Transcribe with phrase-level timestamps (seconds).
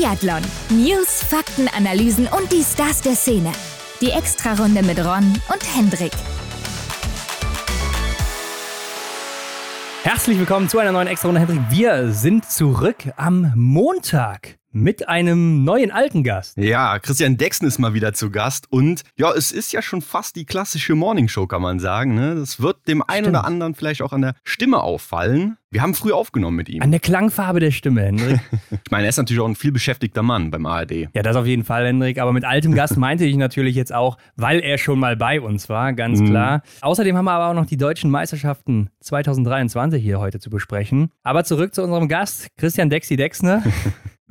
[0.00, 0.40] Biathlon.
[0.70, 3.52] News, Fakten, Analysen und die Stars der Szene.
[4.00, 6.12] Die Extrarunde mit Ron und Hendrik.
[10.02, 11.60] Herzlich willkommen zu einer neuen Extrarunde, Hendrik.
[11.68, 16.56] Wir sind zurück am Montag mit einem neuen alten Gast.
[16.56, 20.36] Ja, Christian Dexen ist mal wieder zu Gast und ja, es ist ja schon fast
[20.36, 22.14] die klassische Morningshow, kann man sagen.
[22.14, 22.36] Ne?
[22.36, 25.56] Das wird dem einen oder anderen vielleicht auch an der Stimme auffallen.
[25.72, 26.82] Wir haben früh aufgenommen mit ihm.
[26.82, 28.40] An der Klangfarbe der Stimme, Hendrik.
[28.70, 31.08] ich meine, er ist natürlich auch ein viel beschäftigter Mann beim ARD.
[31.14, 32.18] Ja, das auf jeden Fall, Hendrik.
[32.18, 35.68] Aber mit altem Gast meinte ich natürlich jetzt auch, weil er schon mal bei uns
[35.68, 36.58] war, ganz klar.
[36.58, 36.62] Mhm.
[36.80, 41.10] Außerdem haben wir aber auch noch die deutschen Meisterschaften 2023 hier heute zu besprechen.
[41.22, 43.62] Aber zurück zu unserem Gast, Christian Dexi Dexner.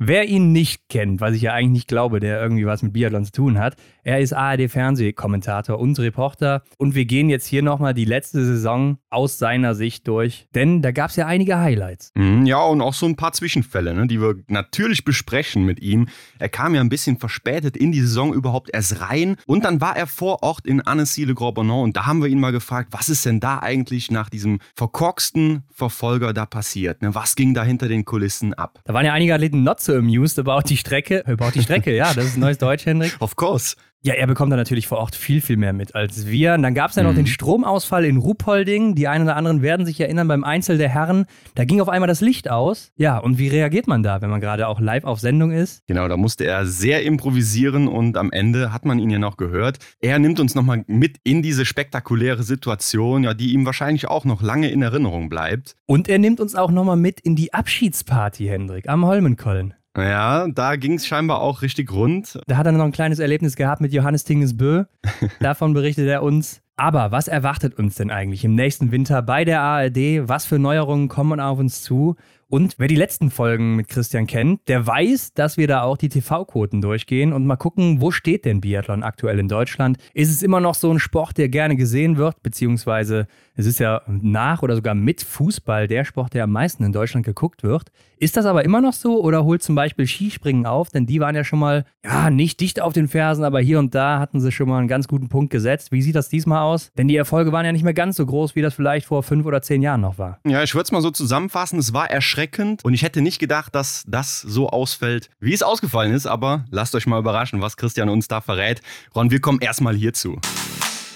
[0.02, 3.26] Wer ihn nicht kennt, was ich ja eigentlich nicht glaube, der irgendwie was mit Biathlon
[3.26, 6.62] zu tun hat, er ist ARD-Fernsehkommentator und Reporter.
[6.78, 10.92] Und wir gehen jetzt hier nochmal die letzte Saison aus seiner Sicht durch, denn da
[10.92, 12.12] gab es ja einige Highlights.
[12.14, 16.08] Mhm, ja, und auch so ein paar Zwischenfälle, ne, die wir natürlich besprechen mit ihm.
[16.38, 19.98] Er kam ja ein bisschen verspätet in die Saison überhaupt erst rein und dann war
[19.98, 23.38] er vor Ort in Annecy-le-Grand-Bonnant und da haben wir ihn mal gefragt, was ist denn
[23.38, 27.02] da eigentlich nach diesem verkorksten Verfolger da passiert?
[27.02, 27.14] Ne?
[27.14, 28.80] Was ging da hinter den Kulissen ab?
[28.84, 31.26] Da waren ja einige Athleten not so amused about die Strecke.
[31.26, 33.16] About die Strecke, ja, das ist neues Deutsch, Hendrik.
[33.20, 33.76] Of course.
[34.02, 36.54] Ja, er bekommt da natürlich vor Ort viel, viel mehr mit als wir.
[36.54, 37.16] Und dann gab es ja noch mhm.
[37.16, 38.94] den Stromausfall in Ruhpolding.
[38.94, 41.26] Die einen oder anderen werden sich erinnern beim Einzel der Herren.
[41.54, 42.92] Da ging auf einmal das Licht aus.
[42.96, 45.86] Ja, und wie reagiert man da, wenn man gerade auch live auf Sendung ist?
[45.86, 49.76] Genau, da musste er sehr improvisieren und am Ende hat man ihn ja noch gehört.
[50.00, 54.40] Er nimmt uns nochmal mit in diese spektakuläre Situation, ja, die ihm wahrscheinlich auch noch
[54.40, 55.76] lange in Erinnerung bleibt.
[55.84, 59.74] Und er nimmt uns auch nochmal mit in die Abschiedsparty, Hendrik, am Holmenkollen.
[59.96, 62.38] Ja, da ging es scheinbar auch richtig rund.
[62.46, 64.84] Da hat er noch ein kleines Erlebnis gehabt mit Johannes Tingesbö.
[65.40, 66.62] Davon berichtet er uns.
[66.76, 70.28] Aber was erwartet uns denn eigentlich im nächsten Winter bei der ARD?
[70.28, 72.16] Was für Neuerungen kommen auf uns zu?
[72.48, 76.08] Und wer die letzten Folgen mit Christian kennt, der weiß, dass wir da auch die
[76.08, 79.98] TV-Quoten durchgehen und mal gucken, wo steht denn Biathlon aktuell in Deutschland?
[80.14, 83.26] Ist es immer noch so ein Sport, der gerne gesehen wird, beziehungsweise
[83.60, 87.26] es ist ja nach oder sogar mit Fußball der Sport, der am meisten in Deutschland
[87.26, 87.92] geguckt wird.
[88.16, 90.88] Ist das aber immer noch so oder holt zum Beispiel Skispringen auf?
[90.88, 93.94] Denn die waren ja schon mal, ja, nicht dicht auf den Fersen, aber hier und
[93.94, 95.92] da hatten sie schon mal einen ganz guten Punkt gesetzt.
[95.92, 96.90] Wie sieht das diesmal aus?
[96.96, 99.44] Denn die Erfolge waren ja nicht mehr ganz so groß, wie das vielleicht vor fünf
[99.44, 100.38] oder zehn Jahren noch war.
[100.46, 101.78] Ja, ich würde es mal so zusammenfassen.
[101.78, 106.12] Es war erschreckend und ich hätte nicht gedacht, dass das so ausfällt, wie es ausgefallen
[106.12, 106.26] ist.
[106.26, 108.80] Aber lasst euch mal überraschen, was Christian uns da verrät.
[109.14, 110.38] Ron, wir kommen erstmal hierzu.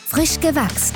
[0.07, 0.95] Frisch gewachst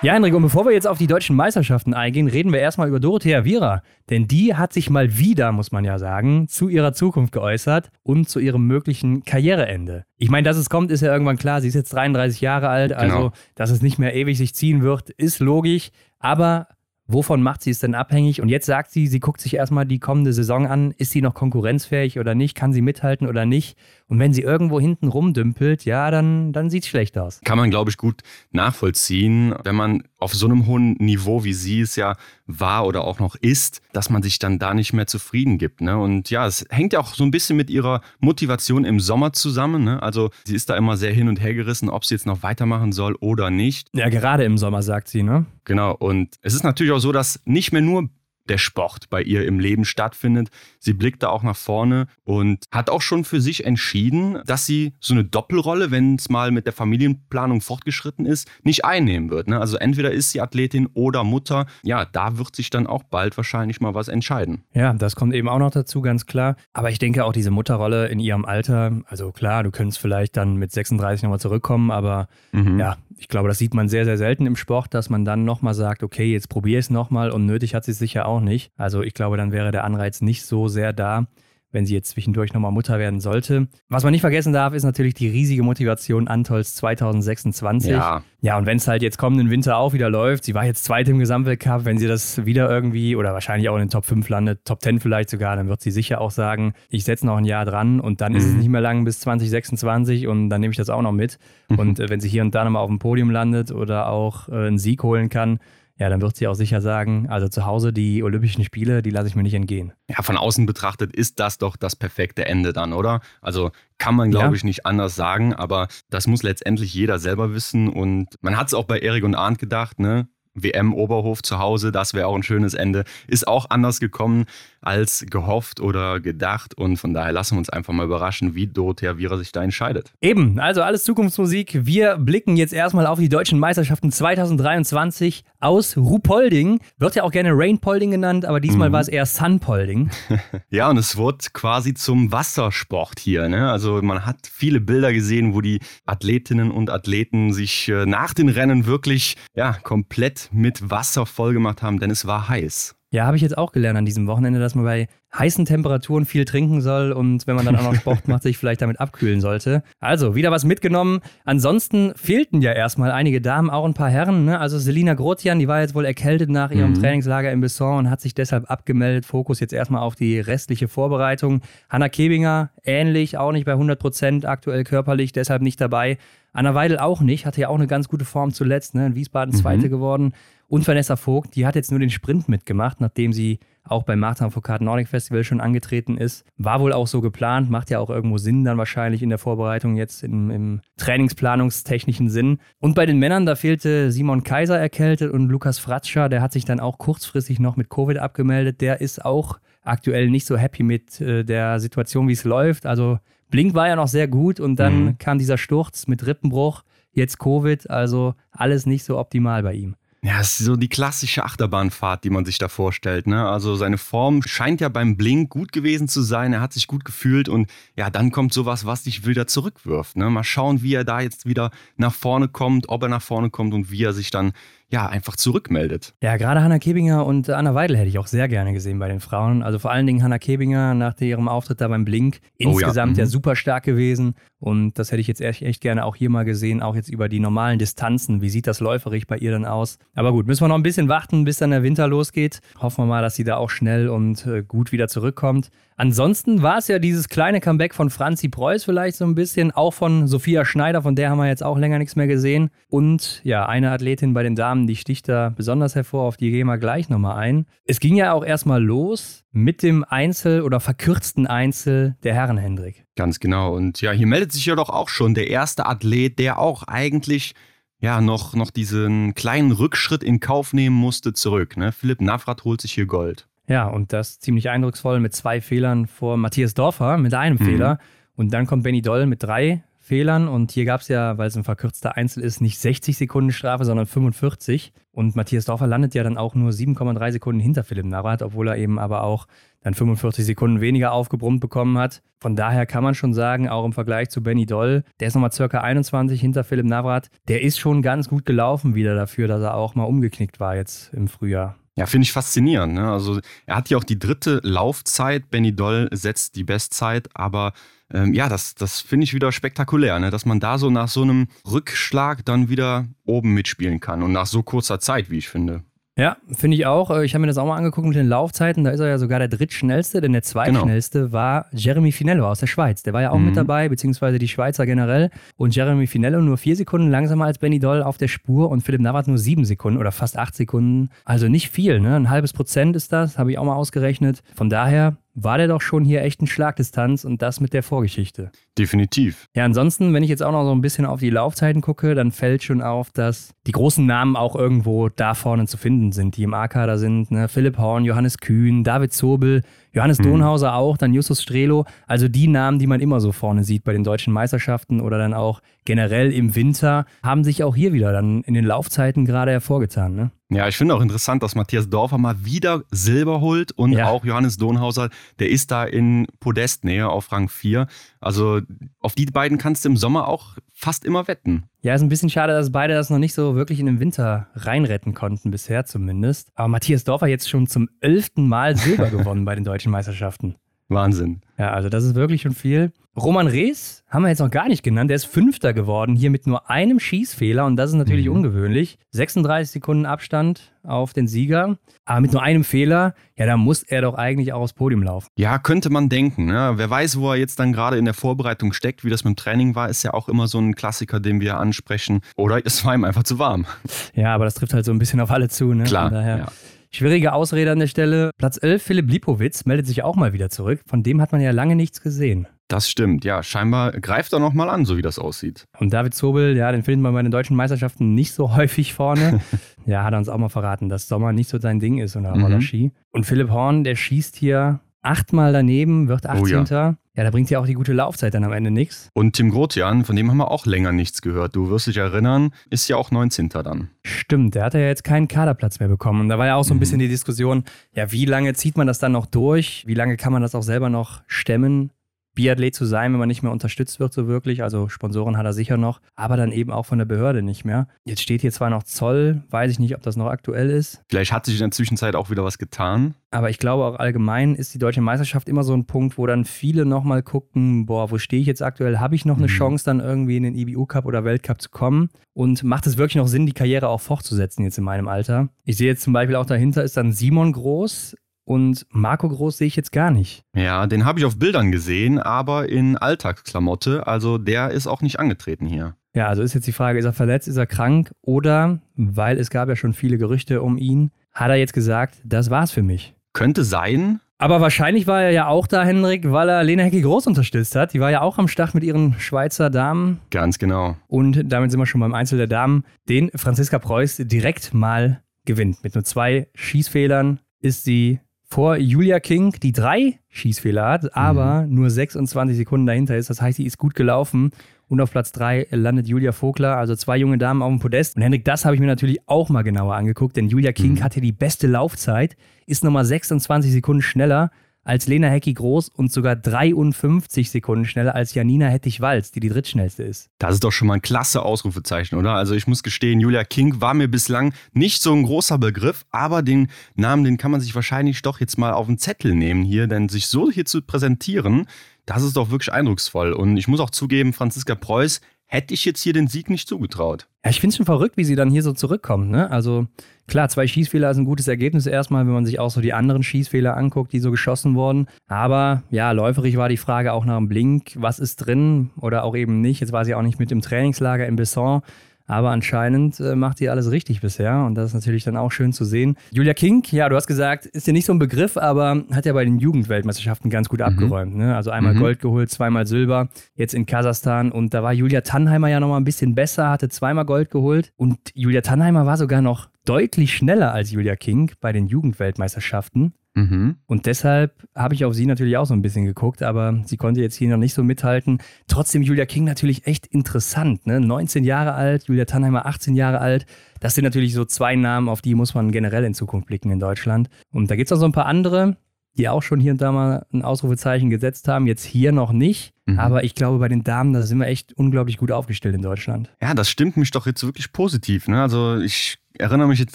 [0.00, 3.00] ja, Henrik, und bevor wir jetzt auf die deutschen Meisterschaften eingehen, reden wir erstmal über
[3.00, 3.82] Dorothea Viera.
[4.10, 8.28] Denn die hat sich mal wieder, muss man ja sagen, zu ihrer Zukunft geäußert und
[8.28, 10.04] zu ihrem möglichen Karriereende.
[10.16, 11.60] Ich meine, dass es kommt, ist ja irgendwann klar.
[11.60, 13.32] Sie ist jetzt 33 Jahre alt, also genau.
[13.56, 15.90] dass es nicht mehr ewig sich ziehen wird, ist logisch.
[16.20, 16.68] Aber
[17.10, 18.42] Wovon macht sie es denn abhängig?
[18.42, 20.92] Und jetzt sagt sie, sie guckt sich erstmal die kommende Saison an.
[20.98, 22.54] Ist sie noch konkurrenzfähig oder nicht?
[22.54, 23.78] Kann sie mithalten oder nicht?
[24.08, 27.40] Und wenn sie irgendwo hinten rumdümpelt, ja, dann, dann sieht es schlecht aus.
[27.44, 31.80] Kann man, glaube ich, gut nachvollziehen, wenn man auf so einem hohen Niveau, wie sie
[31.82, 32.16] es ja
[32.46, 35.82] war oder auch noch ist, dass man sich dann da nicht mehr zufrieden gibt.
[35.82, 35.98] Ne?
[35.98, 39.84] Und ja, es hängt ja auch so ein bisschen mit ihrer Motivation im Sommer zusammen.
[39.84, 40.02] Ne?
[40.02, 42.92] Also sie ist da immer sehr hin und her gerissen, ob sie jetzt noch weitermachen
[42.92, 43.88] soll oder nicht.
[43.92, 45.44] Ja, gerade im Sommer, sagt sie, ne?
[45.64, 45.94] Genau.
[45.94, 48.08] Und es ist natürlich auch so, dass nicht mehr nur
[48.50, 50.48] der Sport bei ihr im Leben stattfindet.
[50.78, 54.94] Sie blickt da auch nach vorne und hat auch schon für sich entschieden, dass sie
[55.00, 59.48] so eine Doppelrolle, wenn es mal mit der Familienplanung fortgeschritten ist, nicht einnehmen wird.
[59.48, 59.60] Ne?
[59.60, 61.66] Also entweder ist sie Athletin oder Mutter.
[61.82, 64.62] Ja, da wird sich dann auch bald wahrscheinlich mal was entscheiden.
[64.74, 66.56] Ja, das kommt eben auch noch dazu, ganz klar.
[66.72, 70.56] Aber ich denke auch diese Mutterrolle in ihrem Alter, also klar, du könntest vielleicht dann
[70.56, 72.78] mit 36 nochmal zurückkommen, aber mhm.
[72.78, 75.74] ja, ich glaube, das sieht man sehr, sehr selten im Sport, dass man dann nochmal
[75.74, 78.72] sagt, okay, jetzt probiere ich es nochmal und nötig hat sie es sicher auch nicht.
[78.76, 81.26] Also ich glaube, dann wäre der Anreiz nicht so sehr da
[81.70, 83.68] wenn sie jetzt zwischendurch nochmal Mutter werden sollte.
[83.88, 87.90] Was man nicht vergessen darf, ist natürlich die riesige Motivation Antols 2026.
[87.90, 90.84] Ja, ja und wenn es halt jetzt kommenden Winter auch wieder läuft, sie war jetzt
[90.84, 94.26] Zweite im Gesamtweltcup, wenn sie das wieder irgendwie oder wahrscheinlich auch in den Top 5
[94.28, 97.44] landet, Top 10 vielleicht sogar, dann wird sie sicher auch sagen, ich setze noch ein
[97.44, 98.38] Jahr dran und dann mhm.
[98.38, 98.58] ist es mhm.
[98.58, 101.38] nicht mehr lang bis 2026 und dann nehme ich das auch noch mit.
[101.68, 101.78] Mhm.
[101.78, 104.52] Und äh, wenn sie hier und da nochmal auf dem Podium landet oder auch äh,
[104.52, 105.58] einen Sieg holen kann,
[105.98, 109.28] ja, dann wird sie auch sicher sagen, also zu Hause die Olympischen Spiele, die lasse
[109.28, 109.92] ich mir nicht entgehen.
[110.08, 113.20] Ja, von außen betrachtet ist das doch das perfekte Ende dann, oder?
[113.40, 114.52] Also kann man, glaube ja.
[114.52, 118.74] ich, nicht anders sagen, aber das muss letztendlich jeder selber wissen und man hat es
[118.74, 120.28] auch bei Erik und Arndt gedacht, ne?
[120.62, 123.04] WM Oberhof zu Hause, das wäre auch ein schönes Ende.
[123.26, 124.46] Ist auch anders gekommen
[124.80, 129.18] als gehofft oder gedacht und von daher lassen wir uns einfach mal überraschen, wie Dorothea
[129.18, 130.12] Viera sich da entscheidet.
[130.20, 131.86] Eben, also alles Zukunftsmusik.
[131.86, 135.44] Wir blicken jetzt erstmal auf die deutschen Meisterschaften 2023.
[135.60, 136.80] aus Ruhpolding.
[136.98, 138.92] Wird ja auch gerne Rainpolding genannt, aber diesmal mhm.
[138.92, 140.10] war es eher Sunpolding.
[140.70, 143.48] ja, und es wurde quasi zum Wassersport hier.
[143.48, 143.70] Ne?
[143.70, 148.48] Also man hat viele Bilder gesehen, wo die Athletinnen und Athleten sich äh, nach den
[148.48, 152.94] Rennen wirklich ja, komplett mit Wasser vollgemacht haben, denn es war heiß.
[153.10, 156.44] Ja, habe ich jetzt auch gelernt an diesem Wochenende, dass man bei heißen Temperaturen viel
[156.44, 159.82] trinken soll und wenn man dann auch noch Sport macht, sich vielleicht damit abkühlen sollte.
[160.00, 161.20] Also, wieder was mitgenommen.
[161.44, 164.46] Ansonsten fehlten ja erstmal einige Damen, auch ein paar Herren.
[164.46, 164.58] Ne?
[164.58, 167.00] Also Selina Grotian, die war jetzt wohl erkältet nach ihrem mhm.
[167.00, 169.26] Trainingslager in Besson und hat sich deshalb abgemeldet.
[169.26, 171.60] Fokus jetzt erstmal auf die restliche Vorbereitung.
[171.90, 176.18] Hanna Kebinger, ähnlich, auch nicht bei 100 Prozent aktuell körperlich, deshalb nicht dabei.
[176.52, 179.06] Anna Weidel auch nicht, hatte ja auch eine ganz gute Form zuletzt, ne?
[179.06, 179.58] in Wiesbaden mhm.
[179.58, 180.32] Zweite geworden.
[180.66, 183.58] Und Vanessa Vogt, die hat jetzt nur den Sprint mitgemacht, nachdem sie
[183.90, 186.44] auch beim Martin Foucault Nordic Festival schon angetreten ist.
[186.56, 189.96] War wohl auch so geplant, macht ja auch irgendwo Sinn dann wahrscheinlich in der Vorbereitung
[189.96, 192.58] jetzt im, im trainingsplanungstechnischen Sinn.
[192.80, 196.64] Und bei den Männern, da fehlte Simon Kaiser erkältet und Lukas Fratscher, der hat sich
[196.64, 198.80] dann auch kurzfristig noch mit Covid abgemeldet.
[198.80, 202.86] Der ist auch aktuell nicht so happy mit äh, der Situation, wie es läuft.
[202.86, 203.18] Also
[203.50, 205.18] Blink war ja noch sehr gut und dann mhm.
[205.18, 206.82] kam dieser Sturz mit Rippenbruch,
[207.12, 209.96] jetzt Covid, also alles nicht so optimal bei ihm.
[210.22, 213.28] Ja, es ist so die klassische Achterbahnfahrt, die man sich da vorstellt.
[213.28, 213.48] Ne?
[213.48, 216.52] Also seine Form scheint ja beim Blink gut gewesen zu sein.
[216.52, 220.16] Er hat sich gut gefühlt und ja, dann kommt sowas, was dich wieder zurückwirft.
[220.16, 220.28] Ne?
[220.28, 223.74] Mal schauen, wie er da jetzt wieder nach vorne kommt, ob er nach vorne kommt
[223.74, 224.52] und wie er sich dann
[224.90, 226.14] ja, einfach zurückmeldet.
[226.22, 229.20] Ja, gerade Hanna Kebinger und Anna Weidel hätte ich auch sehr gerne gesehen bei den
[229.20, 229.62] Frauen.
[229.62, 232.40] Also vor allen Dingen Hanna Kebinger nach ihrem Auftritt da beim Blink.
[232.56, 233.06] Insgesamt oh ja.
[233.06, 233.18] Mhm.
[233.18, 234.34] ja super stark gewesen.
[234.60, 237.28] Und das hätte ich jetzt echt, echt gerne auch hier mal gesehen, auch jetzt über
[237.28, 238.40] die normalen Distanzen.
[238.40, 239.98] Wie sieht das läuferig bei ihr dann aus?
[240.14, 242.60] Aber gut, müssen wir noch ein bisschen warten, bis dann der Winter losgeht.
[242.80, 245.70] Hoffen wir mal, dass sie da auch schnell und äh, gut wieder zurückkommt.
[245.96, 249.92] Ansonsten war es ja dieses kleine Comeback von Franzi Preuß vielleicht so ein bisschen, auch
[249.92, 252.70] von Sophia Schneider, von der haben wir jetzt auch länger nichts mehr gesehen.
[252.88, 256.68] Und ja, eine Athletin bei den Damen, die sticht da besonders hervor, auf die gehen
[256.68, 257.66] wir gleich nochmal ein.
[257.84, 263.07] Es ging ja auch erstmal los mit dem Einzel oder verkürzten Einzel der Herren Hendrik.
[263.18, 263.74] Ganz genau.
[263.74, 267.56] Und ja, hier meldet sich ja doch auch schon der erste Athlet, der auch eigentlich
[267.98, 271.76] ja, noch, noch diesen kleinen Rückschritt in Kauf nehmen musste, zurück.
[271.76, 271.90] Ne?
[271.90, 273.48] Philipp Navrat holt sich hier Gold.
[273.66, 277.64] Ja, und das ziemlich eindrucksvoll mit zwei Fehlern vor Matthias Dorfer mit einem mhm.
[277.64, 277.98] Fehler.
[278.36, 280.46] Und dann kommt Benny Doll mit drei Fehlern.
[280.46, 283.84] Und hier gab es ja, weil es ein verkürzter Einzel ist, nicht 60 Sekunden Strafe,
[283.84, 284.92] sondern 45.
[285.10, 288.76] Und Matthias Dorfer landet ja dann auch nur 7,3 Sekunden hinter Philipp Navrat, obwohl er
[288.76, 289.48] eben aber auch
[289.82, 292.22] dann 45 Sekunden weniger aufgebrummt bekommen hat.
[292.40, 295.52] Von daher kann man schon sagen, auch im Vergleich zu Benny Doll, der ist nochmal
[295.52, 297.30] circa 21 hinter Philipp Navrat.
[297.48, 301.12] Der ist schon ganz gut gelaufen wieder dafür, dass er auch mal umgeknickt war jetzt
[301.14, 301.76] im Frühjahr.
[301.98, 302.94] Ja, finde ich faszinierend.
[302.94, 303.10] Ne?
[303.10, 305.50] Also er hat ja auch die dritte Laufzeit.
[305.50, 307.72] Benny Doll setzt die Bestzeit, aber
[308.12, 310.30] ähm, ja, das, das finde ich wieder spektakulär, ne?
[310.30, 314.46] dass man da so nach so einem Rückschlag dann wieder oben mitspielen kann und nach
[314.46, 315.82] so kurzer Zeit, wie ich finde.
[316.18, 317.10] Ja, finde ich auch.
[317.10, 318.82] Äh, ich habe mir das auch mal angeguckt mit den Laufzeiten.
[318.82, 321.32] Da ist er ja sogar der drittschnellste, denn der zweitschnellste genau.
[321.32, 323.04] war Jeremy Finello aus der Schweiz.
[323.04, 323.46] Der war ja auch mhm.
[323.46, 325.30] mit dabei, beziehungsweise die Schweizer generell.
[325.56, 329.00] Und Jeremy Finello nur vier Sekunden langsamer als Benny Doll auf der Spur und Philipp
[329.00, 331.10] Navrat nur sieben Sekunden oder fast acht Sekunden.
[331.24, 332.16] Also nicht viel, ne?
[332.16, 334.42] Ein halbes Prozent ist das, habe ich auch mal ausgerechnet.
[334.56, 338.50] Von daher war der doch schon hier echt ein Schlagdistanz und das mit der Vorgeschichte.
[338.76, 339.46] Definitiv.
[339.54, 342.32] Ja, ansonsten, wenn ich jetzt auch noch so ein bisschen auf die Laufzeiten gucke, dann
[342.32, 346.42] fällt schon auf, dass die großen Namen auch irgendwo da vorne zu finden sind, die
[346.42, 347.30] im A-Kader sind.
[347.30, 347.48] Ne?
[347.48, 350.24] Philipp Horn, Johannes Kühn, David Zobel, Johannes mhm.
[350.24, 351.84] Donhauser auch, dann Justus Strelo.
[352.06, 355.34] Also die Namen, die man immer so vorne sieht bei den deutschen Meisterschaften oder dann
[355.34, 360.14] auch generell im Winter, haben sich auch hier wieder dann in den Laufzeiten gerade hervorgetan.
[360.14, 360.30] Ne?
[360.50, 364.08] Ja, ich finde auch interessant, dass Matthias Dorfer mal wieder Silber holt und ja.
[364.08, 367.86] auch Johannes Donhauser, der ist da in Podestnähe auf Rang 4.
[368.20, 368.60] Also
[369.00, 371.64] auf die beiden kannst du im Sommer auch fast immer wetten.
[371.80, 374.48] Ja, ist ein bisschen schade, dass beide das noch nicht so wirklich in den Winter
[374.54, 376.50] reinretten konnten, bisher zumindest.
[376.56, 380.56] Aber Matthias Dorfer jetzt schon zum elften Mal Silber gewonnen bei den deutschen Meisterschaften.
[380.88, 381.42] Wahnsinn.
[381.58, 382.92] Ja, also das ist wirklich schon viel.
[383.18, 385.10] Roman Rees haben wir jetzt noch gar nicht genannt.
[385.10, 388.36] Der ist Fünfter geworden, hier mit nur einem Schießfehler und das ist natürlich mhm.
[388.36, 388.98] ungewöhnlich.
[389.10, 394.02] 36 Sekunden Abstand auf den Sieger, aber mit nur einem Fehler, ja, da muss er
[394.02, 395.28] doch eigentlich auch aufs Podium laufen.
[395.36, 396.46] Ja, könnte man denken.
[396.46, 396.74] Ne?
[396.76, 399.36] Wer weiß, wo er jetzt dann gerade in der Vorbereitung steckt, wie das mit dem
[399.36, 402.20] Training war, ist ja auch immer so ein Klassiker, den wir ansprechen.
[402.36, 403.66] Oder es war ihm einfach zu warm.
[404.14, 405.74] Ja, aber das trifft halt so ein bisschen auf alle zu.
[405.74, 405.84] Ne?
[405.84, 406.50] Klar.
[406.90, 408.30] Schwierige Ausrede an der Stelle.
[408.38, 410.80] Platz 11, Philipp Lipowitz, meldet sich auch mal wieder zurück.
[410.86, 412.48] Von dem hat man ja lange nichts gesehen.
[412.68, 413.42] Das stimmt, ja.
[413.42, 415.64] Scheinbar greift er nochmal an, so wie das aussieht.
[415.78, 419.40] Und David Zobel, ja, den findet man bei den deutschen Meisterschaften nicht so häufig vorne.
[419.86, 422.34] ja, hat er uns auch mal verraten, dass Sommer nicht so sein Ding ist oder
[422.34, 422.60] mhm.
[422.60, 422.92] Ski.
[423.10, 426.42] Und Philipp Horn, der schießt hier achtmal daneben, wird 18.
[426.42, 426.96] Oh ja.
[427.14, 427.24] ja.
[427.24, 429.10] da bringt ja auch die gute Laufzeit dann am Ende nichts.
[429.14, 431.56] Und Tim Grotian, von dem haben wir auch länger nichts gehört.
[431.56, 433.48] Du wirst dich erinnern, ist ja auch 19.
[433.48, 433.90] dann.
[434.04, 436.20] Stimmt, der hat ja jetzt keinen Kaderplatz mehr bekommen.
[436.22, 436.80] Und da war ja auch so ein mhm.
[436.80, 437.64] bisschen die Diskussion,
[437.94, 439.84] ja, wie lange zieht man das dann noch durch?
[439.86, 441.90] Wie lange kann man das auch selber noch stemmen?
[442.38, 444.62] Biathlet zu sein, wenn man nicht mehr unterstützt wird, so wirklich.
[444.62, 447.88] Also Sponsoren hat er sicher noch, aber dann eben auch von der Behörde nicht mehr.
[448.04, 451.02] Jetzt steht hier zwar noch Zoll, weiß ich nicht, ob das noch aktuell ist.
[451.08, 453.16] Vielleicht hat sich in der Zwischenzeit auch wieder was getan.
[453.32, 456.44] Aber ich glaube auch allgemein ist die deutsche Meisterschaft immer so ein Punkt, wo dann
[456.44, 459.00] viele nochmal gucken, boah, wo stehe ich jetzt aktuell?
[459.00, 459.56] Habe ich noch eine mhm.
[459.56, 462.08] Chance, dann irgendwie in den IBU Cup oder Weltcup zu kommen?
[462.34, 465.48] Und macht es wirklich noch Sinn, die Karriere auch fortzusetzen jetzt in meinem Alter?
[465.64, 468.16] Ich sehe jetzt zum Beispiel auch dahinter ist dann Simon Groß,
[468.48, 470.42] und Marco Groß sehe ich jetzt gar nicht.
[470.56, 474.06] Ja, den habe ich auf Bildern gesehen, aber in Alltagsklamotte.
[474.06, 475.96] Also der ist auch nicht angetreten hier.
[476.14, 479.50] Ja, also ist jetzt die Frage, ist er verletzt, ist er krank oder, weil es
[479.50, 483.14] gab ja schon viele Gerüchte um ihn, hat er jetzt gesagt, das war's für mich.
[483.34, 484.20] Könnte sein.
[484.38, 487.92] Aber wahrscheinlich war er ja auch da, Henrik, weil er Lena Hecki groß unterstützt hat.
[487.92, 490.20] Die war ja auch am Start mit ihren Schweizer Damen.
[490.30, 490.96] Ganz genau.
[491.06, 495.84] Und damit sind wir schon beim Einzel der Damen, den Franziska Preuß direkt mal gewinnt.
[495.84, 501.74] Mit nur zwei Schießfehlern ist sie vor Julia King, die drei Schießfehler hat, aber mhm.
[501.74, 503.28] nur 26 Sekunden dahinter ist.
[503.28, 504.50] Das heißt, sie ist gut gelaufen.
[504.88, 508.16] Und auf Platz drei landet Julia Vogler, also zwei junge Damen auf dem Podest.
[508.16, 511.04] Und Henrik, das habe ich mir natürlich auch mal genauer angeguckt, denn Julia King mhm.
[511.04, 514.50] hatte die beste Laufzeit, ist nochmal 26 Sekunden schneller
[514.88, 520.02] als Lena Hecki Groß und sogar 53 Sekunden schneller als Janina Hettich-Walz, die die drittschnellste
[520.02, 520.30] ist.
[520.38, 522.32] Das ist doch schon mal ein klasse Ausrufezeichen, oder?
[522.32, 526.42] Also ich muss gestehen, Julia King war mir bislang nicht so ein großer Begriff, aber
[526.42, 529.86] den Namen, den kann man sich wahrscheinlich doch jetzt mal auf den Zettel nehmen hier,
[529.86, 531.66] denn sich so hier zu präsentieren,
[532.06, 533.34] das ist doch wirklich eindrucksvoll.
[533.34, 537.26] Und ich muss auch zugeben, Franziska Preuß hätte ich jetzt hier den Sieg nicht zugetraut.
[537.44, 539.30] Ja, ich finde es schon verrückt, wie sie dann hier so zurückkommt.
[539.30, 539.50] Ne?
[539.50, 539.86] Also
[540.26, 543.22] klar, zwei Schießfehler ist ein gutes Ergebnis erstmal, wenn man sich auch so die anderen
[543.22, 545.08] Schießfehler anguckt, die so geschossen wurden.
[545.26, 549.34] Aber ja, läuferig war die Frage auch nach dem Blink, was ist drin oder auch
[549.34, 549.80] eben nicht.
[549.80, 551.80] Jetzt war sie auch nicht mit im Trainingslager in Besson.
[552.28, 555.72] Aber anscheinend äh, macht sie alles richtig bisher und das ist natürlich dann auch schön
[555.72, 556.16] zu sehen.
[556.30, 559.32] Julia King, ja, du hast gesagt, ist ja nicht so ein Begriff, aber hat ja
[559.32, 560.84] bei den Jugendweltmeisterschaften ganz gut mhm.
[560.84, 561.34] abgeräumt.
[561.34, 561.56] Ne?
[561.56, 562.00] Also einmal mhm.
[562.00, 566.04] Gold geholt, zweimal Silber, jetzt in Kasachstan und da war Julia Tannheimer ja nochmal ein
[566.04, 570.90] bisschen besser, hatte zweimal Gold geholt und Julia Tannheimer war sogar noch deutlich schneller als
[570.90, 573.14] Julia King bei den Jugendweltmeisterschaften.
[573.38, 573.76] Mhm.
[573.86, 577.20] Und deshalb habe ich auf sie natürlich auch so ein bisschen geguckt, aber sie konnte
[577.20, 578.38] jetzt hier noch nicht so mithalten.
[578.66, 580.86] Trotzdem Julia King natürlich echt interessant.
[580.86, 581.00] Ne?
[581.00, 583.46] 19 Jahre alt, Julia Tannheimer 18 Jahre alt.
[583.80, 586.80] Das sind natürlich so zwei Namen, auf die muss man generell in Zukunft blicken in
[586.80, 587.28] Deutschland.
[587.52, 588.76] Und da gibt es auch so ein paar andere,
[589.16, 591.68] die auch schon hier und da mal ein Ausrufezeichen gesetzt haben.
[591.68, 592.72] Jetzt hier noch nicht.
[592.88, 592.98] Mhm.
[592.98, 596.30] Aber ich glaube, bei den Damen, da sind wir echt unglaublich gut aufgestellt in Deutschland.
[596.40, 598.28] Ja, das stimmt mich doch jetzt wirklich positiv.
[598.28, 598.40] Ne?
[598.40, 599.94] Also ich erinnere mich jetzt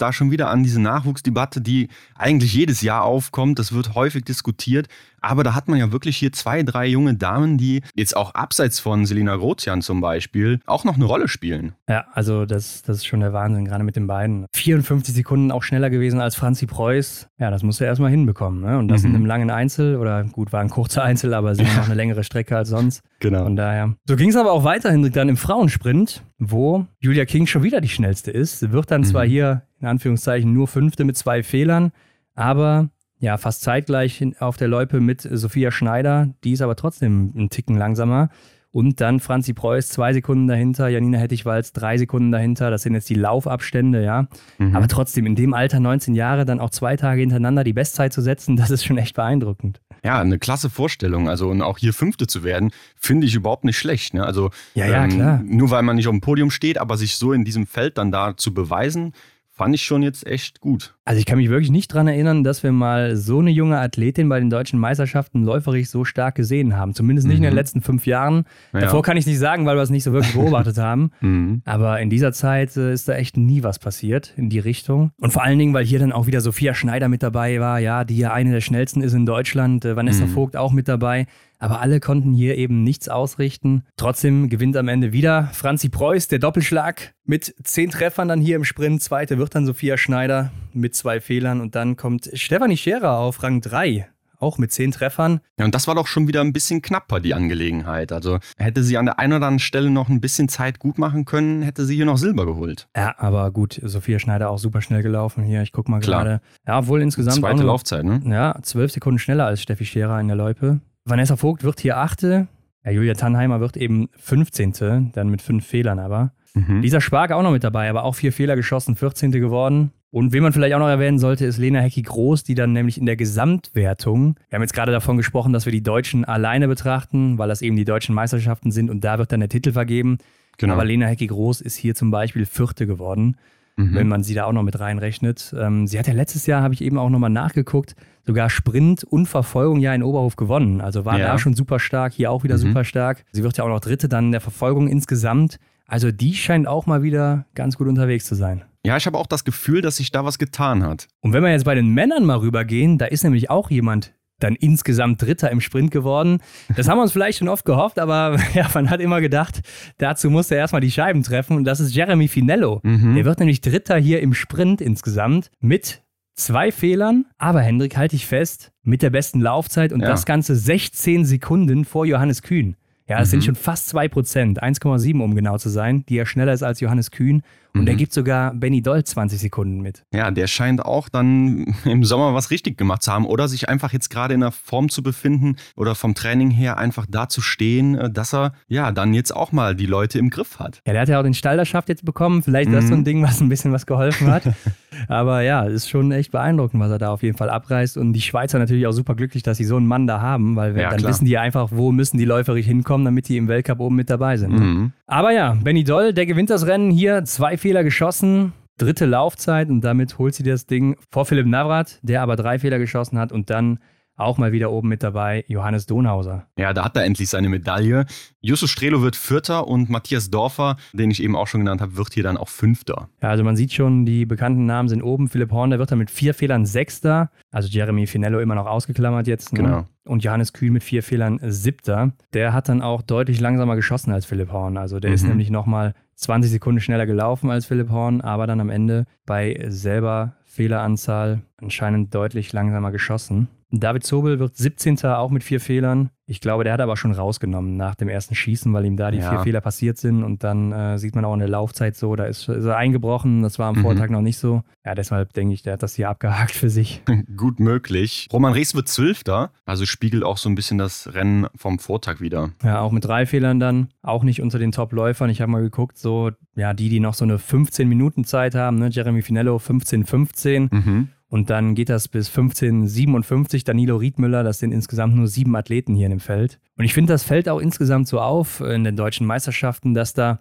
[0.00, 3.58] da schon wieder an diese Nachwuchsdebatte, die eigentlich jedes Jahr aufkommt.
[3.58, 4.88] Das wird häufig diskutiert.
[5.20, 8.78] Aber da hat man ja wirklich hier zwei, drei junge Damen, die jetzt auch abseits
[8.78, 11.72] von Selina Grotian zum Beispiel auch noch eine Rolle spielen.
[11.88, 14.46] Ja, also das, das ist schon der Wahnsinn, gerade mit den beiden.
[14.54, 17.28] 54 Sekunden auch schneller gewesen als Franzi Preuß.
[17.38, 18.60] Ja, das musste er erstmal hinbekommen.
[18.60, 18.78] Ne?
[18.78, 19.10] Und das mhm.
[19.10, 22.22] in einem langen Einzel, oder gut, war ein kurzer Einzel, aber sind noch eine längere
[22.22, 22.83] Strecke als sonst.
[23.20, 23.44] Genau.
[23.44, 23.94] Von daher.
[24.06, 27.88] So ging es aber auch weiterhin dann im Frauensprint, wo Julia King schon wieder die
[27.88, 28.60] schnellste ist.
[28.60, 29.06] Sie wird dann mhm.
[29.06, 31.92] zwar hier in Anführungszeichen nur Fünfte mit zwei Fehlern,
[32.34, 36.34] aber ja, fast zeitgleich auf der Loipe mit Sophia Schneider.
[36.44, 38.28] Die ist aber trotzdem einen Ticken langsamer.
[38.74, 42.72] Und dann Franzi Preuß zwei Sekunden dahinter, Janina Hettich-Walz drei Sekunden dahinter.
[42.72, 44.26] Das sind jetzt die Laufabstände, ja.
[44.58, 44.74] Mhm.
[44.74, 48.20] Aber trotzdem, in dem Alter, 19 Jahre, dann auch zwei Tage hintereinander die Bestzeit zu
[48.20, 49.80] setzen, das ist schon echt beeindruckend.
[50.04, 51.28] Ja, eine klasse Vorstellung.
[51.28, 54.12] Also und auch hier Fünfte zu werden, finde ich überhaupt nicht schlecht.
[54.12, 54.26] Ne?
[54.26, 55.40] Also ja, ja, ähm, klar.
[55.44, 58.10] nur weil man nicht auf dem Podium steht, aber sich so in diesem Feld dann
[58.10, 59.12] da zu beweisen,
[59.54, 60.96] fand ich schon jetzt echt gut.
[61.04, 64.28] Also ich kann mich wirklich nicht daran erinnern, dass wir mal so eine junge Athletin
[64.28, 66.92] bei den deutschen Meisterschaften läuferig so stark gesehen haben.
[66.92, 67.44] Zumindest nicht mhm.
[67.44, 67.58] in den mhm.
[67.58, 68.46] letzten fünf Jahren.
[68.72, 68.80] Ja.
[68.80, 71.12] Davor kann ich nicht sagen, weil wir es nicht so wirklich beobachtet haben.
[71.20, 71.62] Mhm.
[71.66, 75.12] Aber in dieser Zeit äh, ist da echt nie was passiert in die Richtung.
[75.20, 78.04] Und vor allen Dingen, weil hier dann auch wieder Sophia Schneider mit dabei war, ja,
[78.04, 79.84] die ja eine der schnellsten ist in Deutschland.
[79.84, 80.30] Äh, Vanessa mhm.
[80.30, 81.26] Vogt auch mit dabei.
[81.64, 83.84] Aber alle konnten hier eben nichts ausrichten.
[83.96, 88.64] Trotzdem gewinnt am Ende wieder Franzi Preuß, der Doppelschlag mit zehn Treffern dann hier im
[88.64, 89.02] Sprint.
[89.02, 93.62] Zweite wird dann Sophia Schneider mit zwei Fehlern und dann kommt Stefanie Scherer auf Rang
[93.62, 94.06] 3
[94.40, 95.40] auch mit zehn Treffern.
[95.58, 98.12] Ja, und das war doch schon wieder ein bisschen knapper, die Angelegenheit.
[98.12, 101.24] Also hätte sie an der einen oder anderen Stelle noch ein bisschen Zeit gut machen
[101.24, 102.88] können, hätte sie hier noch Silber geholt.
[102.94, 105.62] Ja, aber gut, Sophia Schneider auch super schnell gelaufen hier.
[105.62, 106.42] Ich guck mal gerade.
[106.66, 107.36] Ja, obwohl insgesamt.
[107.36, 108.20] Zweite nur, Laufzeit, ne?
[108.26, 110.80] Ja, zwölf Sekunden schneller als Steffi Scherer in der Loipe.
[111.04, 112.48] Vanessa Vogt wird hier Achte.
[112.84, 115.12] Ja, Julia Tannheimer wird eben 15.
[115.12, 116.32] Dann mit fünf Fehlern aber.
[116.54, 116.80] Mhm.
[116.80, 119.32] Lisa Spark auch noch mit dabei, aber auch vier Fehler geschossen, 14.
[119.32, 119.92] geworden.
[120.10, 123.06] Und wen man vielleicht auch noch erwähnen sollte, ist Lena Hecki-Groß, die dann nämlich in
[123.06, 127.48] der Gesamtwertung, wir haben jetzt gerade davon gesprochen, dass wir die Deutschen alleine betrachten, weil
[127.48, 130.18] das eben die deutschen Meisterschaften sind und da wird dann der Titel vergeben.
[130.58, 130.74] Genau.
[130.74, 133.36] Aber Lena Hecki-Groß ist hier zum Beispiel Vierte geworden,
[133.76, 133.94] mhm.
[133.94, 135.54] wenn man sie da auch noch mit reinrechnet.
[135.58, 137.94] Ähm, sie hat ja letztes Jahr, habe ich eben auch nochmal nachgeguckt,
[138.26, 140.80] sogar Sprint und Verfolgung ja in Oberhof gewonnen.
[140.80, 141.26] Also war ja.
[141.26, 142.60] da schon super stark, hier auch wieder mhm.
[142.60, 143.24] super stark.
[143.32, 145.58] Sie wird ja auch noch Dritte dann in der Verfolgung insgesamt.
[145.86, 148.64] Also die scheint auch mal wieder ganz gut unterwegs zu sein.
[148.86, 151.08] Ja, ich habe auch das Gefühl, dass sich da was getan hat.
[151.20, 154.14] Und wenn wir jetzt bei den Männern mal rübergehen, da ist nämlich auch jemand
[154.44, 156.38] dann insgesamt Dritter im Sprint geworden.
[156.76, 159.60] Das haben wir uns vielleicht schon oft gehofft, aber ja, man hat immer gedacht,
[159.98, 162.80] dazu muss er erstmal die Scheiben treffen und das ist Jeremy Finello.
[162.82, 163.14] Mhm.
[163.14, 166.02] Der wird nämlich Dritter hier im Sprint insgesamt mit
[166.34, 170.08] zwei Fehlern, aber Hendrik, halte ich fest, mit der besten Laufzeit und ja.
[170.08, 172.76] das Ganze 16 Sekunden vor Johannes Kühn.
[173.08, 173.30] Ja, das mhm.
[173.32, 176.80] sind schon fast 2 Prozent, 1,7 um genau zu sein, die er schneller ist als
[176.80, 177.42] Johannes Kühn.
[177.74, 177.86] Und mhm.
[177.86, 180.04] der gibt sogar Benny Doll 20 Sekunden mit.
[180.12, 183.92] Ja, der scheint auch dann im Sommer was richtig gemacht zu haben oder sich einfach
[183.92, 187.96] jetzt gerade in der Form zu befinden oder vom Training her einfach da zu stehen,
[187.96, 190.82] äh, dass er ja dann jetzt auch mal die Leute im Griff hat.
[190.86, 192.44] Ja, der hat ja auch den Stallerschaft jetzt bekommen.
[192.44, 193.04] Vielleicht ist das so ein mhm.
[193.04, 194.44] Ding, was ein bisschen was geholfen hat.
[195.08, 197.96] Aber ja, ist schon echt beeindruckend, was er da auf jeden Fall abreißt.
[197.96, 200.76] Und die Schweizer natürlich auch super glücklich, dass sie so einen Mann da haben, weil
[200.78, 201.10] ja, dann klar.
[201.10, 204.36] wissen die einfach, wo müssen die läuferig hinkommen, damit die im Weltcup oben mit dabei
[204.36, 204.52] sind.
[204.52, 204.92] Mhm.
[205.06, 206.90] Aber ja, Benny Doll, der gewinnt das Rennen.
[206.90, 209.68] Hier, zwei Fehler geschossen, dritte Laufzeit.
[209.68, 213.30] Und damit holt sie das Ding vor Philipp Navrat, der aber drei Fehler geschossen hat
[213.30, 213.78] und dann
[214.16, 216.46] auch mal wieder oben mit dabei, Johannes Donhauser.
[216.58, 218.06] Ja, da hat er endlich seine Medaille.
[218.40, 222.14] Justus Strelo wird Vierter und Matthias Dorfer, den ich eben auch schon genannt habe, wird
[222.14, 223.08] hier dann auch Fünfter.
[223.22, 225.28] Ja, also man sieht schon, die bekannten Namen sind oben.
[225.28, 227.30] Philipp Horn, der wird dann mit vier Fehlern Sechster.
[227.50, 229.52] Also Jeremy Finello immer noch ausgeklammert jetzt.
[229.52, 229.62] Ne?
[229.62, 229.86] Genau.
[230.04, 232.12] Und Johannes Kühn mit vier Fehlern Siebter.
[232.34, 234.76] Der hat dann auch deutlich langsamer geschossen als Philipp Horn.
[234.76, 235.14] Also der mhm.
[235.14, 239.64] ist nämlich nochmal 20 Sekunden schneller gelaufen als Philipp Horn, aber dann am Ende bei
[239.68, 243.48] selber Fehleranzahl anscheinend deutlich langsamer geschossen.
[243.80, 244.98] David Zobel wird 17.
[245.04, 246.10] auch mit vier Fehlern.
[246.26, 249.18] Ich glaube, der hat aber schon rausgenommen nach dem ersten Schießen, weil ihm da die
[249.18, 249.30] ja.
[249.30, 250.22] vier Fehler passiert sind.
[250.22, 253.42] Und dann äh, sieht man auch in der Laufzeit so, da ist, ist er eingebrochen.
[253.42, 253.82] Das war am mhm.
[253.82, 254.62] Vortag noch nicht so.
[254.86, 257.02] Ja, deshalb denke ich, der hat das hier abgehakt für sich.
[257.36, 258.28] Gut möglich.
[258.32, 262.50] Roman Rees wird Zwölfter, also spiegelt auch so ein bisschen das Rennen vom Vortag wieder.
[262.62, 263.88] Ja, auch mit drei Fehlern dann.
[264.02, 265.28] Auch nicht unter den Top-Läufern.
[265.28, 268.88] Ich habe mal geguckt, so, ja, die, die noch so eine 15-Minuten-Zeit haben, ne?
[268.88, 270.74] Jeremy Finello 15-15.
[270.74, 271.08] Mhm.
[271.28, 274.44] Und dann geht das bis 1557 Danilo Riedmüller.
[274.44, 276.60] Das sind insgesamt nur sieben Athleten hier in dem Feld.
[276.76, 280.38] Und ich finde, das fällt auch insgesamt so auf in den deutschen Meisterschaften, dass da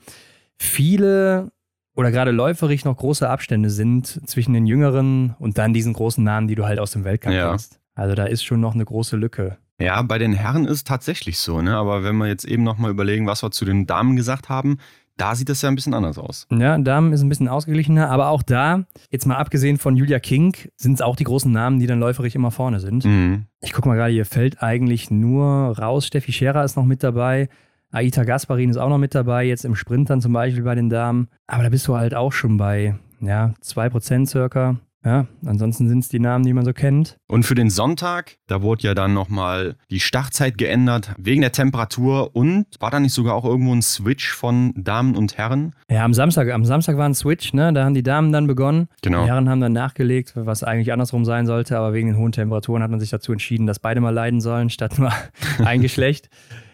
[0.58, 1.52] viele
[1.96, 6.48] oder gerade läuferig noch große Abstände sind zwischen den Jüngeren und dann diesen großen Namen,
[6.48, 7.50] die du halt aus dem Weltcup ja.
[7.50, 7.80] kennst.
[7.96, 9.58] Also da ist schon noch eine große Lücke.
[9.80, 11.76] Ja, bei den Herren ist es tatsächlich so, ne?
[11.76, 14.78] Aber wenn wir jetzt eben nochmal überlegen, was wir zu den Damen gesagt haben,
[15.18, 16.48] da sieht das ja ein bisschen anders aus.
[16.52, 20.56] Ja, Damen ist ein bisschen ausgeglichener, aber auch da, jetzt mal abgesehen von Julia King,
[20.76, 23.06] sind es auch die großen Namen, die dann läuferig immer vorne sind.
[23.06, 23.46] Mhm.
[23.62, 26.08] Ich gucke mal gerade, hier fällt eigentlich nur raus.
[26.08, 27.50] Steffi Scherer ist noch mit dabei.
[27.92, 30.90] Aita Gasparin ist auch noch mit dabei, jetzt im Sprint dann zum Beispiel bei den
[30.90, 31.28] Damen.
[31.46, 34.78] Aber da bist du halt auch schon bei ja, 2% circa.
[35.06, 37.18] Ja, ansonsten sind es die Namen, die man so kennt.
[37.28, 42.36] Und für den Sonntag, da wurde ja dann nochmal die Startzeit geändert wegen der Temperatur
[42.36, 45.74] und war da nicht sogar auch irgendwo ein Switch von Damen und Herren?
[45.90, 47.74] Ja, am Samstag, am Samstag war ein Switch, ne?
[47.74, 48.88] Da haben die Damen dann begonnen.
[49.02, 49.24] Genau.
[49.24, 52.82] Die Herren haben dann nachgelegt, was eigentlich andersrum sein sollte, aber wegen den hohen Temperaturen
[52.82, 55.12] hat man sich dazu entschieden, dass beide mal leiden sollen, statt nur
[55.66, 56.30] ein Geschlecht.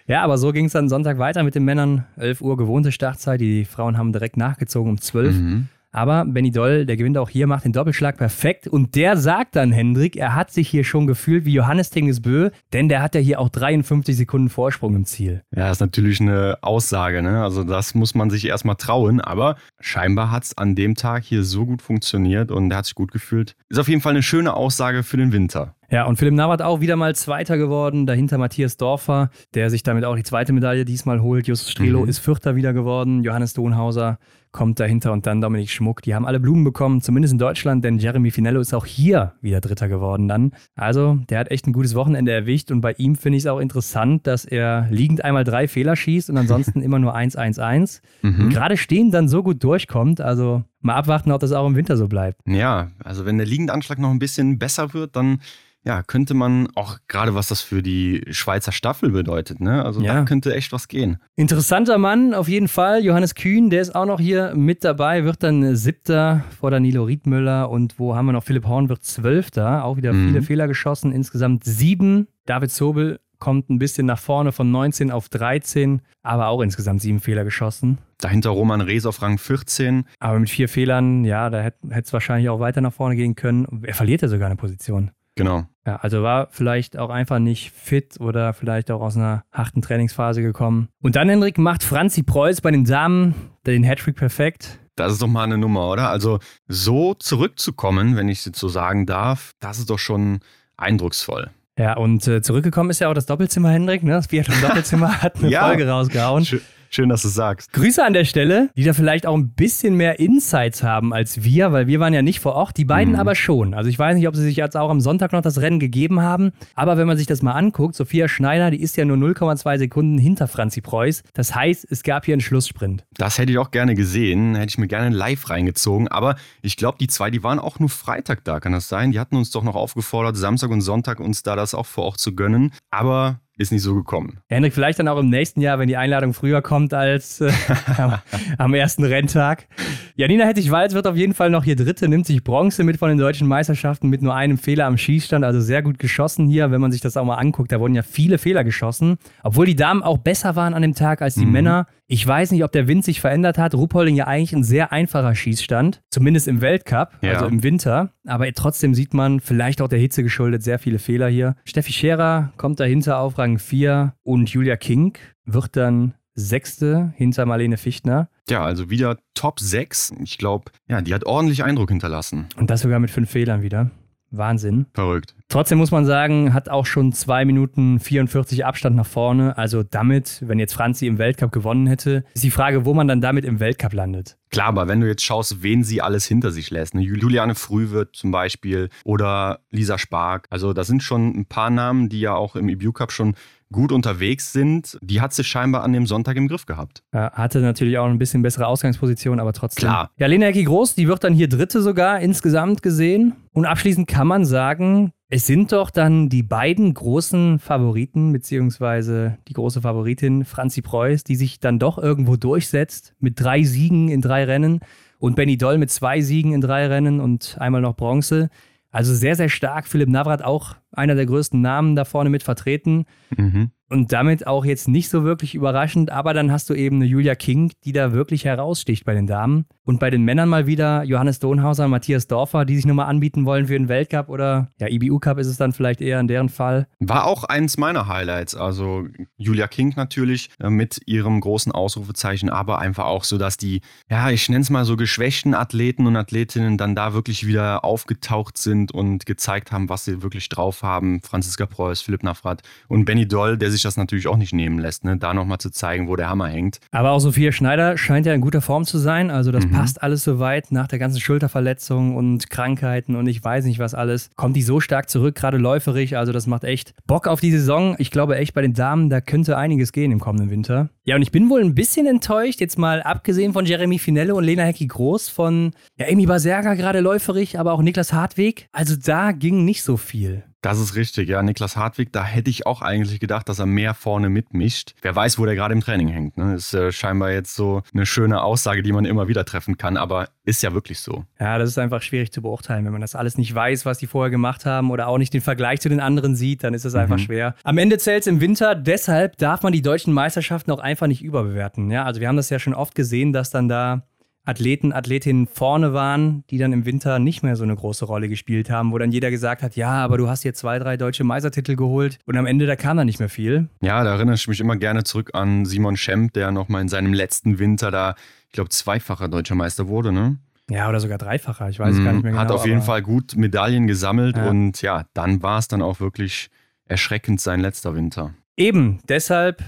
[0.05, 2.05] Ja, aber so ging es dann Sonntag weiter mit den Männern.
[2.17, 3.41] 11 Uhr gewohnte Startzeit.
[3.41, 5.41] Die Frauen haben direkt nachgezogen um 12 Uhr.
[5.41, 5.67] Mhm.
[5.91, 8.67] Aber Benny Doll, der gewinnt auch hier, macht den Doppelschlag perfekt.
[8.67, 12.89] Und der sagt dann, Hendrik, er hat sich hier schon gefühlt wie Johannes Tingesbö, denn
[12.89, 15.43] der hat ja hier auch 53 Sekunden Vorsprung im Ziel.
[15.55, 17.43] Ja, ist natürlich eine Aussage, ne?
[17.43, 19.19] Also das muss man sich erstmal trauen.
[19.19, 22.95] Aber scheinbar hat es an dem Tag hier so gut funktioniert und er hat sich
[22.95, 23.55] gut gefühlt.
[23.69, 25.75] Ist auf jeden Fall eine schöne Aussage für den Winter.
[25.91, 30.05] Ja, und Philipp Navrat auch wieder mal Zweiter geworden, dahinter Matthias Dorfer, der sich damit
[30.05, 31.47] auch die zweite Medaille diesmal holt.
[31.47, 32.09] Justus Strelo mhm.
[32.09, 34.19] ist Vierter wieder geworden, Johannes Donhauser
[34.51, 36.01] kommt dahinter und dann Dominik Schmuck.
[36.01, 39.61] Die haben alle Blumen bekommen, zumindest in Deutschland, denn Jeremy Finello ist auch hier wieder
[39.61, 40.51] Dritter geworden dann.
[40.75, 43.59] Also, der hat echt ein gutes Wochenende erwischt und bei ihm finde ich es auch
[43.59, 48.01] interessant, dass er liegend einmal drei Fehler schießt und ansonsten immer nur 1-1-1.
[48.21, 48.49] Mhm.
[48.49, 52.07] Gerade stehen dann so gut durchkommt, also mal abwarten, ob das auch im Winter so
[52.07, 52.41] bleibt.
[52.45, 55.41] Ja, also wenn der Liegendanschlag noch ein bisschen besser wird, dann
[55.85, 59.83] ja, könnte man auch gerade was das für die Schweizer Staffel bedeutet, ne?
[59.83, 60.13] Also ja.
[60.13, 61.17] da könnte echt was gehen.
[61.35, 63.03] Interessanter Mann auf jeden Fall.
[63.03, 67.69] Johannes Kühn, der ist auch noch hier mit dabei, wird dann Siebter vor Danilo Riedmüller
[67.69, 68.43] und wo haben wir noch?
[68.43, 70.27] Philipp Horn wird Zwölfter, auch wieder mhm.
[70.27, 72.27] viele Fehler geschossen, insgesamt sieben.
[72.45, 77.19] David Zobel kommt ein bisschen nach vorne von 19 auf 13, aber auch insgesamt sieben
[77.19, 77.97] Fehler geschossen.
[78.19, 80.03] Dahinter Roman Rees auf Rang 14.
[80.19, 83.81] Aber mit vier Fehlern, ja, da hätte es wahrscheinlich auch weiter nach vorne gehen können.
[83.83, 85.11] Er verliert ja sogar eine Position.
[85.35, 85.65] Genau.
[85.85, 90.41] Ja, also war vielleicht auch einfach nicht fit oder vielleicht auch aus einer harten Trainingsphase
[90.41, 90.89] gekommen.
[91.01, 93.33] Und dann, Henrik, macht Franzi Preuß bei den Damen
[93.65, 94.79] den Hattrick perfekt.
[94.95, 96.09] Das ist doch mal eine Nummer, oder?
[96.09, 100.41] Also so zurückzukommen, wenn ich es jetzt so sagen darf, das ist doch schon
[100.75, 101.49] eindrucksvoll.
[101.77, 104.03] Ja, und äh, zurückgekommen ist ja auch das Doppelzimmer, Hendrik.
[104.03, 104.11] Ne?
[104.11, 105.65] Das Biathlon-Doppelzimmer hat eine ja.
[105.65, 106.43] Folge rausgehauen.
[106.43, 106.61] Schön.
[106.91, 107.71] Schön, dass du sagst.
[107.71, 111.71] Grüße an der Stelle, die da vielleicht auch ein bisschen mehr Insights haben als wir,
[111.71, 113.19] weil wir waren ja nicht vor Ort, die beiden mhm.
[113.19, 113.75] aber schon.
[113.75, 116.21] Also ich weiß nicht, ob sie sich jetzt auch am Sonntag noch das Rennen gegeben
[116.21, 119.77] haben, aber wenn man sich das mal anguckt, Sophia Schneider, die ist ja nur 0,2
[119.77, 121.21] Sekunden hinter Franzi Preuß.
[121.33, 123.05] Das heißt, es gab hier einen Schlusssprint.
[123.17, 126.97] Das hätte ich auch gerne gesehen, hätte ich mir gerne live reingezogen, aber ich glaube,
[126.99, 129.11] die zwei, die waren auch nur Freitag da, kann das sein?
[129.11, 132.19] Die hatten uns doch noch aufgefordert, Samstag und Sonntag uns da das auch vor Ort
[132.19, 134.39] zu gönnen, aber ist nicht so gekommen.
[134.47, 137.51] Henrik, vielleicht dann auch im nächsten Jahr, wenn die Einladung früher kommt als äh,
[137.97, 138.15] am,
[138.57, 139.67] am, ersten Renntag.
[140.15, 143.17] Janina Hettich-Walz wird auf jeden Fall noch hier Dritte, nimmt sich Bronze mit von den
[143.17, 146.93] deutschen Meisterschaften mit nur einem Fehler am Schießstand, also sehr gut geschossen hier, wenn man
[146.93, 147.73] sich das auch mal anguckt.
[147.73, 151.21] Da wurden ja viele Fehler geschossen, obwohl die Damen auch besser waren an dem Tag
[151.21, 151.51] als die mhm.
[151.51, 151.87] Männer.
[152.11, 153.75] Ich weiß nicht, ob der Wind sich verändert hat.
[153.75, 157.33] Ruppolding ja eigentlich ein sehr einfacher Schießstand, zumindest im Weltcup, ja.
[157.33, 158.09] also im Winter.
[158.25, 161.55] Aber trotzdem sieht man, vielleicht auch der Hitze geschuldet, sehr viele Fehler hier.
[161.65, 167.77] Steffi Scherer kommt dahinter auf Rang 4 und Julia King wird dann Sechste hinter Marlene
[167.77, 168.29] Fichtner.
[168.49, 170.13] Ja, also wieder Top 6.
[170.23, 172.47] Ich glaube, ja, die hat ordentlich Eindruck hinterlassen.
[172.57, 173.91] Und das sogar mit fünf Fehlern wieder.
[174.31, 174.85] Wahnsinn.
[174.93, 175.35] Verrückt.
[175.47, 179.57] Trotzdem muss man sagen, hat auch schon 2 Minuten 44 Abstand nach vorne.
[179.57, 183.21] Also damit, wenn jetzt Franzi im Weltcup gewonnen hätte, ist die Frage, wo man dann
[183.21, 184.37] damit im Weltcup landet.
[184.51, 187.01] Klar, aber wenn du jetzt schaust, wen sie alles hinter sich lässt, ne?
[187.01, 192.19] Juliane Frühwirt zum Beispiel oder Lisa Spark, also da sind schon ein paar Namen, die
[192.19, 193.35] ja auch im EBU Cup schon
[193.71, 197.03] gut unterwegs sind, die hat sie scheinbar an dem Sonntag im Griff gehabt.
[197.13, 199.81] Ja, hatte natürlich auch ein bisschen bessere Ausgangsposition, aber trotzdem.
[199.81, 200.11] Klar.
[200.17, 203.33] Ja, Lena Ecki Groß, die wird dann hier Dritte sogar insgesamt gesehen.
[203.53, 209.53] Und abschließend kann man sagen, es sind doch dann die beiden großen Favoriten, beziehungsweise die
[209.53, 214.45] große Favoritin Franzi Preuß, die sich dann doch irgendwo durchsetzt mit drei Siegen in drei
[214.45, 214.79] Rennen
[215.19, 218.49] und Benny Doll mit zwei Siegen in drei Rennen und einmal noch Bronze.
[218.91, 219.87] Also sehr, sehr stark.
[219.87, 223.05] Philipp Navrat auch einer der größten Namen da vorne mit vertreten.
[223.35, 223.71] Mhm.
[223.89, 227.33] Und damit auch jetzt nicht so wirklich überraschend, aber dann hast du eben eine Julia
[227.33, 229.65] King, die da wirklich heraussticht bei den Damen.
[229.83, 233.65] Und bei den Männern mal wieder Johannes Donhauser Matthias Dorfer, die sich nochmal anbieten wollen
[233.65, 236.85] für den Weltcup oder ja, IBU Cup ist es dann vielleicht eher in deren Fall.
[236.99, 238.53] War auch eins meiner Highlights.
[238.53, 243.81] Also Julia King natürlich äh, mit ihrem großen Ausrufezeichen, aber einfach auch so, dass die,
[244.11, 248.59] ja, ich nenne es mal so geschwächten Athleten und Athletinnen dann da wirklich wieder aufgetaucht
[248.59, 251.21] sind und gezeigt haben, was sie wirklich drauf haben.
[251.23, 254.79] Franziska Preuß, Philipp Nafrat und Benny Doll, der sich sich das natürlich auch nicht nehmen
[254.79, 255.17] lässt, ne?
[255.17, 256.79] da nochmal zu zeigen, wo der Hammer hängt.
[256.91, 259.31] Aber auch Sophia Schneider scheint ja in guter Form zu sein.
[259.31, 259.71] Also das mhm.
[259.71, 264.29] passt alles soweit nach der ganzen Schulterverletzung und Krankheiten und ich weiß nicht was alles.
[264.35, 266.17] Kommt die so stark zurück, gerade läuferig.
[266.17, 267.95] Also das macht echt Bock auf die Saison.
[267.99, 270.89] Ich glaube echt bei den Damen, da könnte einiges gehen im kommenden Winter.
[271.05, 274.43] Ja, und ich bin wohl ein bisschen enttäuscht, jetzt mal abgesehen von Jeremy Finelle und
[274.43, 278.67] Lena Hecki Groß, von ja, Amy Baserga gerade läuferig, aber auch Niklas Hartweg.
[278.71, 280.43] Also da ging nicht so viel.
[280.61, 281.41] Das ist richtig, ja.
[281.41, 284.93] Niklas Hartwig, da hätte ich auch eigentlich gedacht, dass er mehr vorne mitmischt.
[285.01, 286.37] Wer weiß, wo der gerade im Training hängt.
[286.37, 286.55] Ne?
[286.55, 290.27] Ist äh, scheinbar jetzt so eine schöne Aussage, die man immer wieder treffen kann, aber
[290.43, 291.25] ist ja wirklich so.
[291.39, 292.83] Ja, das ist einfach schwierig zu beurteilen.
[292.83, 295.41] Wenn man das alles nicht weiß, was die vorher gemacht haben oder auch nicht den
[295.41, 297.23] Vergleich zu den anderen sieht, dann ist es einfach mhm.
[297.23, 297.55] schwer.
[297.63, 301.23] Am Ende zählt es im Winter, deshalb darf man die deutschen Meisterschaften auch einfach nicht
[301.23, 301.89] überbewerten.
[301.89, 304.03] Ja, also wir haben das ja schon oft gesehen, dass dann da
[304.49, 308.69] Athleten, Athletinnen vorne waren, die dann im Winter nicht mehr so eine große Rolle gespielt
[308.69, 311.75] haben, wo dann jeder gesagt hat, ja, aber du hast hier zwei, drei deutsche Meistertitel
[311.75, 313.69] geholt und am Ende, da kam dann nicht mehr viel.
[313.81, 317.13] Ja, da erinnere ich mich immer gerne zurück an Simon Schemp, der nochmal in seinem
[317.13, 318.15] letzten Winter da,
[318.47, 320.37] ich glaube, zweifacher deutscher Meister wurde, ne?
[320.69, 322.41] Ja, oder sogar dreifacher, ich weiß mhm, gar nicht mehr genau.
[322.41, 324.49] Hat auf jeden Fall gut Medaillen gesammelt ja.
[324.49, 326.49] und ja, dann war es dann auch wirklich
[326.85, 328.33] erschreckend sein letzter Winter.
[328.57, 329.63] Eben, deshalb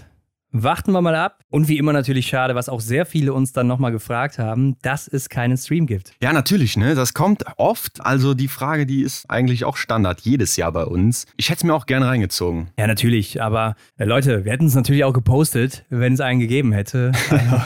[0.53, 1.39] Warten wir mal ab.
[1.49, 5.07] Und wie immer natürlich schade, was auch sehr viele uns dann nochmal gefragt haben, dass
[5.07, 6.13] es keinen Stream gibt.
[6.21, 6.93] Ja, natürlich, ne?
[6.93, 8.05] Das kommt oft.
[8.05, 11.25] Also die Frage, die ist eigentlich auch Standard jedes Jahr bei uns.
[11.37, 12.69] Ich hätte es mir auch gerne reingezogen.
[12.77, 13.41] Ja, natürlich.
[13.41, 17.11] Aber äh, Leute, wir hätten es natürlich auch gepostet, wenn es einen gegeben hätte.
[17.31, 17.61] Also,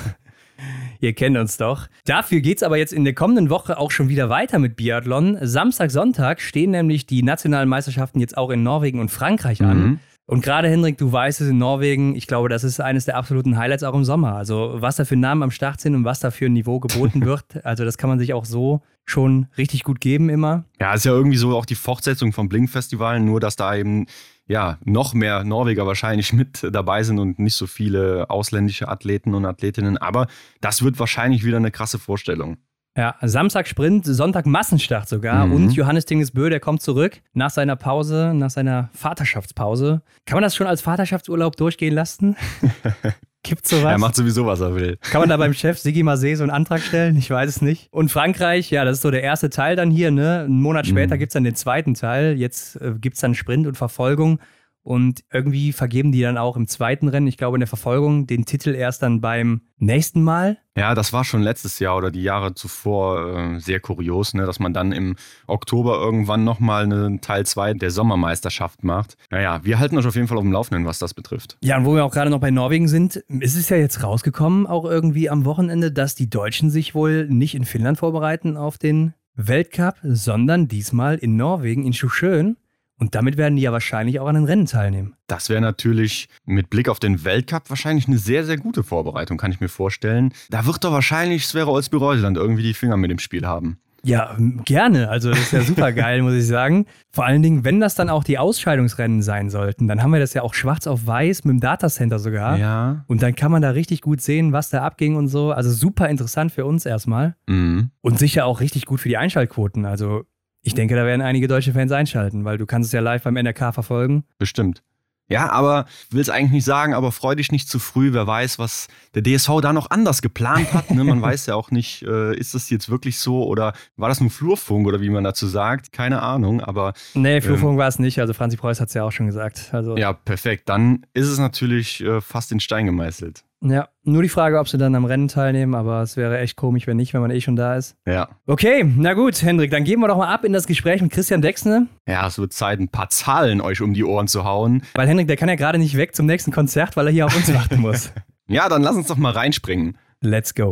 [1.01, 1.87] Ihr kennt uns doch.
[2.05, 5.37] Dafür geht es aber jetzt in der kommenden Woche auch schon wieder weiter mit Biathlon.
[5.41, 9.77] Samstag, Sonntag stehen nämlich die nationalen Meisterschaften jetzt auch in Norwegen und Frankreich an.
[9.77, 9.99] Mhm.
[10.27, 13.57] Und gerade Hendrik, du weißt es in Norwegen, ich glaube, das ist eines der absoluten
[13.57, 14.35] Highlights auch im Sommer.
[14.35, 17.25] Also was da für Namen am Start sind und was da für ein Niveau geboten
[17.25, 20.65] wird, also das kann man sich auch so schon richtig gut geben immer.
[20.79, 24.07] Ja, ist ja irgendwie so auch die Fortsetzung vom Blink Festival, nur dass da eben
[24.47, 29.45] ja, noch mehr Norweger wahrscheinlich mit dabei sind und nicht so viele ausländische Athleten und
[29.45, 29.97] Athletinnen.
[29.97, 30.27] Aber
[30.61, 32.57] das wird wahrscheinlich wieder eine krasse Vorstellung.
[32.97, 35.47] Ja, Samstag Sprint, Sonntag Massenstart sogar.
[35.47, 35.53] Mhm.
[35.53, 40.01] Und Johannes Dingesbö, der kommt zurück nach seiner Pause, nach seiner Vaterschaftspause.
[40.25, 42.37] Kann man das schon als Vaterschaftsurlaub durchgehen lassen?
[43.43, 43.91] Gibt sowas?
[43.91, 44.97] Er macht sowieso, was er will.
[45.01, 47.15] Kann man da beim Chef Sigi Marseille so einen Antrag stellen?
[47.17, 47.89] Ich weiß es nicht.
[47.91, 50.09] Und Frankreich, ja, das ist so der erste Teil dann hier.
[50.09, 50.45] Ne?
[50.45, 51.19] Einen Monat später mhm.
[51.19, 52.37] gibt es dann den zweiten Teil.
[52.37, 54.39] Jetzt äh, gibt es dann Sprint und Verfolgung.
[54.85, 58.45] Und irgendwie vergeben die dann auch im zweiten Rennen, ich glaube in der Verfolgung, den
[58.45, 60.59] Titel erst dann beim nächsten Mal.
[60.77, 64.59] Ja, das war schon letztes Jahr oder die Jahre zuvor äh, sehr kurios, ne, dass
[64.59, 65.15] man dann im
[65.47, 69.17] Oktober irgendwann nochmal einen Teil 2 der Sommermeisterschaft macht.
[69.31, 71.57] Naja, wir halten euch auf jeden Fall auf dem Laufenden, was das betrifft.
[71.63, 74.67] Ja, und wo wir auch gerade noch bei Norwegen sind, ist es ja jetzt rausgekommen,
[74.67, 79.15] auch irgendwie am Wochenende, dass die Deutschen sich wohl nicht in Finnland vorbereiten auf den
[79.33, 82.57] Weltcup, sondern diesmal in Norwegen, in Schuschön.
[82.97, 85.15] Und damit werden die ja wahrscheinlich auch an den Rennen teilnehmen.
[85.27, 89.51] Das wäre natürlich mit Blick auf den Weltcup wahrscheinlich eine sehr, sehr gute Vorbereitung, kann
[89.51, 90.33] ich mir vorstellen.
[90.49, 93.79] Da wird doch wahrscheinlich Sverre Olsby-Reuseland irgendwie die Finger mit dem Spiel haben.
[94.05, 95.09] Ja, gerne.
[95.09, 96.85] Also das ist ja super geil, muss ich sagen.
[97.11, 100.35] Vor allen Dingen, wenn das dann auch die Ausscheidungsrennen sein sollten, dann haben wir das
[100.35, 102.57] ja auch schwarz auf weiß mit dem Datacenter sogar.
[102.59, 103.03] Ja.
[103.07, 105.51] Und dann kann man da richtig gut sehen, was da abging und so.
[105.51, 107.35] Also super interessant für uns erstmal.
[107.47, 107.89] Mhm.
[108.01, 109.85] Und sicher auch richtig gut für die Einschaltquoten.
[109.87, 110.25] Also
[110.65, 113.35] ich denke, da werden einige deutsche Fans einschalten, weil du kannst es ja live beim
[113.35, 114.23] NRK verfolgen.
[114.39, 114.81] Bestimmt.
[115.27, 118.13] Ja, aber will es eigentlich nicht sagen, aber freu dich nicht zu früh.
[118.13, 120.91] Wer weiß, was der DSV da noch anders geplant hat.
[120.91, 121.03] Ne?
[121.03, 124.29] Man weiß ja auch nicht, äh, ist das jetzt wirklich so oder war das nur
[124.29, 125.91] Flurfunk oder wie man dazu sagt?
[125.91, 126.93] Keine Ahnung, aber.
[127.13, 128.19] Nee, Flurfunk ähm, war es nicht.
[128.19, 129.69] Also Franzi Preuß hat es ja auch schon gesagt.
[129.71, 130.69] Also, ja, perfekt.
[130.69, 133.43] Dann ist es natürlich äh, fast in Stein gemeißelt.
[133.67, 136.85] Ja, nur die Frage, ob sie dann am Rennen teilnehmen, aber es wäre echt komisch,
[136.85, 137.95] wenn nicht, wenn man eh schon da ist.
[138.05, 138.29] Ja.
[138.45, 141.41] Okay, na gut, Hendrik, dann gehen wir doch mal ab in das Gespräch mit Christian
[141.41, 141.87] Dexne.
[142.07, 144.83] Ja, es wird Zeit, ein paar Zahlen euch um die Ohren zu hauen.
[144.93, 147.35] Weil Hendrik, der kann ja gerade nicht weg zum nächsten Konzert, weil er hier auf
[147.35, 148.11] uns warten muss.
[148.47, 149.97] ja, dann lass uns doch mal reinspringen.
[150.21, 150.69] Let's go.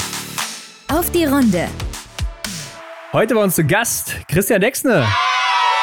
[0.88, 1.68] Auf die Runde.
[3.12, 5.06] Heute bei uns zu Gast Christian Dexne.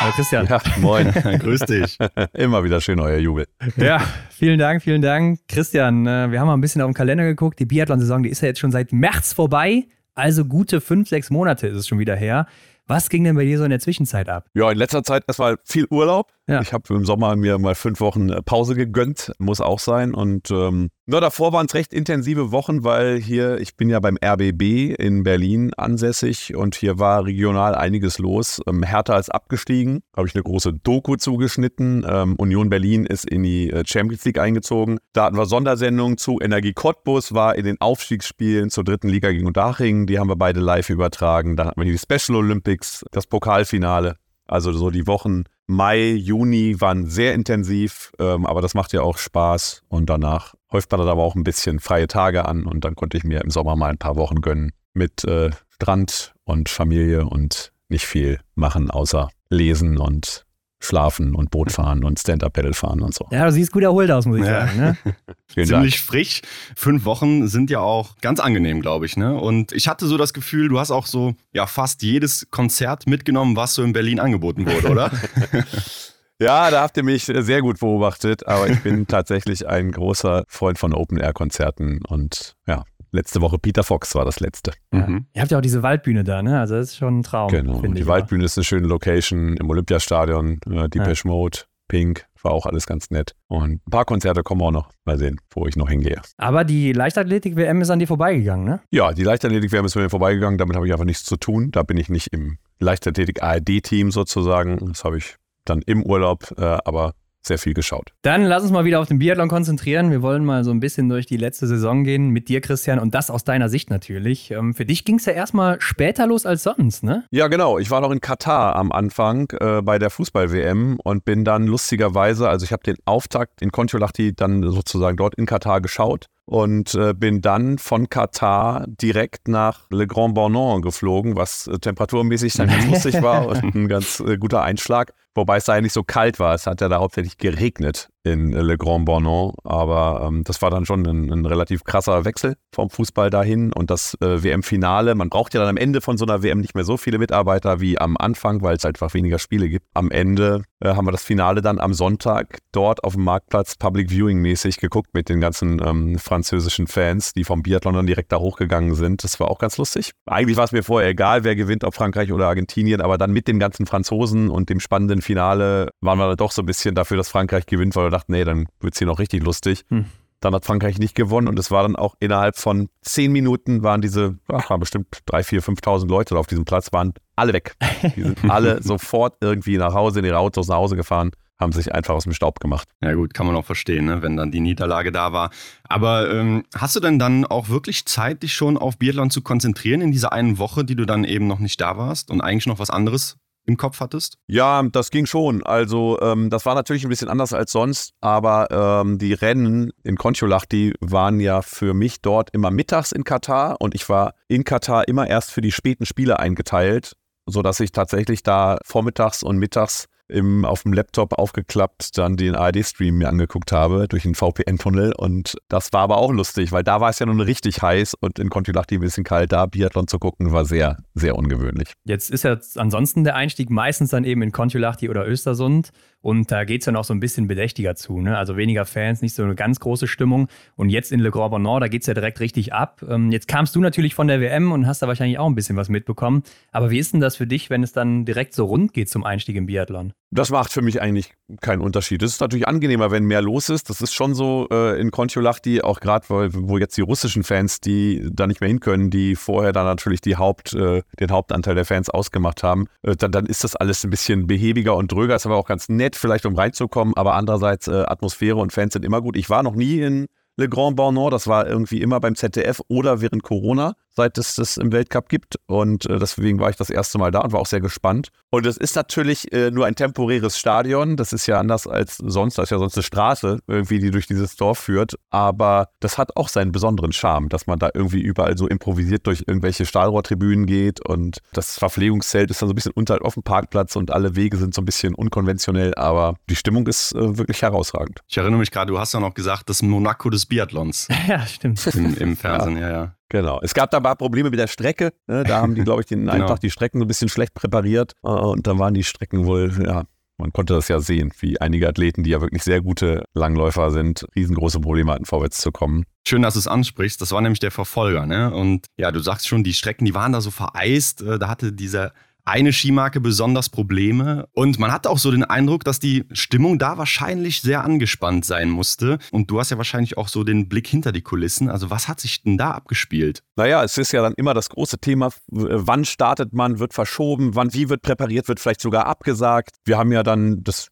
[0.01, 0.47] Hallo Christian.
[0.47, 1.99] Ja, moin, grüß dich.
[2.33, 3.47] Immer wieder schön, euer Jubel.
[3.77, 5.41] Ja, vielen Dank, vielen Dank.
[5.47, 7.59] Christian, äh, wir haben mal ein bisschen auf den Kalender geguckt.
[7.59, 9.85] Die Biathlon-Saison, die ist ja jetzt schon seit März vorbei.
[10.15, 12.47] Also gute fünf, sechs Monate ist es schon wieder her.
[12.87, 14.47] Was ging denn bei dir so in der Zwischenzeit ab?
[14.55, 16.33] Ja, in letzter Zeit erstmal viel Urlaub.
[16.49, 16.63] Ja.
[16.63, 20.15] Ich habe im Sommer mir mal fünf Wochen äh, Pause gegönnt, muss auch sein.
[20.15, 24.17] Und ähm, nur davor waren es recht intensive Wochen, weil hier, ich bin ja beim
[24.25, 28.61] RBB in Berlin ansässig und hier war regional einiges los.
[28.69, 32.07] Ähm, Hertha ist abgestiegen, habe ich eine große Doku zugeschnitten.
[32.09, 34.99] Ähm, Union Berlin ist in die äh, Champions League eingezogen.
[35.13, 36.39] Da hatten wir Sondersendungen zu.
[36.41, 40.07] Energie Cottbus war in den Aufstiegsspielen zur dritten Liga gegen Unterhaching.
[40.07, 41.57] Die haben wir beide live übertragen.
[41.57, 44.15] Da hatten wir die Special Olympics, das Pokalfinale.
[44.47, 49.19] Also so die Wochen Mai, Juni waren sehr intensiv, ähm, aber das macht ja auch
[49.19, 49.83] Spaß.
[49.89, 53.17] Und danach häuft man dann aber auch ein bisschen freie Tage an und dann konnte
[53.17, 57.73] ich mir im Sommer mal ein paar Wochen gönnen mit äh, Strand und Familie und
[57.89, 60.45] nicht viel machen, außer lesen und
[60.83, 63.27] Schlafen und Boot fahren und Stand-Up-Pedal fahren und so.
[63.31, 64.67] Ja, du siehst gut erholt aus, muss ich ja.
[64.67, 64.79] sagen.
[64.79, 64.97] Ne?
[65.49, 65.95] Ziemlich Dank.
[65.95, 66.41] frisch.
[66.75, 69.17] Fünf Wochen sind ja auch ganz angenehm, glaube ich.
[69.17, 69.35] Ne?
[69.39, 73.57] Und ich hatte so das Gefühl, du hast auch so ja fast jedes Konzert mitgenommen,
[73.57, 75.11] was so in Berlin angeboten wurde, oder?
[76.41, 80.79] Ja, da habt ihr mich sehr gut beobachtet, aber ich bin tatsächlich ein großer Freund
[80.79, 84.73] von Open-Air-Konzerten und ja, letzte Woche Peter Fox war das letzte.
[84.91, 85.27] Mhm.
[85.35, 86.59] Ihr habt ja auch diese Waldbühne da, ne?
[86.59, 87.51] Also das ist schon ein Traum.
[87.51, 87.83] Genau.
[87.83, 91.31] Die Waldbühne ist eine schöne Location im Olympiastadion, äh, Depeche ja.
[91.31, 93.35] Mode, Pink, war auch alles ganz nett.
[93.49, 94.91] Und ein paar Konzerte kommen auch noch.
[95.05, 96.23] Mal sehen, wo ich noch hingehe.
[96.39, 98.81] Aber die Leichtathletik-WM ist an dir vorbeigegangen, ne?
[98.91, 100.57] Ja, die Leichtathletik-WM ist an mir vorbeigegangen.
[100.57, 101.71] Damit habe ich einfach nichts zu tun.
[101.71, 104.79] Da bin ich nicht im Leichtathletik-ARD-Team sozusagen.
[104.87, 108.13] Das habe ich dann im Urlaub, äh, aber sehr viel geschaut.
[108.23, 110.11] Dann lass uns mal wieder auf den Biathlon konzentrieren.
[110.11, 113.15] Wir wollen mal so ein bisschen durch die letzte Saison gehen mit dir, Christian, und
[113.15, 114.51] das aus deiner Sicht natürlich.
[114.51, 117.25] Ähm, für dich ging es ja erstmal später los als sonst, ne?
[117.31, 117.79] Ja, genau.
[117.79, 122.49] Ich war noch in Katar am Anfang äh, bei der Fußball-WM und bin dann lustigerweise,
[122.49, 127.15] also ich habe den Auftakt in Kontiolahti dann sozusagen dort in Katar geschaut und äh,
[127.15, 132.87] bin dann von Katar direkt nach Le Grand Bornand geflogen, was äh, temperaturmäßig dann ganz
[132.91, 135.15] lustig war und ein ganz äh, guter Einschlag.
[135.35, 136.55] Wobei es da eigentlich so kalt war.
[136.55, 139.55] Es hat ja da hauptsächlich geregnet in Le Grand Bornand.
[139.65, 143.73] Aber ähm, das war dann schon ein, ein, relativ krasser Wechsel vom Fußball dahin.
[143.73, 146.75] Und das äh, WM-Finale, man braucht ja dann am Ende von so einer WM nicht
[146.75, 149.87] mehr so viele Mitarbeiter wie am Anfang, weil es einfach weniger Spiele gibt.
[149.95, 154.11] Am Ende äh, haben wir das Finale dann am Sonntag dort auf dem Marktplatz Public
[154.11, 158.39] Viewing mäßig geguckt mit den ganzen ähm, französischen Fans, die vom Biathlon dann direkt da
[158.39, 159.25] hochgegangen sind.
[159.25, 160.13] Das war auch ganz lustig.
[160.27, 163.49] Eigentlich war es mir vorher egal, wer gewinnt, ob Frankreich oder Argentinien, aber dann mit
[163.49, 167.29] den ganzen Franzosen und dem spannenden Finale waren wir doch so ein bisschen dafür, dass
[167.29, 169.85] Frankreich gewinnt, weil wir dachten, nee, dann wird es hier noch richtig lustig.
[169.89, 170.07] Hm.
[170.41, 174.01] Dann hat Frankreich nicht gewonnen und es war dann auch innerhalb von zehn Minuten waren
[174.01, 177.75] diese, ach, waren bestimmt drei, vier, 5.000 Leute auf diesem Platz, waren alle weg.
[178.17, 181.95] Die sind alle sofort irgendwie nach Hause, in ihre Autos nach Hause gefahren haben sich
[181.95, 182.89] einfach aus dem Staub gemacht.
[183.03, 184.23] Ja gut, kann man auch verstehen, ne?
[184.23, 185.51] wenn dann die Niederlage da war.
[185.85, 190.01] Aber ähm, hast du denn dann auch wirklich Zeit, dich schon auf Biathlon zu konzentrieren
[190.01, 192.79] in dieser einen Woche, die du dann eben noch nicht da warst und eigentlich noch
[192.79, 194.39] was anderes im Kopf hattest?
[194.47, 195.63] Ja, das ging schon.
[195.63, 200.17] Also ähm, das war natürlich ein bisschen anders als sonst, aber ähm, die Rennen in
[200.17, 205.09] Kontiolahti waren ja für mich dort immer mittags in Katar und ich war in Katar
[205.09, 210.65] immer erst für die späten Spiele eingeteilt, sodass ich tatsächlich da vormittags und mittags im,
[210.65, 215.13] auf dem Laptop aufgeklappt dann den ARD-Stream mir angeguckt habe durch den VPN-Tunnel.
[215.17, 218.39] Und das war aber auch lustig, weil da war es ja nun richtig heiß und
[218.39, 219.53] in Kontiolahti ein bisschen kalt.
[219.53, 221.93] Da Biathlon zu gucken, war sehr, sehr ungewöhnlich.
[222.05, 225.91] Jetzt ist ja ansonsten der Einstieg meistens dann eben in Kontiolahti oder Östersund.
[226.23, 228.21] Und da geht es dann auch so ein bisschen bedächtiger zu.
[228.21, 228.37] Ne?
[228.37, 230.49] Also weniger Fans, nicht so eine ganz große Stimmung.
[230.77, 233.03] Und jetzt in Le Grand Bonnard, da geht es ja direkt richtig ab.
[233.09, 235.77] Ähm, jetzt kamst du natürlich von der WM und hast da wahrscheinlich auch ein bisschen
[235.77, 236.43] was mitbekommen.
[236.73, 239.25] Aber wie ist denn das für dich, wenn es dann direkt so rund geht zum
[239.25, 240.13] Einstieg im Biathlon?
[240.33, 242.23] Das macht für mich eigentlich keinen Unterschied.
[242.23, 243.91] Es ist natürlich angenehmer, wenn mehr los ist.
[243.91, 248.29] Das ist schon so äh, in Kontiolahti, auch gerade, wo jetzt die russischen Fans, die
[248.33, 251.85] da nicht mehr hin können, die vorher dann natürlich die Haupt, äh, den Hauptanteil der
[251.85, 255.35] Fans ausgemacht haben, äh, dann, dann ist das alles ein bisschen behäbiger und dröger.
[255.35, 257.15] Ist aber auch ganz nett, vielleicht um reinzukommen.
[257.17, 259.37] Aber andererseits, äh, Atmosphäre und Fans sind immer gut.
[259.37, 261.33] Ich war noch nie in Le Grand Bornand.
[261.33, 265.57] Das war irgendwie immer beim ZDF oder während Corona seit es das im Weltcup gibt.
[265.67, 268.29] Und äh, deswegen war ich das erste Mal da und war auch sehr gespannt.
[268.51, 271.17] Und es ist natürlich äh, nur ein temporäres Stadion.
[271.17, 272.59] Das ist ja anders als sonst.
[272.59, 275.15] Das ist ja sonst eine Straße, irgendwie, die durch dieses Dorf führt.
[275.31, 279.45] Aber das hat auch seinen besonderen Charme, dass man da irgendwie überall so improvisiert durch
[279.47, 281.01] irgendwelche Stahlrohrtribünen geht.
[281.07, 284.57] Und das Verpflegungszelt ist dann so ein bisschen unter auf dem Parkplatz und alle Wege
[284.57, 285.95] sind so ein bisschen unkonventionell.
[285.95, 288.21] Aber die Stimmung ist äh, wirklich herausragend.
[288.29, 291.09] Ich erinnere mich gerade, du hast ja noch gesagt, das Monaco des Biathlons.
[291.29, 291.87] ja, stimmt.
[291.95, 292.89] Im, im Fernsehen, ja.
[292.89, 292.93] ja.
[292.93, 293.15] ja.
[293.31, 293.61] Genau.
[293.63, 295.13] Es gab da ein paar Probleme mit der Strecke.
[295.27, 295.45] Ne?
[295.45, 296.47] Da haben die, glaube ich, den genau.
[296.47, 298.13] einen die Strecken so ein bisschen schlecht präpariert.
[298.23, 300.05] Äh, und da waren die Strecken wohl, ja,
[300.37, 304.27] man konnte das ja sehen, wie einige Athleten, die ja wirklich sehr gute Langläufer sind,
[304.35, 306.05] riesengroße Probleme hatten, vorwärts zu kommen.
[306.27, 307.21] Schön, dass du es ansprichst.
[307.21, 308.27] Das war nämlich der Verfolger.
[308.27, 308.53] Ne?
[308.53, 311.23] Und ja, du sagst schon, die Strecken, die waren da so vereist.
[311.23, 312.13] Äh, da hatte dieser
[312.51, 314.49] eine Skimarke besonders Probleme.
[314.53, 318.71] Und man hat auch so den Eindruck, dass die Stimmung da wahrscheinlich sehr angespannt sein
[318.71, 319.19] musste.
[319.31, 321.71] Und du hast ja wahrscheinlich auch so den Blick hinter die Kulissen.
[321.71, 323.45] Also was hat sich denn da abgespielt?
[323.55, 327.73] Naja, es ist ja dann immer das große Thema, wann startet man, wird verschoben, wann
[327.73, 329.77] wie wird präpariert, wird vielleicht sogar abgesagt.
[329.85, 330.89] Wir haben ja dann, das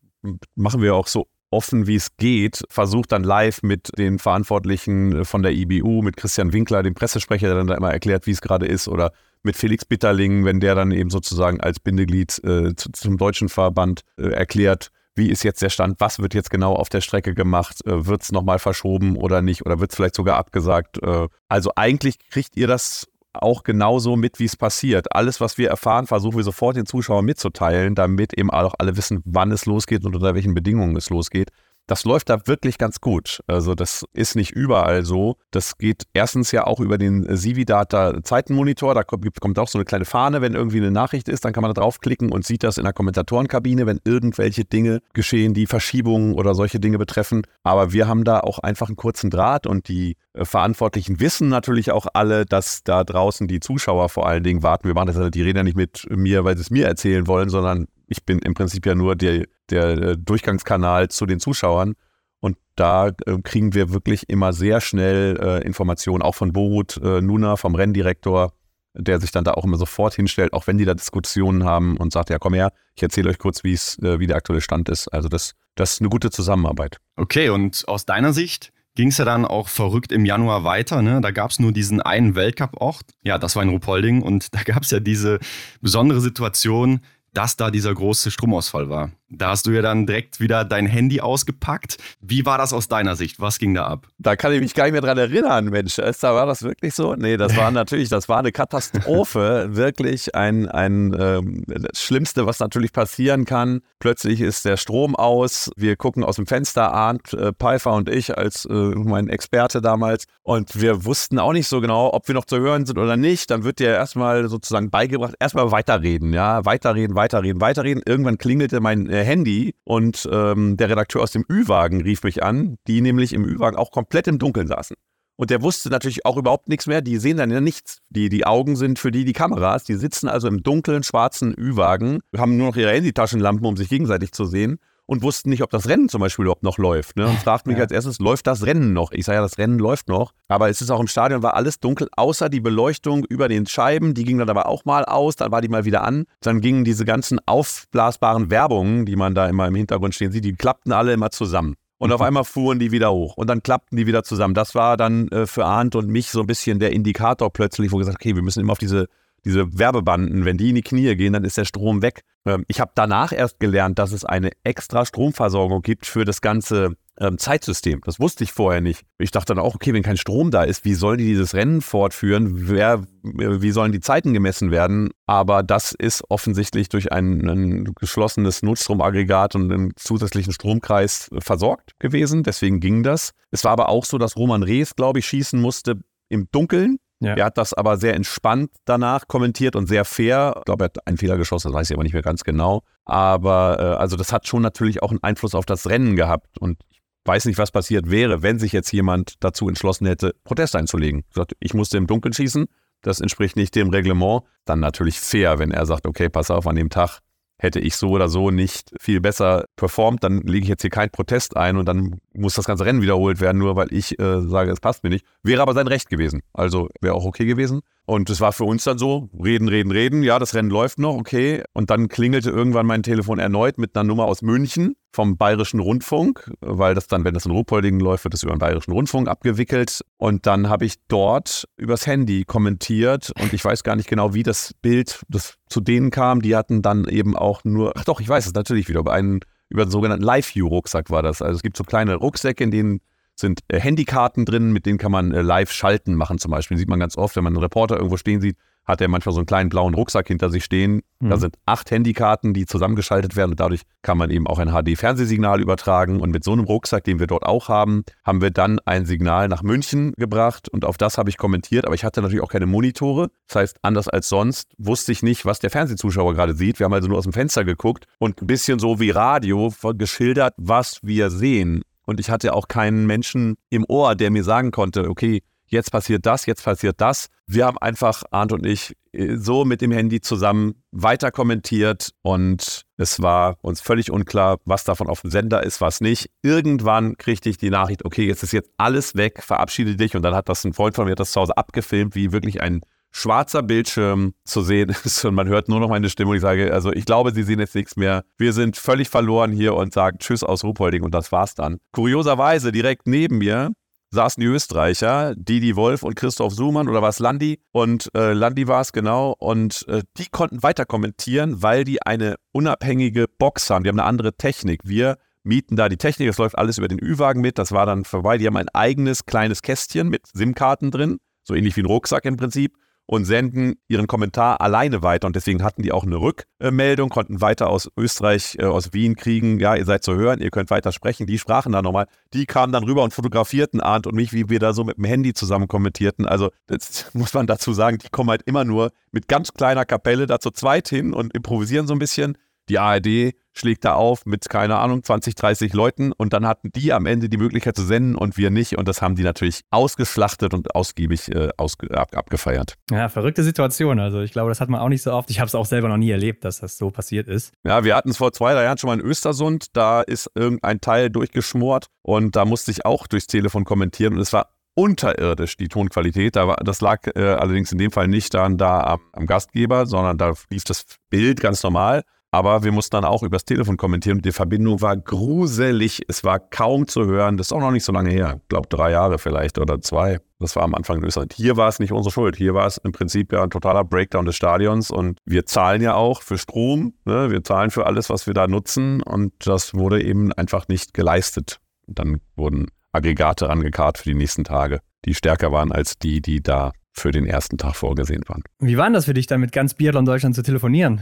[0.55, 5.43] machen wir auch so offen wie es geht, versucht dann live mit den Verantwortlichen von
[5.43, 8.67] der IBU, mit Christian Winkler, dem Pressesprecher, der dann da immer erklärt, wie es gerade
[8.67, 13.17] ist, oder mit Felix Bitterling, wenn der dann eben sozusagen als Bindeglied äh, zu, zum
[13.17, 17.01] deutschen Verband äh, erklärt, wie ist jetzt der Stand, was wird jetzt genau auf der
[17.01, 21.03] Strecke gemacht, äh, wird es nochmal verschoben oder nicht oder wird es vielleicht sogar abgesagt.
[21.03, 25.15] Äh, also eigentlich kriegt ihr das auch genauso mit, wie es passiert.
[25.15, 29.23] Alles, was wir erfahren, versuchen wir sofort den Zuschauern mitzuteilen, damit eben auch alle wissen,
[29.25, 31.51] wann es losgeht und unter welchen Bedingungen es losgeht
[31.89, 33.43] das läuft da wirklich ganz gut.
[33.47, 35.37] Also das ist nicht überall so.
[35.51, 38.95] Das geht erstens ja auch über den Sivi-Data Zeitenmonitor.
[38.95, 41.63] Da kommt, kommt, auch so eine kleine Fahne, wenn irgendwie eine Nachricht ist, dann kann
[41.63, 46.35] man da draufklicken und sieht das in der Kommentatorenkabine, wenn irgendwelche Dinge geschehen, die Verschiebungen
[46.35, 47.43] oder solche Dinge betreffen.
[47.63, 51.91] Aber wir haben da auch einfach einen kurzen Draht und die äh, Verantwortlichen wissen natürlich
[51.91, 54.87] auch alle, dass da draußen die Zuschauer vor allen Dingen warten.
[54.87, 57.49] Wir machen das, die reden ja nicht mit mir, weil sie es mir erzählen wollen,
[57.49, 61.95] sondern ich bin im Prinzip ja nur der, der äh, Durchgangskanal zu den Zuschauern.
[62.41, 67.21] Und da äh, kriegen wir wirklich immer sehr schnell äh, Informationen, auch von Borut äh,
[67.21, 68.53] Nuna, vom Renndirektor,
[68.95, 72.13] der sich dann da auch immer sofort hinstellt, auch wenn die da Diskussionen haben und
[72.13, 74.89] sagt, ja komm her, ich erzähle euch kurz, wie es, äh, wie der aktuelle Stand
[74.89, 75.09] ist.
[75.09, 76.99] Also das, das ist eine gute Zusammenarbeit.
[77.17, 81.03] Okay, und aus deiner Sicht ging es ja dann auch verrückt im Januar weiter.
[81.03, 81.21] Ne?
[81.21, 83.05] Da gab es nur diesen einen Weltcup-Ort.
[83.23, 84.23] Ja, das war in Ruhpolding.
[84.23, 85.39] Und da gab es ja diese
[85.81, 87.01] besondere Situation,
[87.33, 89.13] dass da dieser große Stromausfall war.
[89.31, 91.99] Da hast du ja dann direkt wieder dein Handy ausgepackt.
[92.21, 93.41] Wie war das aus deiner Sicht?
[93.41, 94.07] Was ging da ab?
[94.19, 95.97] Da kann ich mich gar nicht mehr dran erinnern, Mensch.
[95.97, 97.15] Da war das wirklich so?
[97.15, 99.69] Nee, das war natürlich, das war eine Katastrophe.
[99.73, 103.83] wirklich ein, ein ähm, das Schlimmste, was natürlich passieren kann.
[103.99, 105.71] Plötzlich ist der Strom aus.
[105.77, 110.25] Wir gucken aus dem Fenster, Arndt äh, Pfeiffer und ich als äh, mein Experte damals.
[110.43, 113.51] Und wir wussten auch nicht so genau, ob wir noch zu hören sind oder nicht.
[113.51, 118.03] Dann wird dir erstmal sozusagen beigebracht, erstmal weiterreden, ja, weiterreden, weiterreden, weiterreden.
[118.07, 122.77] Irgendwann klingelte mein äh, Handy und ähm, der Redakteur aus dem Ü-Wagen rief mich an,
[122.87, 124.97] die nämlich im Ü-Wagen auch komplett im Dunkeln saßen.
[125.37, 127.01] Und der wusste natürlich auch überhaupt nichts mehr.
[127.01, 128.01] Die sehen dann ja nichts.
[128.11, 129.85] Die, die Augen sind für die die Kameras.
[129.85, 134.33] Die sitzen also im dunklen, schwarzen Ü-Wagen, haben nur noch ihre Handytaschenlampen, um sich gegenseitig
[134.33, 137.17] zu sehen und wussten nicht, ob das Rennen zum Beispiel überhaupt noch läuft.
[137.17, 137.27] Ne?
[137.27, 137.85] Und fragt mich ja.
[137.85, 139.11] als erstes, läuft das Rennen noch?
[139.11, 140.33] Ich sage ja, das Rennen läuft noch.
[140.49, 144.13] Aber es ist auch im Stadion, war alles dunkel, außer die Beleuchtung über den Scheiben.
[144.13, 146.27] Die ging dann aber auch mal aus, dann war die mal wieder an.
[146.43, 150.55] Dann gingen diese ganzen aufblasbaren Werbungen, die man da immer im Hintergrund stehen sieht, die
[150.55, 151.77] klappten alle immer zusammen.
[151.97, 152.27] Und auf mhm.
[152.27, 154.53] einmal fuhren die wieder hoch und dann klappten die wieder zusammen.
[154.53, 157.97] Das war dann äh, für Arndt und mich so ein bisschen der Indikator plötzlich, wo
[157.97, 159.09] gesagt, okay, wir müssen immer auf diese
[159.45, 162.23] diese Werbebanden, wenn die in die Knie gehen, dann ist der Strom weg.
[162.45, 166.97] Ähm, ich habe danach erst gelernt, dass es eine extra Stromversorgung gibt für das ganze
[167.21, 168.01] ähm, Zeitsystem.
[168.05, 169.05] Das wusste ich vorher nicht.
[169.19, 171.81] Ich dachte dann auch, okay, wenn kein Strom da ist, wie sollen die dieses Rennen
[171.81, 172.69] fortführen?
[172.69, 175.11] Wer, wie sollen die Zeiten gemessen werden?
[175.27, 182.43] Aber das ist offensichtlich durch ein, ein geschlossenes Notstromaggregat und einen zusätzlichen Stromkreis versorgt gewesen.
[182.43, 183.33] Deswegen ging das.
[183.51, 187.35] Es war aber auch so, dass Roman Rees, glaube ich, schießen musste im Dunkeln ja.
[187.35, 190.55] Er hat das aber sehr entspannt danach kommentiert und sehr fair.
[190.59, 192.83] Ich glaube, er hat einen Fehler geschossen, das weiß ich aber nicht mehr ganz genau.
[193.05, 196.59] Aber äh, also das hat schon natürlich auch einen Einfluss auf das Rennen gehabt.
[196.59, 200.77] Und ich weiß nicht, was passiert wäre, wenn sich jetzt jemand dazu entschlossen hätte, Protest
[200.77, 201.25] einzulegen.
[201.59, 202.67] Ich musste im Dunkeln schießen,
[203.03, 204.43] das entspricht nicht dem Reglement.
[204.65, 207.21] Dann natürlich fair, wenn er sagt, okay, pass auf, an dem Tag
[207.59, 211.11] hätte ich so oder so nicht viel besser performt, dann lege ich jetzt hier keinen
[211.11, 214.71] Protest ein und dann muss das ganze Rennen wiederholt werden, nur weil ich äh, sage,
[214.71, 215.25] es passt mir nicht.
[215.43, 216.43] Wäre aber sein Recht gewesen.
[216.53, 217.81] Also wäre auch okay gewesen.
[218.07, 220.23] Und es war für uns dann so, reden, reden, reden.
[220.23, 221.63] Ja, das Rennen läuft noch, okay.
[221.75, 226.51] Und dann klingelte irgendwann mein Telefon erneut mit einer Nummer aus München vom Bayerischen Rundfunk,
[226.61, 230.03] weil das dann, wenn das in Ruhpoldingen läuft, wird das über den Bayerischen Rundfunk abgewickelt.
[230.17, 234.43] Und dann habe ich dort übers Handy kommentiert und ich weiß gar nicht genau, wie
[234.43, 236.43] das Bild das zu denen kam.
[236.43, 239.41] Die hatten dann eben auch nur, ach doch, ich weiß es natürlich wieder, über einen,
[239.71, 241.43] über den sogenannten Live-View-Rucksack war das.
[241.43, 243.01] Also es gibt so kleine Rucksäcke, in denen
[243.35, 246.77] sind äh, Handykarten drin, mit denen kann man äh, live schalten machen zum Beispiel.
[246.77, 248.57] Sieht man ganz oft, wenn man einen Reporter irgendwo stehen sieht,
[248.89, 251.03] hat er manchmal so einen kleinen blauen Rucksack hinter sich stehen.
[251.21, 251.31] Mhm.
[251.31, 255.61] Da sind acht Handykarten, die zusammengeschaltet werden und dadurch kann man eben auch ein HD-Fernsehsignal
[255.61, 256.21] übertragen.
[256.21, 259.49] Und mit so einem Rucksack, den wir dort auch haben, haben wir dann ein Signal
[259.49, 261.85] nach München gebracht und auf das habe ich kommentiert.
[261.85, 263.29] Aber ich hatte natürlich auch keine Monitore.
[263.47, 266.79] Das heißt, anders als sonst wusste ich nicht, was der Fernsehzuschauer gerade sieht.
[266.79, 270.55] Wir haben also nur aus dem Fenster geguckt und ein bisschen so wie Radio geschildert,
[270.57, 271.83] was wir sehen.
[272.07, 276.27] Und ich hatte auch keinen Menschen im Ohr, der mir sagen konnte, okay, jetzt passiert
[276.27, 277.29] das, jetzt passiert das.
[277.47, 282.83] Wir haben einfach, Arndt und ich, äh, so mit dem Handy zusammen weiter kommentiert und
[282.97, 286.31] es war uns völlig unklar, was davon auf dem Sender ist, was nicht.
[286.43, 290.35] Irgendwann kriegte ich die Nachricht, okay, jetzt ist jetzt alles weg, verabschiede dich und dann
[290.35, 294.35] hat das ein Freund von mir das zu Hause abgefilmt, wie wirklich ein schwarzer Bildschirm
[294.45, 297.05] zu sehen ist und man hört nur noch meine Stimme und ich sage, also ich
[297.05, 298.25] glaube, sie sehen jetzt nichts mehr.
[298.37, 301.79] Wir sind völlig verloren hier und sagen Tschüss aus Ruhpolding und das war's dann.
[301.93, 303.73] Kurioserweise direkt neben mir
[304.11, 307.61] saßen die Österreicher, Didi Wolf und Christoph Sumann oder war es Landi?
[307.73, 309.35] Und äh, Landi war es genau.
[309.39, 313.85] Und äh, die konnten weiter kommentieren, weil die eine unabhängige Box haben.
[313.85, 314.81] Die haben eine andere Technik.
[314.85, 317.59] Wir mieten da die Technik, das läuft alles über den Ü-Wagen mit.
[317.59, 318.39] Das war dann vorbei.
[318.39, 322.37] Die haben ein eigenes kleines Kästchen mit SIM-Karten drin, so ähnlich wie ein Rucksack im
[322.37, 322.77] Prinzip
[323.09, 325.27] und senden ihren Kommentar alleine weiter.
[325.27, 329.59] Und deswegen hatten die auch eine Rückmeldung, konnten weiter aus Österreich, äh, aus Wien kriegen,
[329.59, 331.27] ja, ihr seid zu hören, ihr könnt weiter sprechen.
[331.27, 332.07] Die sprachen dann nochmal.
[332.35, 335.05] Die kamen dann rüber und fotografierten Arndt und mich, wie wir da so mit dem
[335.05, 336.27] Handy zusammen kommentierten.
[336.27, 340.27] Also, das muss man dazu sagen, die kommen halt immer nur mit ganz kleiner Kapelle
[340.27, 342.37] da zu zweit hin und improvisieren so ein bisschen.
[342.69, 346.93] Die ARD schlägt da auf mit, keine Ahnung, 20, 30 Leuten und dann hatten die
[346.93, 350.55] am Ende die Möglichkeit zu senden und wir nicht und das haben die natürlich ausgeschlachtet
[350.55, 352.75] und ausgiebig äh, ausge ab, abgefeiert.
[352.91, 353.99] Ja, verrückte Situation.
[353.99, 355.31] Also ich glaube, das hat man auch nicht so oft.
[355.31, 357.53] Ich habe es auch selber noch nie erlebt, dass das so passiert ist.
[357.65, 359.77] Ja, wir hatten es vor zwei, drei Jahren schon mal in Östersund.
[359.77, 364.33] Da ist irgendein Teil durchgeschmort und da musste ich auch durchs Telefon kommentieren und es
[364.33, 366.37] war unterirdisch, die Tonqualität.
[366.37, 370.35] Das lag äh, allerdings in dem Fall nicht dann da am, am Gastgeber, sondern da
[370.51, 372.05] lief das Bild ganz normal.
[372.31, 376.03] Aber wir mussten dann auch übers Telefon kommentieren und die Verbindung war gruselig.
[376.09, 377.39] Es war kaum zu hören.
[377.39, 378.41] Das ist auch noch nicht so lange her.
[378.43, 380.19] Ich glaube, drei Jahre vielleicht oder zwei.
[380.39, 381.31] Das war am Anfang in Österreich.
[381.35, 382.37] Hier war es nicht unsere Schuld.
[382.37, 385.95] Hier war es im Prinzip ja ein totaler Breakdown des Stadions und wir zahlen ja
[385.95, 386.93] auch für Strom.
[387.07, 387.31] Ne?
[387.31, 391.61] Wir zahlen für alles, was wir da nutzen und das wurde eben einfach nicht geleistet.
[391.87, 396.73] Dann wurden Aggregate angekarrt für die nächsten Tage, die stärker waren als die, die da
[396.93, 398.43] für den ersten Tag vorgesehen waren.
[398.59, 401.01] Wie war das für dich, dann mit ganz Biathlon Deutschland zu telefonieren?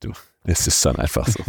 [0.00, 0.12] Du,
[0.46, 1.42] es ist dann einfach so.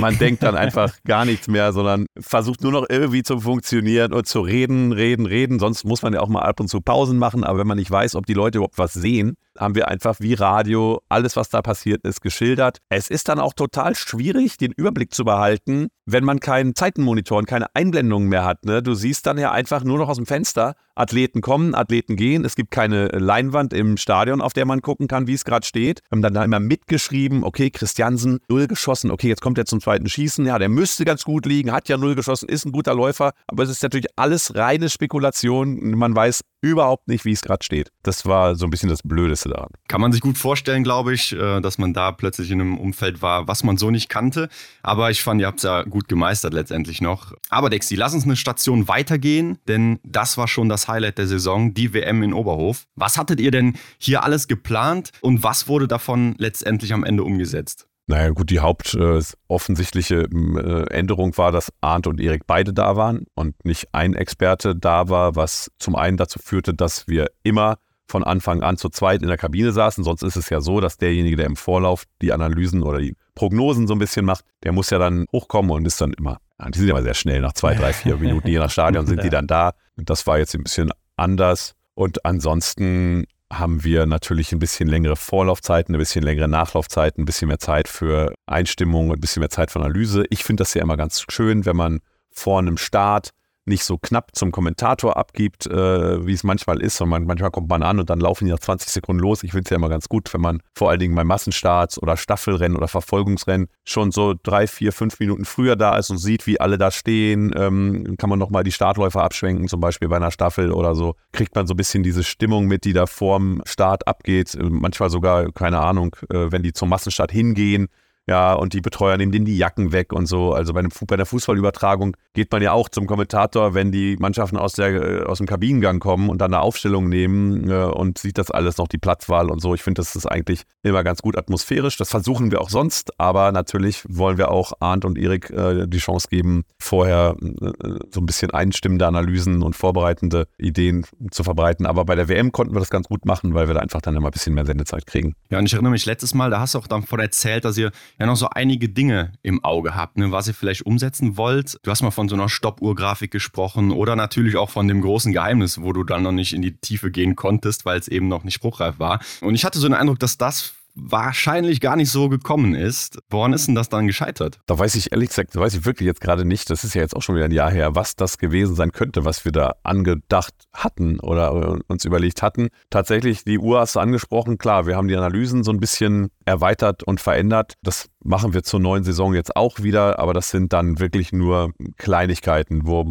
[0.00, 4.26] Man denkt dann einfach gar nichts mehr, sondern versucht nur noch irgendwie zu funktionieren und
[4.26, 5.58] zu reden, reden, reden.
[5.58, 7.44] Sonst muss man ja auch mal ab und zu Pausen machen.
[7.44, 10.34] Aber wenn man nicht weiß, ob die Leute überhaupt was sehen, haben wir einfach wie
[10.34, 12.78] Radio alles, was da passiert ist, geschildert.
[12.88, 17.46] Es ist dann auch total schwierig, den Überblick zu behalten, wenn man keinen Zeitenmonitor und
[17.46, 18.64] keine Einblendungen mehr hat.
[18.64, 18.82] Ne?
[18.82, 22.44] Du siehst dann ja einfach nur noch aus dem Fenster, Athleten kommen, Athleten gehen.
[22.44, 26.00] Es gibt keine Leinwand im Stadion, auf der man gucken kann, wie es gerade steht.
[26.08, 29.80] Wir haben dann da immer mitgeschrieben, okay, Christiansen, null geschossen, okay, jetzt kommt er zum
[29.80, 30.46] zweiten Schießen.
[30.46, 33.32] Ja, der müsste ganz gut liegen, hat ja null geschossen, ist ein guter Läufer.
[33.48, 35.96] Aber es ist natürlich alles reine Spekulation.
[35.96, 37.92] Man weiß überhaupt nicht, wie es gerade steht.
[38.02, 39.70] Das war so ein bisschen das Blödeste daran.
[39.88, 43.22] Kann man sich gut vorstellen, glaube ich, äh, dass man da plötzlich in einem Umfeld
[43.22, 44.48] war, was man so nicht kannte.
[44.82, 47.32] Aber ich fand, ihr habt es ja gut gemeistert letztendlich noch.
[47.50, 51.74] Aber Dexi, lass uns eine Station weitergehen, denn das war schon das Highlight der Saison,
[51.74, 52.86] die WM in Oberhof.
[52.94, 57.86] Was hattet ihr denn hier alles geplant und was wurde davon letztendlich am Ende umgesetzt?
[58.08, 63.26] Naja, gut, die hauptoffensichtliche äh, äh, Änderung war, dass Arndt und Erik beide da waren
[63.34, 67.78] und nicht ein Experte da war, was zum einen dazu führte, dass wir immer
[68.08, 70.04] von Anfang an zu zweit in der Kabine saßen.
[70.04, 73.88] Sonst ist es ja so, dass derjenige, der im Vorlauf die Analysen oder die Prognosen
[73.88, 76.38] so ein bisschen macht, der muss ja dann hochkommen und ist dann immer,
[76.68, 79.24] die sind ja immer sehr schnell, nach zwei, drei, vier Minuten je nach Stadion sind
[79.24, 79.72] die dann da.
[79.96, 81.74] Und das war jetzt ein bisschen anders.
[81.94, 87.48] Und ansonsten haben wir natürlich ein bisschen längere Vorlaufzeiten, ein bisschen längere Nachlaufzeiten, ein bisschen
[87.48, 90.24] mehr Zeit für Einstimmung, ein bisschen mehr Zeit für Analyse.
[90.30, 93.30] Ich finde das ja immer ganz schön, wenn man vor einem Start
[93.66, 97.00] nicht so knapp zum Kommentator abgibt, äh, wie es manchmal ist.
[97.00, 99.42] Und man, manchmal kommt man an und dann laufen die nach 20 Sekunden los.
[99.42, 102.16] Ich finde es ja immer ganz gut, wenn man vor allen Dingen bei Massenstarts oder
[102.16, 106.60] Staffelrennen oder Verfolgungsrennen schon so drei, vier, fünf Minuten früher da ist und sieht, wie
[106.60, 107.52] alle da stehen.
[107.56, 111.16] Ähm, kann man nochmal die Startläufer abschwenken, zum Beispiel bei einer Staffel oder so.
[111.32, 114.56] Kriegt man so ein bisschen diese Stimmung mit, die da vorm Start abgeht.
[114.60, 117.88] Manchmal sogar, keine Ahnung, äh, wenn die zum Massenstart hingehen,
[118.28, 120.52] ja, und die Betreuer nehmen denen die Jacken weg und so.
[120.52, 124.56] Also bei, einem, bei der Fußballübertragung geht man ja auch zum Kommentator, wenn die Mannschaften
[124.56, 128.38] aus, der, äh, aus dem Kabinengang kommen und dann eine Aufstellung nehmen äh, und sieht
[128.38, 129.74] das alles noch, die Platzwahl und so.
[129.74, 131.96] Ich finde, das ist eigentlich immer ganz gut atmosphärisch.
[131.98, 135.98] Das versuchen wir auch sonst, aber natürlich wollen wir auch Arndt und Erik äh, die
[135.98, 137.70] Chance geben, vorher äh,
[138.10, 141.86] so ein bisschen einstimmende Analysen und vorbereitende Ideen zu verbreiten.
[141.86, 144.16] Aber bei der WM konnten wir das ganz gut machen, weil wir da einfach dann
[144.16, 145.36] immer ein bisschen mehr Sendezeit kriegen.
[145.48, 147.92] Ja, und ich erinnere mich letztes Mal, da hast du auch davon erzählt, dass ihr
[148.18, 151.78] ja noch so einige Dinge im Auge habt, ne, was ihr vielleicht umsetzen wollt.
[151.82, 155.80] Du hast mal von so einer Stoppuhr-Grafik gesprochen oder natürlich auch von dem großen Geheimnis,
[155.82, 158.54] wo du dann noch nicht in die Tiefe gehen konntest, weil es eben noch nicht
[158.54, 159.20] spruchreif war.
[159.40, 163.18] Und ich hatte so den Eindruck, dass das wahrscheinlich gar nicht so gekommen ist.
[163.28, 164.58] Woran ist denn das dann gescheitert?
[164.66, 167.02] Da weiß ich ehrlich gesagt, da weiß ich wirklich jetzt gerade nicht, das ist ja
[167.02, 169.74] jetzt auch schon wieder ein Jahr her, was das gewesen sein könnte, was wir da
[169.82, 172.68] angedacht hatten oder uns überlegt hatten.
[172.90, 177.02] Tatsächlich, die Uhr hast du angesprochen, klar, wir haben die Analysen so ein bisschen erweitert
[177.02, 177.74] und verändert.
[177.82, 181.72] Das machen wir zur neuen Saison jetzt auch wieder, aber das sind dann wirklich nur
[181.98, 183.04] Kleinigkeiten, wo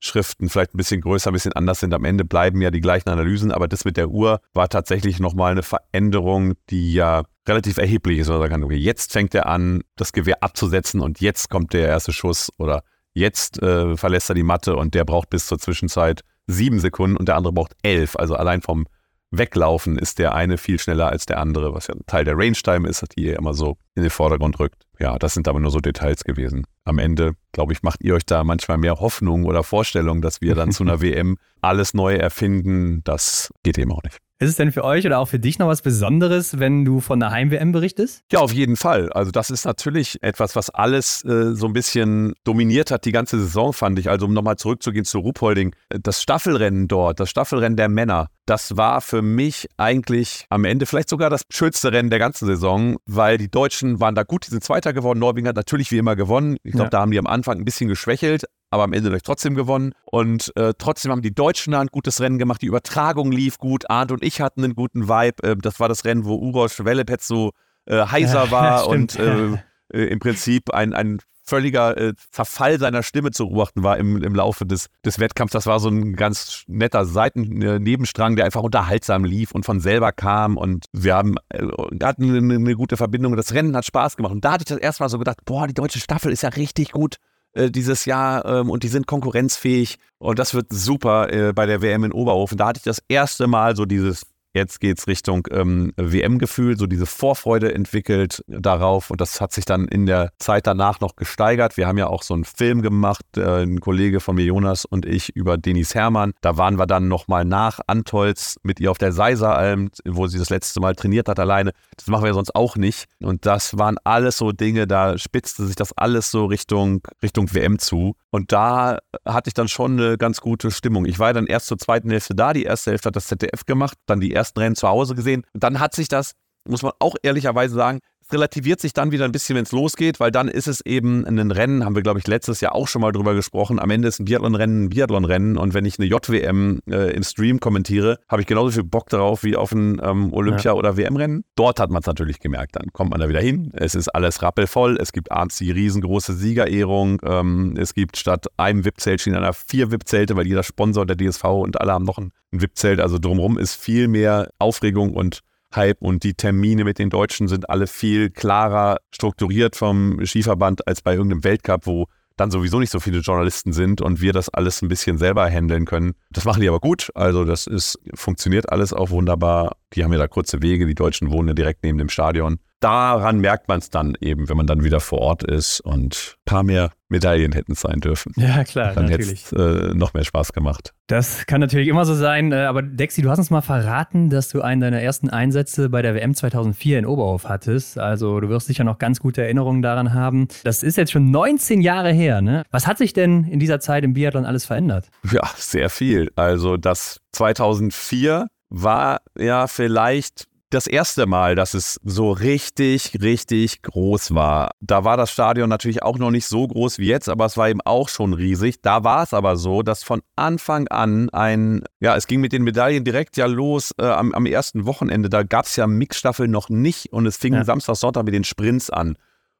[0.00, 1.92] Schriften vielleicht ein bisschen größer, ein bisschen anders sind.
[1.92, 5.52] Am Ende bleiben ja die gleichen Analysen, aber das mit der Uhr war tatsächlich nochmal
[5.52, 8.28] eine Veränderung, die ja relativ erheblich ist.
[8.28, 12.12] Man kann, okay, jetzt fängt er an, das Gewehr abzusetzen und jetzt kommt der erste
[12.12, 12.82] Schuss oder
[13.12, 17.28] jetzt äh, verlässt er die Matte und der braucht bis zur Zwischenzeit sieben Sekunden und
[17.28, 18.16] der andere braucht elf.
[18.16, 18.86] Also allein vom
[19.30, 22.88] Weglaufen ist der eine viel schneller als der andere, was ja ein Teil der Range-Time
[22.88, 24.86] ist, die ihr immer so in den Vordergrund rückt.
[24.98, 26.64] Ja, das sind aber nur so Details gewesen.
[26.84, 30.54] Am Ende, glaube ich, macht ihr euch da manchmal mehr Hoffnung oder Vorstellung, dass wir
[30.54, 33.02] dann zu einer WM alles neu erfinden.
[33.04, 34.18] Das geht eben auch nicht.
[34.40, 37.18] Ist es denn für euch oder auch für dich noch was Besonderes, wenn du von
[37.18, 38.22] der Heim-WM berichtest?
[38.30, 39.12] Ja, auf jeden Fall.
[39.12, 43.40] Also das ist natürlich etwas, was alles äh, so ein bisschen dominiert hat, die ganze
[43.40, 44.08] Saison, fand ich.
[44.08, 49.00] Also um nochmal zurückzugehen zu Ruhpolding, das Staffelrennen dort, das Staffelrennen der Männer, das war
[49.00, 53.50] für mich eigentlich am Ende vielleicht sogar das schönste Rennen der ganzen Saison, weil die
[53.50, 55.18] Deutschen waren da gut, die sind Zweiter geworden.
[55.18, 56.58] Norwegen hat natürlich wie immer gewonnen.
[56.62, 56.90] Ich glaube, ja.
[56.90, 59.92] da haben die am Anfang ein bisschen geschwächelt, aber am Ende trotzdem gewonnen.
[60.04, 62.62] Und äh, trotzdem haben die Deutschen ein gutes Rennen gemacht.
[62.62, 63.88] Die Übertragung lief gut.
[63.90, 65.42] Arndt und ich hatten einen guten Vibe.
[65.42, 67.52] Äh, das war das Rennen, wo Uroš Velepet so
[67.86, 69.58] äh, heiser war und äh,
[69.92, 74.34] äh, im Prinzip ein, ein völliger äh, Verfall seiner Stimme zu beobachten war im, im
[74.34, 75.52] Laufe des, des Wettkampfs.
[75.52, 80.58] Das war so ein ganz netter Seitennebenstrang, der einfach unterhaltsam lief und von selber kam.
[80.58, 83.34] Und wir haben, hatten eine, eine, gute Verbindung.
[83.34, 84.32] Das Rennen hat Spaß gemacht.
[84.32, 86.50] Und da hatte ich das erste Mal so gedacht, boah, die deutsche Staffel ist ja
[86.50, 87.16] richtig gut.
[87.52, 91.82] Äh, dieses Jahr ähm, und die sind konkurrenzfähig und das wird super äh, bei der
[91.82, 92.58] WM in Oberhofen.
[92.58, 96.86] Da hatte ich das erste Mal so dieses Jetzt geht es Richtung ähm, WM-Gefühl, so
[96.86, 101.76] diese Vorfreude entwickelt darauf und das hat sich dann in der Zeit danach noch gesteigert.
[101.76, 105.04] Wir haben ja auch so einen Film gemacht, äh, ein Kollege von mir, Jonas und
[105.04, 106.32] ich, über Denis Hermann.
[106.40, 110.48] Da waren wir dann nochmal nach Antolz mit ihr auf der Seiseralm, wo sie das
[110.48, 111.72] letzte Mal trainiert hat alleine.
[111.96, 113.04] Das machen wir sonst auch nicht.
[113.20, 117.78] Und das waren alles so Dinge, da spitzte sich das alles so Richtung, Richtung WM
[117.78, 118.16] zu.
[118.30, 121.06] Und da hatte ich dann schon eine ganz gute Stimmung.
[121.06, 122.52] Ich war dann erst zur zweiten Hälfte da.
[122.52, 125.44] Die erste Hälfte hat das ZDF gemacht, dann die ersten Rennen zu Hause gesehen.
[125.52, 126.32] Und dann hat sich das,
[126.66, 128.00] muss man auch ehrlicherweise sagen,
[128.32, 131.50] relativiert sich dann wieder ein bisschen, wenn es losgeht, weil dann ist es eben ein
[131.50, 133.78] Rennen, haben wir, glaube ich, letztes Jahr auch schon mal drüber gesprochen.
[133.78, 137.60] Am Ende ist ein Biathlon-Rennen ein Biathlon-Rennen und wenn ich eine JWM äh, im Stream
[137.60, 140.74] kommentiere, habe ich genauso viel Bock darauf wie auf ein ähm, Olympia- ja.
[140.74, 141.44] oder WM-Rennen.
[141.54, 142.76] Dort hat man es natürlich gemerkt.
[142.76, 143.70] Dann kommt man da wieder hin.
[143.74, 144.98] Es ist alles rappelvoll.
[145.00, 147.20] Es gibt abends die riesengroße Siegerehrung.
[147.24, 151.44] Ähm, es gibt statt einem VIP-Zelt stehen einer vier VIP-Zelte, weil jeder Sponsor der DSV
[151.44, 153.00] und alle haben noch ein, ein VIP-Zelt.
[153.00, 155.40] Also drumherum ist viel mehr Aufregung und
[155.74, 161.02] Hype und die Termine mit den Deutschen sind alle viel klarer strukturiert vom Skiverband als
[161.02, 162.06] bei irgendeinem Weltcup, wo
[162.36, 165.84] dann sowieso nicht so viele Journalisten sind und wir das alles ein bisschen selber handeln
[165.84, 166.14] können.
[166.30, 167.10] Das machen die aber gut.
[167.14, 169.76] Also das ist, funktioniert alles auch wunderbar.
[169.94, 170.86] Die haben ja da kurze Wege.
[170.86, 174.56] Die Deutschen wohnen ja direkt neben dem Stadion daran merkt man es dann eben, wenn
[174.56, 178.32] man dann wieder vor Ort ist und ein paar mehr Medaillen hätten sein dürfen.
[178.36, 179.44] Ja, klar, dann natürlich.
[179.50, 180.92] Dann äh, noch mehr Spaß gemacht.
[181.06, 184.48] Das kann natürlich immer so sein, äh, aber Dexi, du hast uns mal verraten, dass
[184.48, 187.98] du einen deiner ersten Einsätze bei der WM 2004 in Oberhof hattest.
[187.98, 190.48] Also du wirst sicher noch ganz gute Erinnerungen daran haben.
[190.64, 192.62] Das ist jetzt schon 19 Jahre her, ne?
[192.70, 195.08] Was hat sich denn in dieser Zeit im Biathlon alles verändert?
[195.30, 196.30] Ja, sehr viel.
[196.36, 204.34] Also das 2004 war ja vielleicht das erste Mal, dass es so richtig, richtig groß
[204.34, 204.70] war.
[204.80, 207.68] Da war das Stadion natürlich auch noch nicht so groß wie jetzt, aber es war
[207.68, 208.82] eben auch schon riesig.
[208.82, 212.62] Da war es aber so, dass von Anfang an ein, ja, es ging mit den
[212.62, 215.28] Medaillen direkt ja los äh, am, am, ersten Wochenende.
[215.28, 217.64] Da gab es ja Mixstaffel noch nicht und es fing ja.
[217.64, 219.16] Samstag, Sonntag mit den Sprints an.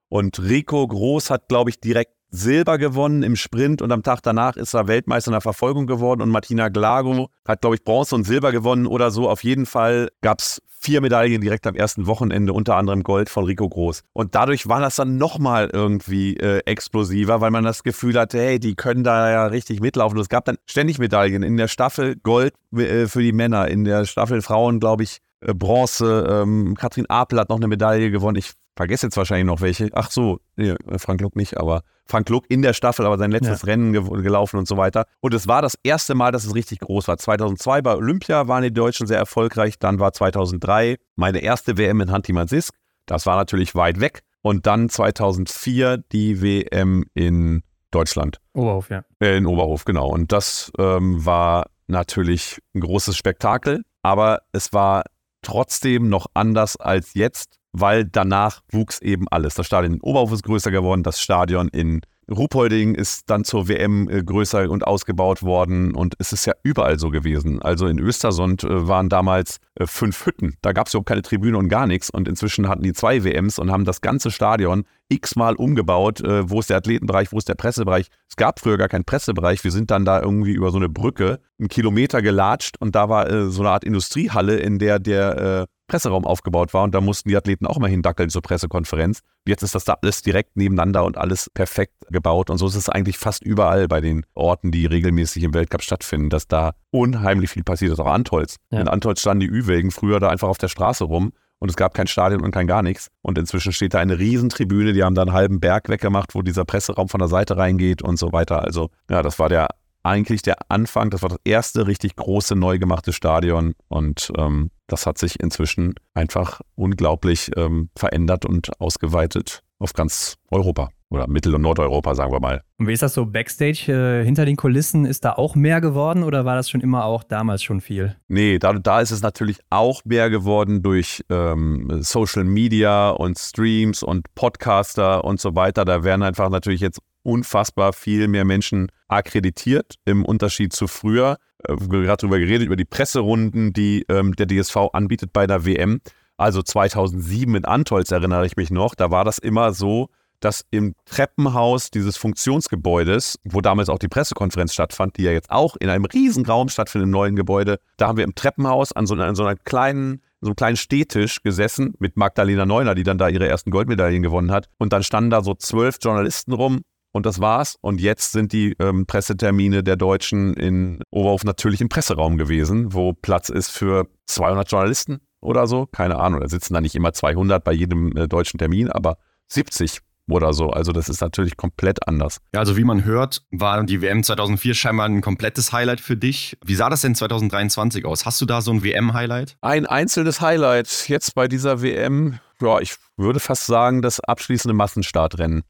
[0.08, 4.56] Und Rico Groß hat, glaube ich, direkt Silber gewonnen im Sprint und am Tag danach
[4.56, 8.24] ist er Weltmeister in der Verfolgung geworden und Martina Glago hat, glaube ich, Bronze und
[8.24, 9.30] Silber gewonnen oder so.
[9.30, 13.44] Auf jeden Fall gab es vier Medaillen direkt am ersten Wochenende, unter anderem Gold von
[13.44, 14.02] Rico Groß.
[14.12, 18.60] Und dadurch war das dann nochmal irgendwie äh, explosiver, weil man das Gefühl hatte, hey,
[18.60, 20.18] die können da ja richtig mitlaufen.
[20.18, 24.04] Es gab dann ständig Medaillen in der Staffel Gold äh, für die Männer, in der
[24.04, 26.26] Staffel Frauen, glaube ich, äh, Bronze.
[26.28, 28.36] Ähm, Katrin Apel hat noch eine Medaille gewonnen.
[28.36, 29.90] Ich vergesse jetzt wahrscheinlich noch welche.
[29.92, 33.62] Ach so, nee, Frank Luck nicht, aber Frank Luck in der Staffel, aber sein letztes
[33.62, 33.66] ja.
[33.66, 35.06] Rennen ge gelaufen und so weiter.
[35.20, 37.18] Und es war das erste Mal, dass es richtig groß war.
[37.18, 39.80] 2002 bei Olympia waren die Deutschen sehr erfolgreich.
[39.80, 42.72] Dann war 2003 meine erste WM in Hanti-Mansisk.
[43.06, 44.20] Das war natürlich weit weg.
[44.42, 48.38] Und dann 2004 die WM in Deutschland.
[48.52, 49.02] Oberhof, ja.
[49.18, 50.08] Äh, in Oberhof, genau.
[50.08, 55.02] Und das ähm, war natürlich ein großes Spektakel, aber es war
[55.42, 59.54] trotzdem noch anders als jetzt weil danach wuchs eben alles.
[59.54, 62.00] Das Stadion in Oberhof ist größer geworden, das Stadion in
[62.30, 66.98] Ruhpolding ist dann zur WM äh, größer und ausgebaut worden und es ist ja überall
[66.98, 67.62] so gewesen.
[67.62, 70.56] Also in Östersund äh, waren damals äh, fünf Hütten.
[70.60, 73.58] Da gab es überhaupt keine Tribüne und gar nichts und inzwischen hatten die zwei WMs
[73.58, 76.22] und haben das ganze Stadion x-mal umgebaut.
[76.22, 78.08] Wo ist der Athletenbereich, wo ist der Pressebereich?
[78.28, 79.64] Es gab früher gar keinen Pressebereich.
[79.64, 83.50] Wir sind dann da irgendwie über so eine Brücke einen Kilometer gelatscht und da war
[83.50, 87.66] so eine Art Industriehalle, in der der Presseraum aufgebaut war und da mussten die Athleten
[87.66, 89.20] auch immer hindackeln zur Pressekonferenz.
[89.46, 92.88] Jetzt ist das da alles direkt nebeneinander und alles perfekt gebaut und so ist es
[92.88, 97.64] eigentlich fast überall bei den Orten, die regelmäßig im Weltcup stattfinden, dass da unheimlich viel
[97.64, 97.98] passiert ist.
[97.98, 98.56] Auch Antolz.
[98.70, 98.80] Ja.
[98.80, 101.94] In Antolz standen die Ü-Wägen früher da einfach auf der Straße rum und es gab
[101.94, 103.08] kein Stadion und kein gar nichts.
[103.22, 106.64] Und inzwischen steht da eine Riesentribüne, die haben da einen halben Berg weggemacht, wo dieser
[106.64, 108.62] Presseraum von der Seite reingeht und so weiter.
[108.62, 109.68] Also ja, das war der
[110.02, 115.06] eigentlich der Anfang, das war das erste richtig große neu gemachte Stadion und ähm, das
[115.06, 121.62] hat sich inzwischen einfach unglaublich ähm, verändert und ausgeweitet auf ganz Europa oder Mittel- und
[121.62, 122.62] Nordeuropa, sagen wir mal.
[122.78, 125.06] Und wie ist das so backstage äh, hinter den Kulissen?
[125.06, 128.16] Ist da auch mehr geworden oder war das schon immer auch damals schon viel?
[128.28, 134.02] Nee, da, da ist es natürlich auch mehr geworden durch ähm, Social Media und Streams
[134.02, 135.84] und Podcaster und so weiter.
[135.84, 141.38] Da werden einfach natürlich jetzt unfassbar viel mehr Menschen akkreditiert im Unterschied zu früher.
[141.64, 145.46] Äh, wir haben gerade darüber geredet, über die Presserunden, die ähm, der DSV anbietet bei
[145.46, 146.00] der WM.
[146.36, 148.94] Also 2007 in Antolz erinnere ich mich noch.
[148.94, 150.08] Da war das immer so,
[150.40, 155.74] dass im Treppenhaus dieses Funktionsgebäudes, wo damals auch die Pressekonferenz stattfand, die ja jetzt auch
[155.76, 159.16] in einem riesen Raum stattfindet im neuen Gebäude, da haben wir im Treppenhaus an so,
[159.16, 163.28] an so einer kleinen so einem kleinen Stehtisch gesessen mit Magdalena Neuner, die dann da
[163.28, 164.68] ihre ersten Goldmedaillen gewonnen hat.
[164.78, 166.82] Und dann standen da so zwölf Journalisten rum
[167.12, 167.76] und das war's.
[167.80, 173.12] Und jetzt sind die ähm, Pressetermine der Deutschen in Oberhof natürlich im Presseraum gewesen, wo
[173.12, 175.86] Platz ist für 200 Journalisten oder so.
[175.86, 179.16] Keine Ahnung, da sitzen da nicht immer 200 bei jedem äh, deutschen Termin, aber
[179.48, 180.70] 70 oder so.
[180.70, 182.38] Also das ist natürlich komplett anders.
[182.52, 186.56] Ja, also wie man hört, war die WM 2004 scheinbar ein komplettes Highlight für dich.
[186.64, 188.26] Wie sah das denn 2023 aus?
[188.26, 189.56] Hast du da so ein WM-Highlight?
[189.62, 192.38] Ein einzelnes Highlight jetzt bei dieser WM.
[192.60, 195.62] Ja, ich würde fast sagen, das abschließende Massenstartrennen.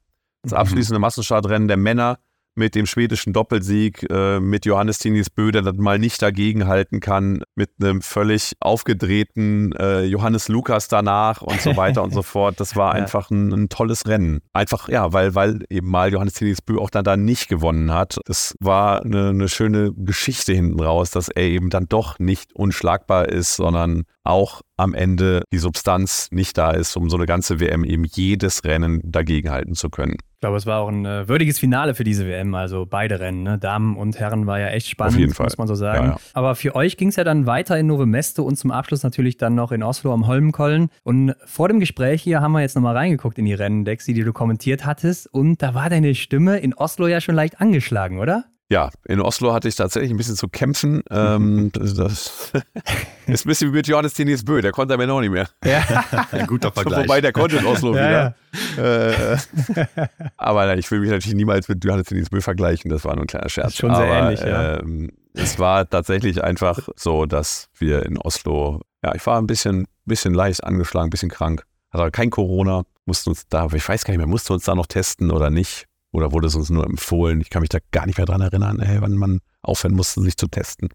[0.49, 0.63] Das mhm.
[0.63, 2.19] abschließende Massenstartrennen der Männer
[2.59, 7.43] mit dem schwedischen Doppelsieg, äh, mit Johannes Tinis Bö, der das mal nicht dagegenhalten kann,
[7.55, 12.61] mit einem völlig aufgedrehten äh, Johannes Lukas danach und so weiter und so fort.
[12.61, 13.03] Das war ja.
[13.03, 14.41] einfach ein, ein, tolles Rennen.
[14.53, 18.19] Einfach, ja, weil, weil eben mal Johannes Tinis Bö auch dann da nicht gewonnen hat.
[18.27, 23.29] Das war eine, eine schöne Geschichte hinten raus, dass er eben dann doch nicht unschlagbar
[23.29, 27.85] ist, sondern auch am Ende die Substanz nicht da ist, um so eine ganze WM
[27.85, 30.17] eben jedes Rennen dagegenhalten zu können.
[30.35, 33.43] Ich glaube, es war auch ein äh, würdiges Finale für diese WM, also beide Rennen,
[33.43, 33.59] ne?
[33.59, 35.47] Damen und Herren war ja echt spannend, Auf jeden Fall.
[35.47, 36.05] muss man so sagen.
[36.05, 36.17] Ja, ja.
[36.35, 39.37] Aber für euch ging es ja dann weiter in Nove Mesto und zum Abschluss natürlich
[39.37, 40.91] dann noch in Oslo am Holmenkollen.
[41.03, 44.23] Und vor dem Gespräch hier haben wir jetzt nochmal reingeguckt in die Rennen, Dexi, die
[44.23, 45.27] du kommentiert hattest.
[45.27, 48.45] Und da war deine Stimme in Oslo ja schon leicht angeschlagen, oder?
[48.71, 51.03] Ja, in Oslo hatte ich tatsächlich ein bisschen zu kämpfen.
[51.11, 52.53] Ähm, das, das
[53.27, 55.49] ist ein bisschen wie mit Johannes Tinis Bö, der konnte mir noch nicht mehr.
[55.65, 55.83] Ja.
[56.33, 57.05] Ein guter Vergleich.
[57.05, 58.35] Wobei, der konnte in Oslo ja, wieder.
[58.77, 59.35] Ja.
[59.35, 59.39] Äh,
[60.37, 63.25] aber nein, ich will mich natürlich niemals mit Johannes Tinis Bö vergleichen, das war nur
[63.25, 63.75] ein kleiner Scherz.
[63.75, 64.81] schon sehr aber, ähnlich, ja.
[64.81, 69.87] Ähm, es war tatsächlich einfach so, dass wir in Oslo, ja, ich war ein bisschen,
[70.05, 71.65] bisschen leicht angeschlagen, ein bisschen krank.
[71.91, 74.75] Hatte kein Corona, mussten uns da, ich weiß gar nicht mehr, mussten wir uns da
[74.75, 75.88] noch testen oder nicht.
[76.13, 77.41] Oder wurde es uns nur empfohlen?
[77.41, 80.37] Ich kann mich da gar nicht mehr dran erinnern, ey, wann man aufhören musste, sich
[80.37, 80.89] zu testen.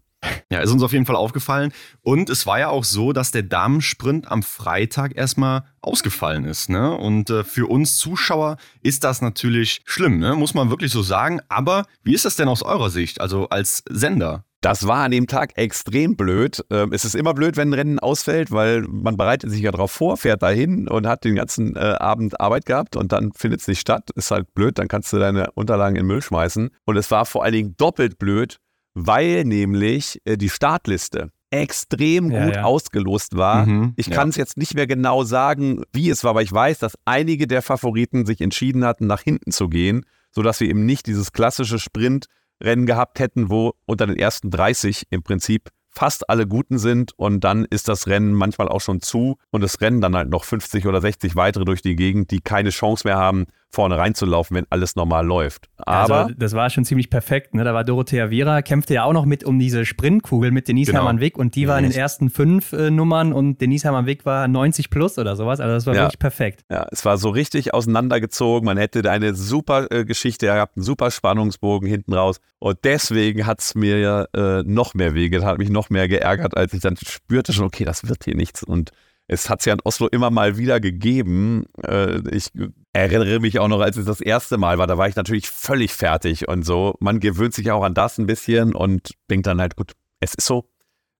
[0.50, 1.72] Ja, ist uns auf jeden Fall aufgefallen.
[2.00, 6.70] Und es war ja auch so, dass der Damensprint am Freitag erstmal ausgefallen ist.
[6.70, 6.96] Ne?
[6.96, 10.34] Und äh, für uns Zuschauer ist das natürlich schlimm, ne?
[10.34, 11.40] muss man wirklich so sagen.
[11.48, 14.44] Aber wie ist das denn aus eurer Sicht, also als Sender?
[14.64, 16.64] Das war an dem Tag extrem blöd.
[16.70, 19.90] Ähm, es ist immer blöd, wenn ein Rennen ausfällt, weil man bereitet sich ja darauf
[19.90, 23.68] vor, fährt dahin und hat den ganzen äh, Abend Arbeit gehabt und dann findet es
[23.68, 24.08] nicht statt.
[24.14, 26.70] Ist halt blöd, dann kannst du deine Unterlagen in den Müll schmeißen.
[26.86, 28.58] Und es war vor allen Dingen doppelt blöd,
[28.94, 32.62] weil nämlich äh, die Startliste extrem ja, gut ja.
[32.64, 33.66] ausgelost war.
[33.66, 34.44] Mhm, ich kann es ja.
[34.44, 38.24] jetzt nicht mehr genau sagen, wie es war, aber ich weiß, dass einige der Favoriten
[38.24, 42.28] sich entschieden hatten, nach hinten zu gehen, sodass wir eben nicht dieses klassische Sprint
[42.62, 47.44] Rennen gehabt hätten, wo unter den ersten 30 im Prinzip fast alle Guten sind und
[47.44, 50.86] dann ist das Rennen manchmal auch schon zu und es rennen dann halt noch 50
[50.86, 54.96] oder 60 weitere durch die Gegend, die keine Chance mehr haben, vorne reinzulaufen, wenn alles
[54.96, 55.68] normal läuft.
[55.78, 57.54] Aber also, das war schon ziemlich perfekt.
[57.54, 57.64] Ne?
[57.64, 61.00] Da war Dorothea Viera, kämpfte ja auch noch mit um diese Sprintkugel mit Denise genau.
[61.00, 64.24] Hermann Wick und die war in den ersten fünf äh, Nummern und Denise Hermann Wick
[64.24, 65.60] war 90 plus oder sowas.
[65.60, 66.02] Also das war ja.
[66.02, 66.62] wirklich perfekt.
[66.70, 68.64] Ja, es war so richtig auseinandergezogen.
[68.64, 72.38] Man hätte eine super äh, Geschichte gehabt, einen super Spannungsbogen hinten raus.
[72.58, 76.56] Und deswegen hat es mir ja äh, noch mehr wehgetan, hat mich noch mehr geärgert,
[76.56, 78.62] als ich dann spürte schon, okay, das wird hier nichts.
[78.62, 78.92] Und
[79.26, 81.64] es hat es ja in Oslo immer mal wieder gegeben.
[81.82, 82.50] Äh, ich
[82.94, 85.92] erinnere mich auch noch, als es das erste Mal war, da war ich natürlich völlig
[85.92, 86.94] fertig und so.
[87.00, 90.46] Man gewöhnt sich auch an das ein bisschen und denkt dann halt, gut, es ist
[90.46, 90.70] so.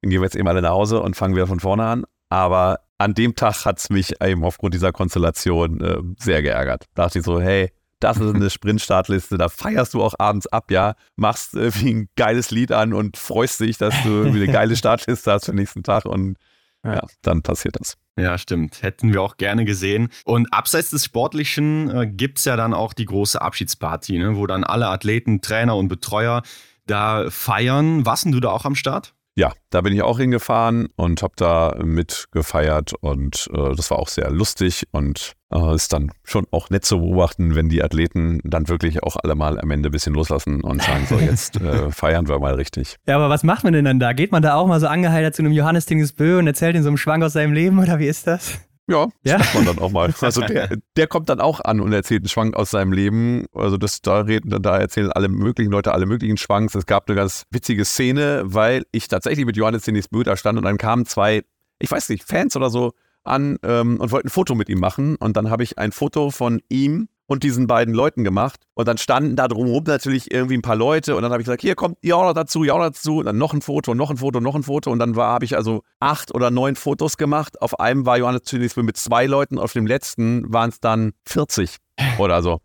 [0.01, 2.05] Dann gehen wir jetzt eben alle nach Hause und fangen wieder von vorne an.
[2.29, 6.85] Aber an dem Tag hat es mich eben aufgrund dieser Konstellation äh, sehr geärgert.
[6.95, 10.70] Da dachte ich so, hey, das ist eine Sprintstartliste, da feierst du auch abends ab,
[10.70, 14.77] ja, machst äh, wie ein geiles Lied an und freust dich, dass du eine geile
[14.77, 16.37] Startliste hast für den nächsten Tag und
[16.85, 17.97] ja, dann passiert das.
[18.16, 18.82] Ja, stimmt.
[18.82, 20.08] Hätten wir auch gerne gesehen.
[20.24, 24.46] Und abseits des Sportlichen äh, gibt es ja dann auch die große Abschiedsparty, ne, wo
[24.46, 26.42] dann alle Athleten, Trainer und Betreuer
[26.86, 28.06] da feiern.
[28.06, 29.14] Warst du da auch am Start?
[29.37, 34.07] Ja, da bin ich auch hingefahren und habe da mitgefeiert und äh, das war auch
[34.07, 38.68] sehr lustig und äh, ist dann schon auch nett zu beobachten, wenn die Athleten dann
[38.68, 42.28] wirklich auch alle mal am Ende ein bisschen loslassen und sagen, so jetzt äh, feiern
[42.28, 42.97] wir mal richtig.
[43.09, 44.12] Ja, aber was macht man denn dann da?
[44.12, 46.89] Geht man da auch mal so angeheitert zu einem Johannes Tingesbö und erzählt ihm so
[46.89, 48.61] einen Schwank aus seinem Leben oder wie ist das?
[48.87, 49.39] Ja, das ja?
[49.39, 50.14] macht man dann auch mal.
[50.20, 53.47] Also der, der kommt dann auch an und erzählt einen Schwank aus seinem Leben.
[53.55, 56.74] Also das, da reden, da erzählen alle möglichen Leute alle möglichen Schwanks.
[56.74, 60.59] Es gab eine ganz witzige Szene, weil ich tatsächlich mit Johannes Denis Bö da stand
[60.59, 61.43] und dann kamen zwei,
[61.78, 65.16] ich weiß nicht, Fans oder so an ähm, und wollten ein Foto mit ihm machen.
[65.16, 68.61] Und dann habe ich ein Foto von ihm und diesen beiden Leuten gemacht.
[68.75, 71.16] Und dann standen da drumherum natürlich irgendwie ein paar Leute.
[71.16, 73.18] Und dann habe ich gesagt, hier kommt ihr auch noch dazu, ihr auch noch dazu.
[73.18, 74.91] Und dann noch ein Foto, noch ein Foto, noch ein Foto.
[74.91, 77.61] Und dann habe ich also acht oder neun Fotos gemacht.
[77.62, 81.79] Auf einem war Johannes zunächst mit zwei Leuten, auf dem letzten waren es dann 40
[82.18, 82.61] oder so.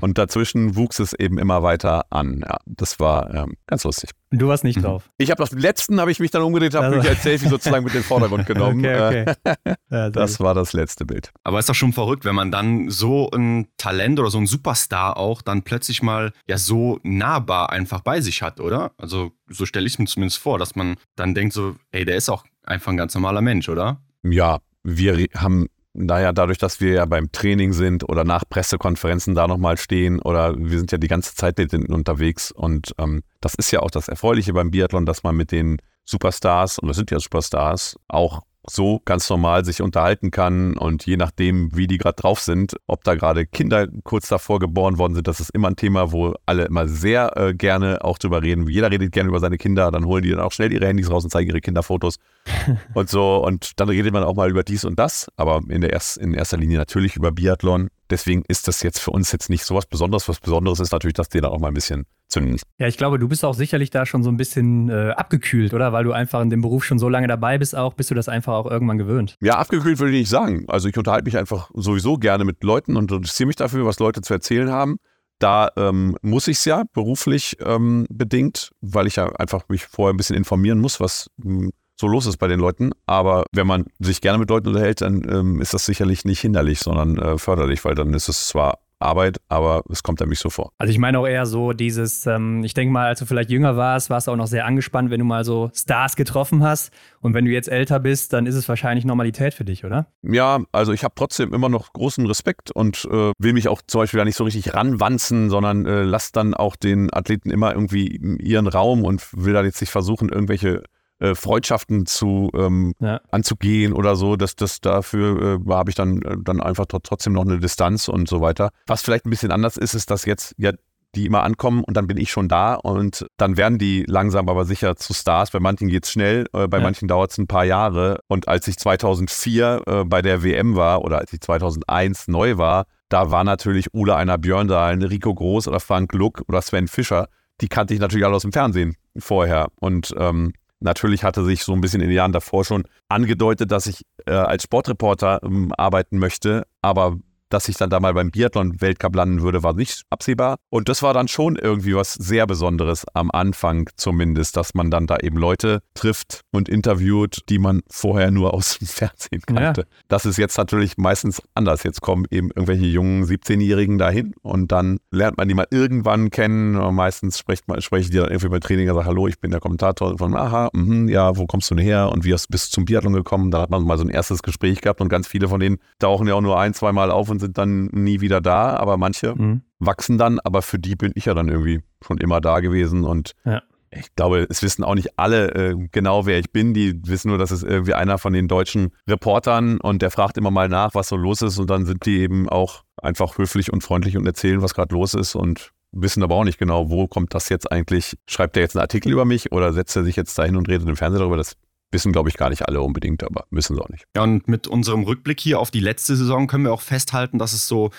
[0.00, 2.40] Und dazwischen wuchs es eben immer weiter an.
[2.40, 4.10] Ja, das war ähm, ganz lustig.
[4.30, 4.82] Und du warst nicht mhm.
[4.82, 5.10] drauf.
[5.16, 6.98] Ich habe den letzten habe ich mich dann umgedreht, habe also.
[6.98, 8.80] mich als Selfie sozusagen mit in den Vordergrund genommen.
[8.80, 9.74] okay, okay.
[9.90, 11.30] Ja, das war das letzte Bild.
[11.44, 15.16] Aber ist doch schon verrückt, wenn man dann so ein Talent oder so ein Superstar
[15.16, 18.92] auch dann plötzlich mal ja so nahbar einfach bei sich hat, oder?
[18.98, 22.16] Also so stelle ich es mir zumindest vor, dass man dann denkt so, ey, der
[22.16, 24.00] ist auch einfach ein ganz normaler Mensch, oder?
[24.24, 29.46] Ja, wir haben naja, dadurch, dass wir ja beim Training sind oder nach Pressekonferenzen da
[29.46, 33.54] nochmal stehen oder wir sind ja die ganze Zeit mit denen unterwegs und ähm, das
[33.54, 37.10] ist ja auch das Erfreuliche beim Biathlon, dass man mit den Superstars, und das sind
[37.10, 42.16] ja Superstars, auch so ganz normal sich unterhalten kann und je nachdem, wie die gerade
[42.16, 45.76] drauf sind, ob da gerade Kinder kurz davor geboren worden sind, das ist immer ein
[45.76, 48.68] Thema, wo alle immer sehr äh, gerne auch drüber reden.
[48.68, 51.24] Jeder redet gerne über seine Kinder, dann holen die dann auch schnell ihre Handys raus
[51.24, 52.16] und zeigen ihre Kinderfotos
[52.94, 55.92] und so und dann redet man auch mal über dies und das, aber in, der
[55.92, 57.88] erst, in erster Linie natürlich über Biathlon.
[58.14, 60.28] Deswegen ist das jetzt für uns jetzt nicht so was Besonderes.
[60.28, 62.60] Was Besonderes ist natürlich, dass die dann auch mal ein bisschen zünden.
[62.78, 65.92] Ja, ich glaube, du bist auch sicherlich da schon so ein bisschen äh, abgekühlt, oder?
[65.92, 68.28] Weil du einfach in dem Beruf schon so lange dabei bist, auch bist du das
[68.28, 69.34] einfach auch irgendwann gewöhnt.
[69.40, 70.64] Ja, abgekühlt würde ich nicht sagen.
[70.68, 74.20] Also ich unterhalte mich einfach sowieso gerne mit Leuten und interessiere mich dafür, was Leute
[74.20, 74.98] zu erzählen haben.
[75.40, 80.14] Da ähm, muss ich es ja beruflich ähm, bedingt, weil ich ja einfach mich vorher
[80.14, 82.92] ein bisschen informieren muss, was hm, so los ist bei den Leuten.
[83.06, 86.80] Aber wenn man sich gerne mit Leuten unterhält, dann ähm, ist das sicherlich nicht hinderlich,
[86.80, 90.50] sondern äh, förderlich, weil dann ist es zwar Arbeit, aber es kommt einem nicht so
[90.50, 90.72] vor.
[90.78, 93.76] Also ich meine auch eher so dieses, ähm, ich denke mal, als du vielleicht jünger
[93.76, 96.92] warst, warst du auch noch sehr angespannt, wenn du mal so Stars getroffen hast.
[97.20, 100.06] Und wenn du jetzt älter bist, dann ist es wahrscheinlich Normalität für dich, oder?
[100.22, 104.00] Ja, also ich habe trotzdem immer noch großen Respekt und äh, will mich auch zum
[104.00, 108.16] Beispiel da nicht so richtig ranwanzen, sondern äh, lass dann auch den Athleten immer irgendwie
[108.40, 110.82] ihren Raum und will da jetzt nicht versuchen, irgendwelche
[111.20, 113.20] äh, Freundschaften zu ähm, ja.
[113.30, 114.36] anzugehen oder so.
[114.36, 118.28] dass das dafür äh, habe ich dann, äh, dann einfach trotzdem noch eine Distanz und
[118.28, 118.70] so weiter.
[118.86, 120.72] Was vielleicht ein bisschen anders ist, ist, dass jetzt ja
[121.14, 124.64] die immer ankommen und dann bin ich schon da und dann werden die langsam aber
[124.64, 125.50] sicher zu Stars.
[125.50, 126.82] Bei manchen geht es schnell, äh, bei ja.
[126.82, 128.20] manchen dauert es ein paar Jahre.
[128.28, 132.86] Und als ich 2004 äh, bei der WM war oder als ich 2001 neu war,
[133.08, 137.28] da war natürlich Ula einer Björndal, Rico Groß oder Frank Luck oder Sven Fischer.
[137.60, 139.68] Die kannte ich natürlich alle aus dem Fernsehen vorher.
[139.76, 143.86] Und ähm, Natürlich hatte sich so ein bisschen in den Jahren davor schon angedeutet, dass
[143.86, 147.18] ich äh, als Sportreporter ähm, arbeiten möchte, aber
[147.54, 150.56] dass ich dann da mal beim Biathlon-Weltcup landen würde, war nicht absehbar.
[150.70, 155.06] Und das war dann schon irgendwie was sehr Besonderes am Anfang zumindest, dass man dann
[155.06, 159.82] da eben Leute trifft und interviewt, die man vorher nur aus dem Fernsehen kannte.
[159.82, 159.86] Ja.
[160.08, 161.84] Das ist jetzt natürlich meistens anders.
[161.84, 166.74] Jetzt kommen eben irgendwelche jungen 17-Jährigen dahin und dann lernt man die mal irgendwann kennen.
[166.74, 169.38] Und meistens spricht man, spreche ich die dann irgendwie beim Training und sage, hallo, ich
[169.38, 172.48] bin der Kommentator von, aha, mh, ja, wo kommst du denn her und wie hast,
[172.48, 173.52] bist du zum Biathlon gekommen?
[173.52, 176.26] Da hat man mal so ein erstes Gespräch gehabt und ganz viele von denen tauchen
[176.26, 179.62] ja auch nur ein, zweimal auf und sind dann nie wieder da, aber manche mhm.
[179.78, 183.32] wachsen dann, aber für die bin ich ja dann irgendwie schon immer da gewesen und
[183.44, 183.62] ja.
[183.90, 186.74] ich glaube, es wissen auch nicht alle äh, genau, wer ich bin.
[186.74, 190.50] Die wissen nur, dass es irgendwie einer von den deutschen Reportern und der fragt immer
[190.50, 193.82] mal nach, was so los ist und dann sind die eben auch einfach höflich und
[193.82, 197.34] freundlich und erzählen, was gerade los ist und wissen aber auch nicht genau, wo kommt
[197.34, 198.16] das jetzt eigentlich.
[198.26, 200.88] Schreibt er jetzt einen Artikel über mich oder setzt er sich jetzt dahin und redet
[200.88, 201.36] im Fernsehen darüber?
[201.36, 201.56] Das
[201.94, 204.04] Wissen, glaube ich, gar nicht alle unbedingt, aber müssen sie auch nicht.
[204.14, 207.54] Ja, und mit unserem Rückblick hier auf die letzte Saison können wir auch festhalten, dass
[207.54, 207.90] es so,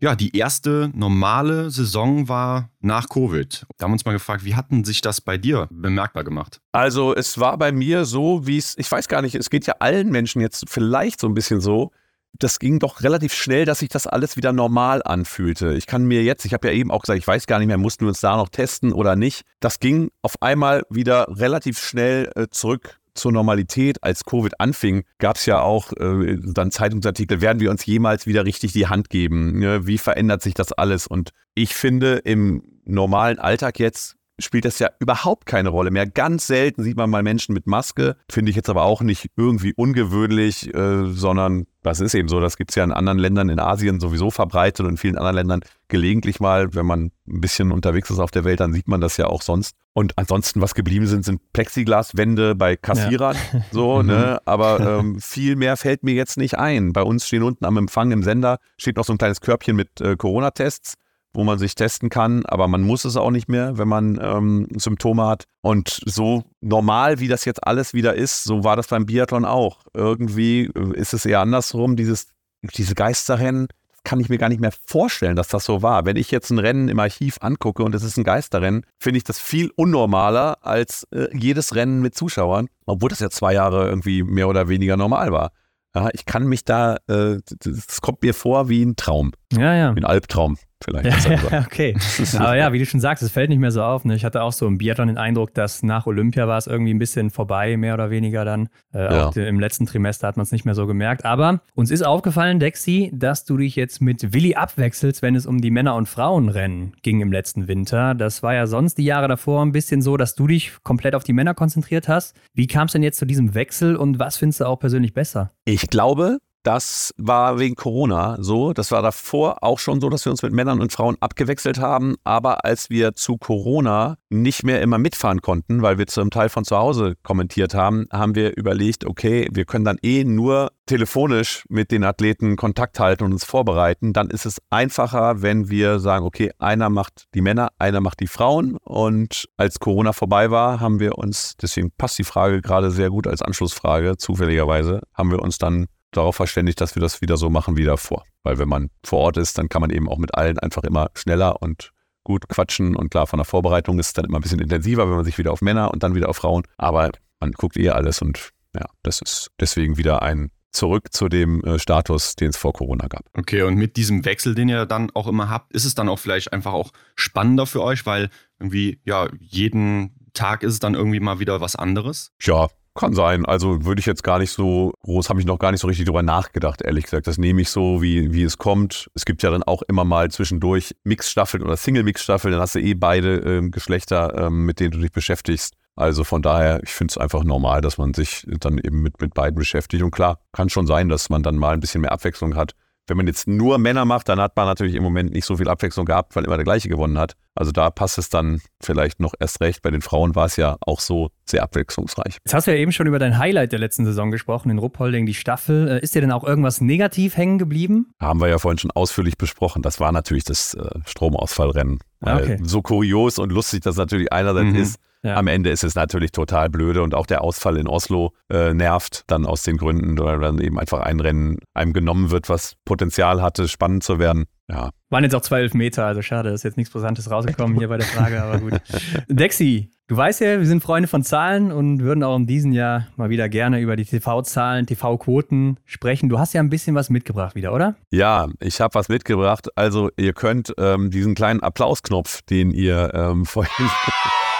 [0.00, 3.64] ja, die erste normale Saison war nach Covid.
[3.78, 6.60] Da haben wir uns mal gefragt, wie hatten sich das bei dir bemerkbar gemacht?
[6.72, 9.76] Also, es war bei mir so, wie es, ich weiß gar nicht, es geht ja
[9.78, 11.92] allen Menschen jetzt vielleicht so ein bisschen so,
[12.38, 15.74] das ging doch relativ schnell, dass sich das alles wieder normal anfühlte.
[15.74, 17.78] Ich kann mir jetzt, ich habe ja eben auch gesagt, ich weiß gar nicht mehr,
[17.78, 19.42] mussten wir uns da noch testen oder nicht.
[19.60, 25.36] Das ging auf einmal wieder relativ schnell äh, zurück zur Normalität, als Covid anfing, gab
[25.36, 29.58] es ja auch äh, dann Zeitungsartikel, werden wir uns jemals wieder richtig die Hand geben?
[29.58, 29.86] Ne?
[29.86, 31.06] Wie verändert sich das alles?
[31.06, 36.06] Und ich finde, im normalen Alltag jetzt spielt das ja überhaupt keine Rolle mehr.
[36.06, 38.16] Ganz selten sieht man mal Menschen mit Maske.
[38.30, 42.40] Finde ich jetzt aber auch nicht irgendwie ungewöhnlich, äh, sondern das ist eben so.
[42.40, 45.36] Das gibt es ja in anderen Ländern, in Asien sowieso verbreitet und in vielen anderen
[45.36, 46.74] Ländern gelegentlich mal.
[46.74, 49.42] Wenn man ein bisschen unterwegs ist auf der Welt, dann sieht man das ja auch
[49.42, 49.76] sonst.
[49.92, 53.36] Und ansonsten, was geblieben sind, sind Plexiglaswände bei Kassierern.
[53.52, 53.60] Ja.
[53.70, 54.40] So, ne?
[54.44, 56.92] Aber ähm, viel mehr fällt mir jetzt nicht ein.
[56.92, 60.00] Bei uns stehen unten am Empfang im Sender, steht noch so ein kleines Körbchen mit
[60.00, 60.94] äh, Corona-Tests
[61.34, 64.68] wo man sich testen kann, aber man muss es auch nicht mehr, wenn man ähm,
[64.76, 65.44] Symptome hat.
[65.60, 69.80] Und so normal, wie das jetzt alles wieder ist, so war das beim Biathlon auch.
[69.92, 72.28] Irgendwie äh, ist es eher andersrum, dieses,
[72.62, 73.66] diese Geisterrennen,
[74.04, 76.04] kann ich mir gar nicht mehr vorstellen, dass das so war.
[76.04, 79.24] Wenn ich jetzt ein Rennen im Archiv angucke und es ist ein Geisterrennen, finde ich
[79.24, 84.22] das viel unnormaler als äh, jedes Rennen mit Zuschauern, obwohl das ja zwei Jahre irgendwie
[84.22, 85.52] mehr oder weniger normal war.
[85.94, 89.32] Ja, ich kann mich da, äh, das kommt mir vor wie ein Traum.
[89.52, 89.94] Ja, ja.
[89.96, 91.28] Wie ein Albtraum vielleicht.
[91.28, 91.94] Ja, okay.
[92.38, 94.04] Aber ja, wie du schon sagst, es fällt nicht mehr so auf.
[94.04, 94.14] Ne?
[94.14, 96.98] Ich hatte auch so im Biathlon den Eindruck, dass nach Olympia war es irgendwie ein
[96.98, 98.68] bisschen vorbei, mehr oder weniger dann.
[98.92, 99.26] Äh, ja.
[99.28, 101.24] Auch im letzten Trimester hat man es nicht mehr so gemerkt.
[101.24, 105.60] Aber uns ist aufgefallen, Dexi, dass du dich jetzt mit Willi abwechselst, wenn es um
[105.60, 108.14] die Männer- und Frauenrennen ging im letzten Winter.
[108.14, 111.24] Das war ja sonst die Jahre davor ein bisschen so, dass du dich komplett auf
[111.24, 112.36] die Männer konzentriert hast.
[112.54, 115.52] Wie kam es denn jetzt zu diesem Wechsel und was findest du auch persönlich besser?
[115.64, 118.72] Ich glaube, Das war wegen Corona so.
[118.72, 122.16] Das war davor auch schon so, dass wir uns mit Männern und Frauen abgewechselt haben.
[122.24, 126.64] Aber als wir zu Corona nicht mehr immer mitfahren konnten, weil wir zum Teil von
[126.64, 131.90] zu Hause kommentiert haben, haben wir überlegt, okay, wir können dann eh nur telefonisch mit
[131.90, 134.14] den Athleten Kontakt halten und uns vorbereiten.
[134.14, 138.26] Dann ist es einfacher, wenn wir sagen, okay, einer macht die Männer, einer macht die
[138.26, 138.78] Frauen.
[138.82, 143.26] Und als Corona vorbei war, haben wir uns, deswegen passt die Frage gerade sehr gut
[143.26, 147.76] als Anschlussfrage, zufälligerweise, haben wir uns dann darauf verständigt, dass wir das wieder so machen
[147.76, 148.24] wie davor.
[148.42, 151.10] Weil wenn man vor Ort ist, dann kann man eben auch mit allen einfach immer
[151.14, 151.92] schneller und
[152.24, 152.96] gut quatschen.
[152.96, 155.38] Und klar, von der Vorbereitung ist es dann immer ein bisschen intensiver, wenn man sich
[155.38, 156.64] wieder auf Männer und dann wieder auf Frauen.
[156.78, 157.10] Aber
[157.40, 161.78] man guckt eh alles und ja, das ist deswegen wieder ein zurück zu dem äh,
[161.78, 163.22] Status, den es vor Corona gab.
[163.38, 166.18] Okay, und mit diesem Wechsel, den ihr dann auch immer habt, ist es dann auch
[166.18, 171.20] vielleicht einfach auch spannender für euch, weil irgendwie, ja, jeden Tag ist es dann irgendwie
[171.20, 172.32] mal wieder was anderes?
[172.42, 173.44] Ja, kann sein.
[173.44, 176.06] Also würde ich jetzt gar nicht so groß, habe ich noch gar nicht so richtig
[176.06, 177.26] drüber nachgedacht, ehrlich gesagt.
[177.26, 179.10] Das nehme ich so, wie, wie es kommt.
[179.14, 182.52] Es gibt ja dann auch immer mal zwischendurch Mixstaffeln oder Single-Mix-Staffeln.
[182.52, 185.74] Dann hast du eh beide ähm, Geschlechter, ähm, mit denen du dich beschäftigst.
[185.96, 189.34] Also von daher, ich finde es einfach normal, dass man sich dann eben mit, mit
[189.34, 190.02] beiden beschäftigt.
[190.02, 192.74] Und klar, kann schon sein, dass man dann mal ein bisschen mehr Abwechslung hat.
[193.06, 195.68] Wenn man jetzt nur Männer macht, dann hat man natürlich im Moment nicht so viel
[195.68, 197.34] Abwechslung gehabt, weil immer der gleiche gewonnen hat.
[197.54, 199.82] Also da passt es dann vielleicht noch erst recht.
[199.82, 202.38] Bei den Frauen war es ja auch so sehr abwechslungsreich.
[202.44, 205.26] Jetzt hast du ja eben schon über dein Highlight der letzten Saison gesprochen, in Ruppolding,
[205.26, 205.88] die Staffel.
[205.88, 208.12] Äh, ist dir denn auch irgendwas negativ hängen geblieben?
[208.20, 209.82] Haben wir ja vorhin schon ausführlich besprochen.
[209.82, 211.98] Das war natürlich das äh, Stromausfallrennen.
[212.20, 212.58] Ah, okay.
[212.62, 214.76] So kurios und lustig das natürlich einerseits mhm.
[214.76, 214.98] ist.
[215.24, 215.36] Ja.
[215.36, 219.24] Am Ende ist es natürlich total blöde und auch der Ausfall in Oslo äh, nervt
[219.26, 223.40] dann aus den Gründen, weil dann eben einfach ein Rennen einem genommen wird, was Potenzial
[223.40, 224.44] hatte, spannend zu werden.
[224.68, 224.90] Ja.
[225.08, 228.06] Waren jetzt auch zwei Meter, also schade, ist jetzt nichts Brisantes rausgekommen hier bei der
[228.06, 228.74] Frage, aber gut.
[229.28, 233.06] Dexi, du weißt ja, wir sind Freunde von Zahlen und würden auch in diesem Jahr
[233.16, 236.28] mal wieder gerne über die TV-Zahlen, TV-Quoten sprechen.
[236.28, 237.94] Du hast ja ein bisschen was mitgebracht wieder, oder?
[238.10, 239.68] Ja, ich habe was mitgebracht.
[239.74, 243.88] Also ihr könnt ähm, diesen kleinen Applausknopf, den ihr ähm, vorhin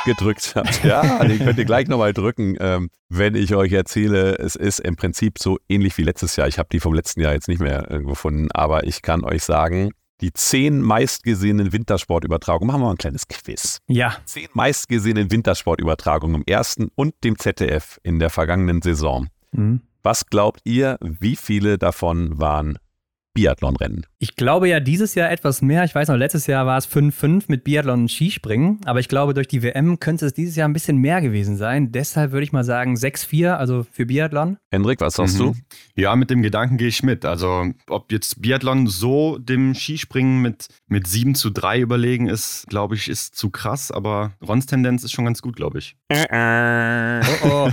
[0.04, 0.82] gedrückt habt.
[0.84, 4.96] Ja, den könnt ihr gleich nochmal drücken, ähm, wenn ich euch erzähle, es ist im
[4.96, 6.46] Prinzip so ähnlich wie letztes Jahr.
[6.46, 9.42] Ich habe die vom letzten Jahr jetzt nicht mehr äh, gefunden, aber ich kann euch
[9.44, 9.90] sagen,
[10.20, 12.66] die zehn meistgesehenen Wintersportübertragungen.
[12.66, 13.78] Machen wir mal ein kleines Quiz.
[13.88, 14.16] Ja.
[14.24, 19.28] Zehn meistgesehenen Wintersportübertragungen im ersten und dem ZDF in der vergangenen Saison.
[19.52, 19.82] Mhm.
[20.02, 22.78] Was glaubt ihr, wie viele davon waren
[23.34, 24.06] Biathlonrennen.
[24.18, 25.84] Ich glaube ja dieses Jahr etwas mehr.
[25.84, 28.80] Ich weiß noch, letztes Jahr war es 5-5 mit Biathlon und Skispringen.
[28.86, 31.90] Aber ich glaube, durch die WM könnte es dieses Jahr ein bisschen mehr gewesen sein.
[31.90, 34.56] Deshalb würde ich mal sagen 6-4, also für Biathlon.
[34.70, 35.52] Hendrik, was sagst mhm.
[35.52, 35.54] du?
[35.96, 37.24] Ja, mit dem Gedanken gehe ich mit.
[37.24, 42.94] Also, ob jetzt Biathlon so dem Skispringen mit, mit 7 zu 3 überlegen ist, glaube
[42.94, 43.90] ich, ist zu krass.
[43.90, 45.96] Aber Rons Tendenz ist schon ganz gut, glaube ich.
[46.08, 47.22] Äh, äh.
[47.42, 47.70] Oh, oh.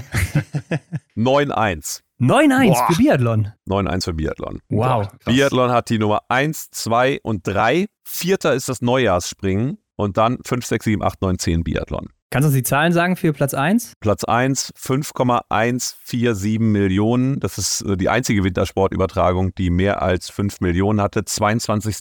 [1.16, 2.02] 9-1.
[2.22, 3.52] 9-1 für Biathlon.
[3.68, 4.62] 9-1 für Biathlon.
[4.70, 5.08] Wow.
[5.08, 5.20] Krass.
[5.26, 7.88] Biathlon hat die Nummer 1, 2 und 3.
[8.04, 12.10] Vierter ist das Neujahrsspringen und dann 5, 6, 7, 8, 9, 10 Biathlon.
[12.30, 13.94] Kannst du uns die Zahlen sagen für Platz 1?
[14.00, 17.42] Platz 1, 5,147 Millionen.
[17.42, 21.26] Das ist äh, die einzige Wintersportübertragung, die mehr als 5 Millionen hatte.
[21.26, 21.98] 22.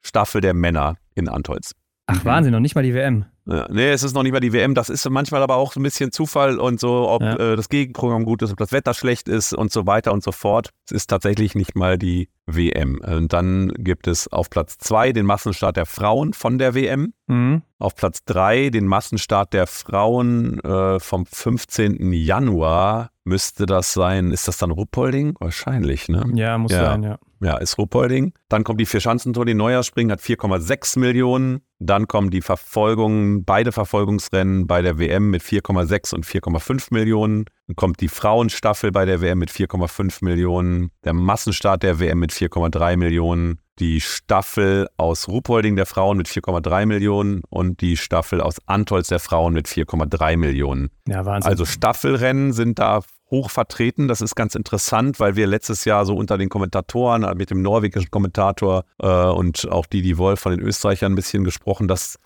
[0.00, 1.72] Staffel der Männer in Antolz.
[2.06, 3.24] Ach, Wahnsinn, noch nicht mal die WM.
[3.50, 4.74] Ja, nee, es ist noch nicht mal die WM.
[4.74, 7.34] Das ist manchmal aber auch ein bisschen Zufall und so, ob ja.
[7.36, 10.32] äh, das Gegenprogramm gut ist, ob das Wetter schlecht ist und so weiter und so
[10.32, 10.70] fort.
[10.84, 13.00] Es ist tatsächlich nicht mal die WM.
[13.00, 17.14] Und dann gibt es auf Platz zwei den Massenstart der Frauen von der WM.
[17.26, 17.62] Mhm.
[17.78, 22.12] Auf Platz drei den Massenstart der Frauen äh, vom 15.
[22.12, 24.30] Januar müsste das sein.
[24.30, 25.36] Ist das dann Ruppolding?
[25.40, 26.24] Wahrscheinlich, ne?
[26.34, 26.84] Ja, muss ja.
[26.84, 27.18] sein, ja.
[27.40, 28.32] Ja, ist Ruppolding.
[28.48, 31.60] Dann kommt die Vierschanzentour, die Neujahrsspringen hat 4,6 Millionen.
[31.78, 37.44] Dann kommen die Verfolgungen, beide Verfolgungsrennen bei der WM mit 4,6 und 4,5 Millionen.
[37.68, 40.90] Dann kommt die Frauenstaffel bei der WM mit 4,5 Millionen.
[41.04, 43.60] Der Massenstart der WM mit 4,3 Millionen.
[43.78, 49.20] Die Staffel aus Ruhpolding der Frauen mit 4,3 Millionen und die Staffel aus Antolz der
[49.20, 50.90] Frauen mit 4,3 Millionen.
[51.06, 51.48] Ja, Wahnsinn.
[51.48, 54.08] Also Staffelrennen sind da hoch vertreten.
[54.08, 57.62] Das ist ganz interessant, weil wir letztes Jahr so unter den Kommentatoren äh, mit dem
[57.62, 62.18] norwegischen Kommentator äh, und auch Didi Wolf von den Österreichern ein bisschen gesprochen, dass